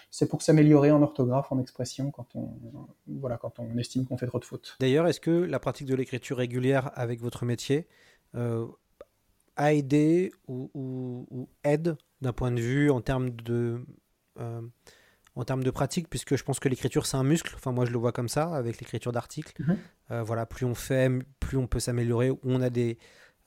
c'est 0.10 0.28
pour 0.28 0.42
s'améliorer 0.42 0.92
en 0.92 1.02
orthographe, 1.02 1.52
en 1.52 1.60
expression, 1.60 2.12
quand 2.12 2.28
on, 2.36 2.50
voilà, 3.08 3.38
quand 3.38 3.60
on 3.60 3.78
estime 3.78 4.06
qu'on 4.06 4.18
fait 4.18 4.28
trop 4.28 4.40
de 4.40 4.46
fautes. 4.46 4.78
D'ailleurs, 4.80 5.08
est-ce 5.08 5.20
que 5.20 5.32
la 5.32 5.60
pratique 5.60 5.88
de 5.88 5.96
l'écriture 5.96 6.38
régulière 6.38 6.92
avec 6.96 7.20
votre 7.22 7.46
métier 7.46 7.88
a 9.56 9.74
aidé 9.74 10.32
ou, 10.48 10.70
ou, 10.74 11.28
ou 11.30 11.50
aide 11.64 11.96
d'un 12.22 12.34
point 12.34 12.52
de 12.52 12.62
vue 12.62 12.90
en 12.90 13.02
termes 13.02 13.32
de 13.32 13.84
en 15.36 15.46
termes 15.46 15.64
de 15.64 15.72
pratique, 15.72 16.10
puisque 16.10 16.36
je 16.36 16.44
pense 16.44 16.60
que 16.60 16.68
l'écriture 16.68 17.06
c'est 17.06 17.18
un 17.18 17.24
muscle. 17.24 17.54
Enfin, 17.56 17.72
moi 17.72 17.86
je 17.86 17.92
le 17.92 17.98
vois 17.98 18.12
comme 18.12 18.30
ça 18.30 18.54
avec 18.54 18.80
l'écriture 18.80 19.12
d'articles. 19.12 19.54
Mhm. 19.64 19.78
Euh, 20.12 20.24
voilà, 20.24 20.46
plus 20.46 20.66
on 20.66 20.76
fait, 20.76 21.10
plus 21.40 21.58
on 21.58 21.68
peut 21.68 21.80
s'améliorer. 21.80 22.32
On 22.44 22.62
a 22.62 22.70
des, 22.70 22.98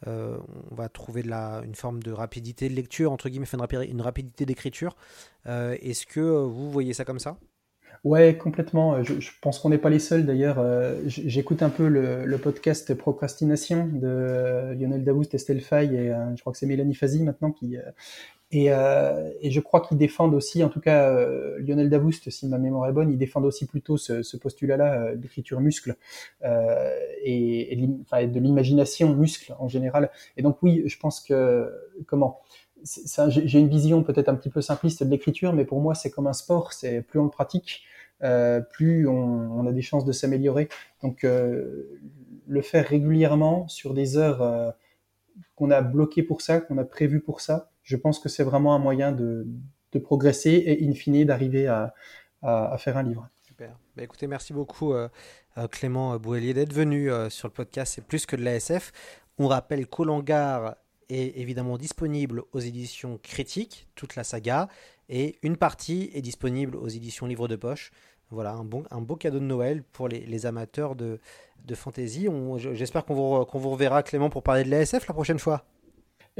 euh, 0.06 0.38
on 0.70 0.74
va 0.74 0.88
trouver 0.88 1.22
de 1.22 1.28
la, 1.28 1.62
une 1.64 1.74
forme 1.74 2.02
de 2.02 2.10
rapidité 2.10 2.68
de 2.68 2.74
lecture 2.74 3.12
entre 3.12 3.28
guillemets, 3.28 3.46
une, 3.86 4.00
rapidité 4.00 4.46
d'écriture. 4.46 4.96
Euh, 5.46 5.76
est-ce 5.80 6.06
que 6.06 6.20
vous 6.20 6.70
voyez 6.70 6.94
ça 6.94 7.04
comme 7.04 7.18
ça? 7.18 7.38
Ouais, 8.04 8.36
complètement. 8.36 9.02
Je, 9.02 9.30
pense 9.40 9.58
qu'on 9.58 9.70
n'est 9.70 9.78
pas 9.78 9.88
les 9.88 9.98
seuls 9.98 10.26
d'ailleurs. 10.26 10.62
J'écoute 11.06 11.62
un 11.62 11.70
peu 11.70 11.88
le, 11.88 12.36
podcast 12.36 12.92
Procrastination 12.94 13.86
de 13.86 14.74
Lionel 14.78 15.04
Daboust, 15.04 15.34
Estelle 15.34 15.62
Faye 15.62 15.96
et 15.96 16.12
je 16.36 16.40
crois 16.40 16.52
que 16.52 16.58
c'est 16.58 16.66
Mélanie 16.66 16.94
Fazi 16.94 17.22
maintenant 17.22 17.50
qui, 17.50 17.78
et, 18.54 18.72
euh, 18.72 19.30
je 19.42 19.60
crois 19.60 19.80
qu'ils 19.80 19.98
défendent 19.98 20.34
aussi, 20.34 20.62
en 20.62 20.68
tout 20.68 20.80
cas 20.80 21.10
euh, 21.10 21.58
Lionel 21.58 21.90
Davoust, 21.90 22.30
si 22.30 22.46
ma 22.46 22.58
mémoire 22.58 22.88
est 22.88 22.92
bonne, 22.92 23.10
ils 23.10 23.18
défendent 23.18 23.46
aussi 23.46 23.66
plutôt 23.66 23.96
ce, 23.96 24.36
postulat-là 24.36 24.94
euh, 24.94 25.16
d'écriture 25.16 25.60
muscle 25.60 25.96
euh, 26.44 26.90
et, 27.22 27.72
et, 27.72 27.76
de 27.76 28.40
l'imagination 28.40 29.12
muscle 29.14 29.54
en 29.58 29.66
général. 29.68 30.10
Et 30.36 30.42
donc 30.42 30.62
oui, 30.62 30.84
je 30.86 30.96
pense 30.98 31.20
que 31.20 31.72
comment 32.06 32.42
j'ai 33.28 33.58
une 33.58 33.68
vision 33.68 34.02
peut-être 34.02 34.28
un 34.28 34.34
petit 34.34 34.50
peu 34.50 34.60
simpliste 34.60 35.02
de 35.02 35.10
l'écriture, 35.10 35.52
mais 35.52 35.64
pour 35.64 35.80
moi 35.80 35.94
c'est 35.94 36.10
comme 36.10 36.26
un 36.26 36.32
sport, 36.32 36.72
c'est 36.72 37.02
plus 37.02 37.18
on 37.18 37.24
le 37.24 37.30
pratique, 37.30 37.82
euh, 37.82 37.93
plus 38.70 39.06
on, 39.06 39.66
a 39.66 39.72
des 39.72 39.82
chances 39.82 40.04
de 40.04 40.12
s'améliorer. 40.12 40.68
Donc 41.02 41.24
euh, 41.24 42.00
le 42.46 42.62
faire 42.62 42.86
régulièrement 42.86 43.68
sur 43.68 43.94
des 43.94 44.16
heures 44.16 44.74
qu'on 45.56 45.70
a 45.70 45.82
bloquées 45.82 46.22
pour 46.22 46.40
ça, 46.40 46.60
qu'on 46.60 46.78
a 46.78 46.84
prévues 46.84 47.20
pour 47.20 47.40
ça, 47.40 47.70
je 47.82 47.96
pense 47.96 48.18
que 48.18 48.28
c'est 48.28 48.44
vraiment 48.44 48.74
un 48.74 48.78
moyen 48.78 49.12
de, 49.12 49.46
progresser 50.02 50.50
et 50.50 50.84
in 50.88 50.92
fine 50.92 51.24
d'arriver 51.24 51.68
à, 51.68 51.94
faire 52.78 52.96
un 52.96 53.04
livre. 53.04 53.28
Super. 53.42 53.78
Bah, 53.96 54.02
écoutez, 54.02 54.26
merci 54.26 54.52
beaucoup 54.52 54.92
euh, 54.92 55.08
euh 55.56 55.68
Clément 55.68 56.18
Bouelier 56.18 56.52
d'être 56.52 56.72
venu 56.72 57.10
euh, 57.10 57.30
sur 57.30 57.46
le 57.46 57.52
podcast 57.52 57.92
C'est 57.94 58.04
plus 58.04 58.26
que 58.26 58.34
de 58.34 58.42
l'ASF. 58.42 58.90
On 59.38 59.46
rappelle 59.46 59.86
qu'Olangar 59.86 60.74
est 61.08 61.38
évidemment 61.38 61.78
disponible 61.78 62.42
aux 62.52 62.58
éditions 62.58 63.18
critiques, 63.22 63.86
toute 63.94 64.16
la 64.16 64.24
saga, 64.24 64.68
et 65.08 65.38
une 65.42 65.56
partie 65.56 66.10
est 66.14 66.22
disponible 66.22 66.76
aux 66.76 66.88
éditions 66.88 67.26
livres 67.26 67.48
de 67.48 67.56
poche. 67.56 67.92
Voilà, 68.30 68.52
un, 68.52 68.64
bon, 68.64 68.84
un 68.90 69.00
beau 69.00 69.16
cadeau 69.16 69.38
de 69.38 69.44
Noël 69.44 69.82
pour 69.92 70.08
les, 70.08 70.20
les 70.20 70.46
amateurs 70.46 70.96
de, 70.96 71.18
de 71.64 71.74
fantasy. 71.74 72.28
J'espère 72.72 73.04
qu'on 73.04 73.14
vous, 73.14 73.58
vous 73.58 73.70
reverra, 73.70 74.02
Clément, 74.02 74.30
pour 74.30 74.42
parler 74.42 74.64
de 74.64 74.70
l'ASF 74.70 75.06
la 75.06 75.14
prochaine 75.14 75.38
fois. 75.38 75.64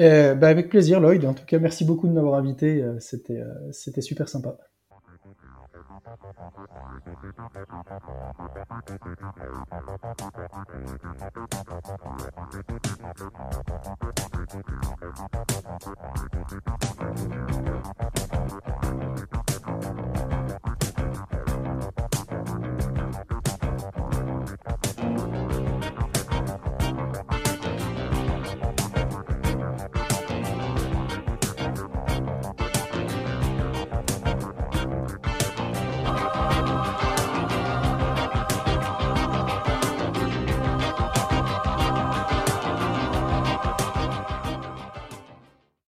Euh, 0.00 0.40
avec 0.40 0.68
plaisir, 0.68 1.00
Lloyd. 1.00 1.24
En 1.24 1.34
tout 1.34 1.44
cas, 1.44 1.58
merci 1.58 1.84
beaucoup 1.84 2.08
de 2.08 2.12
m'avoir 2.12 2.34
invité. 2.34 2.82
Euh, 2.82 2.98
euh, 3.30 3.72
c'était 3.72 4.00
super 4.00 4.28
sympa. 4.28 4.56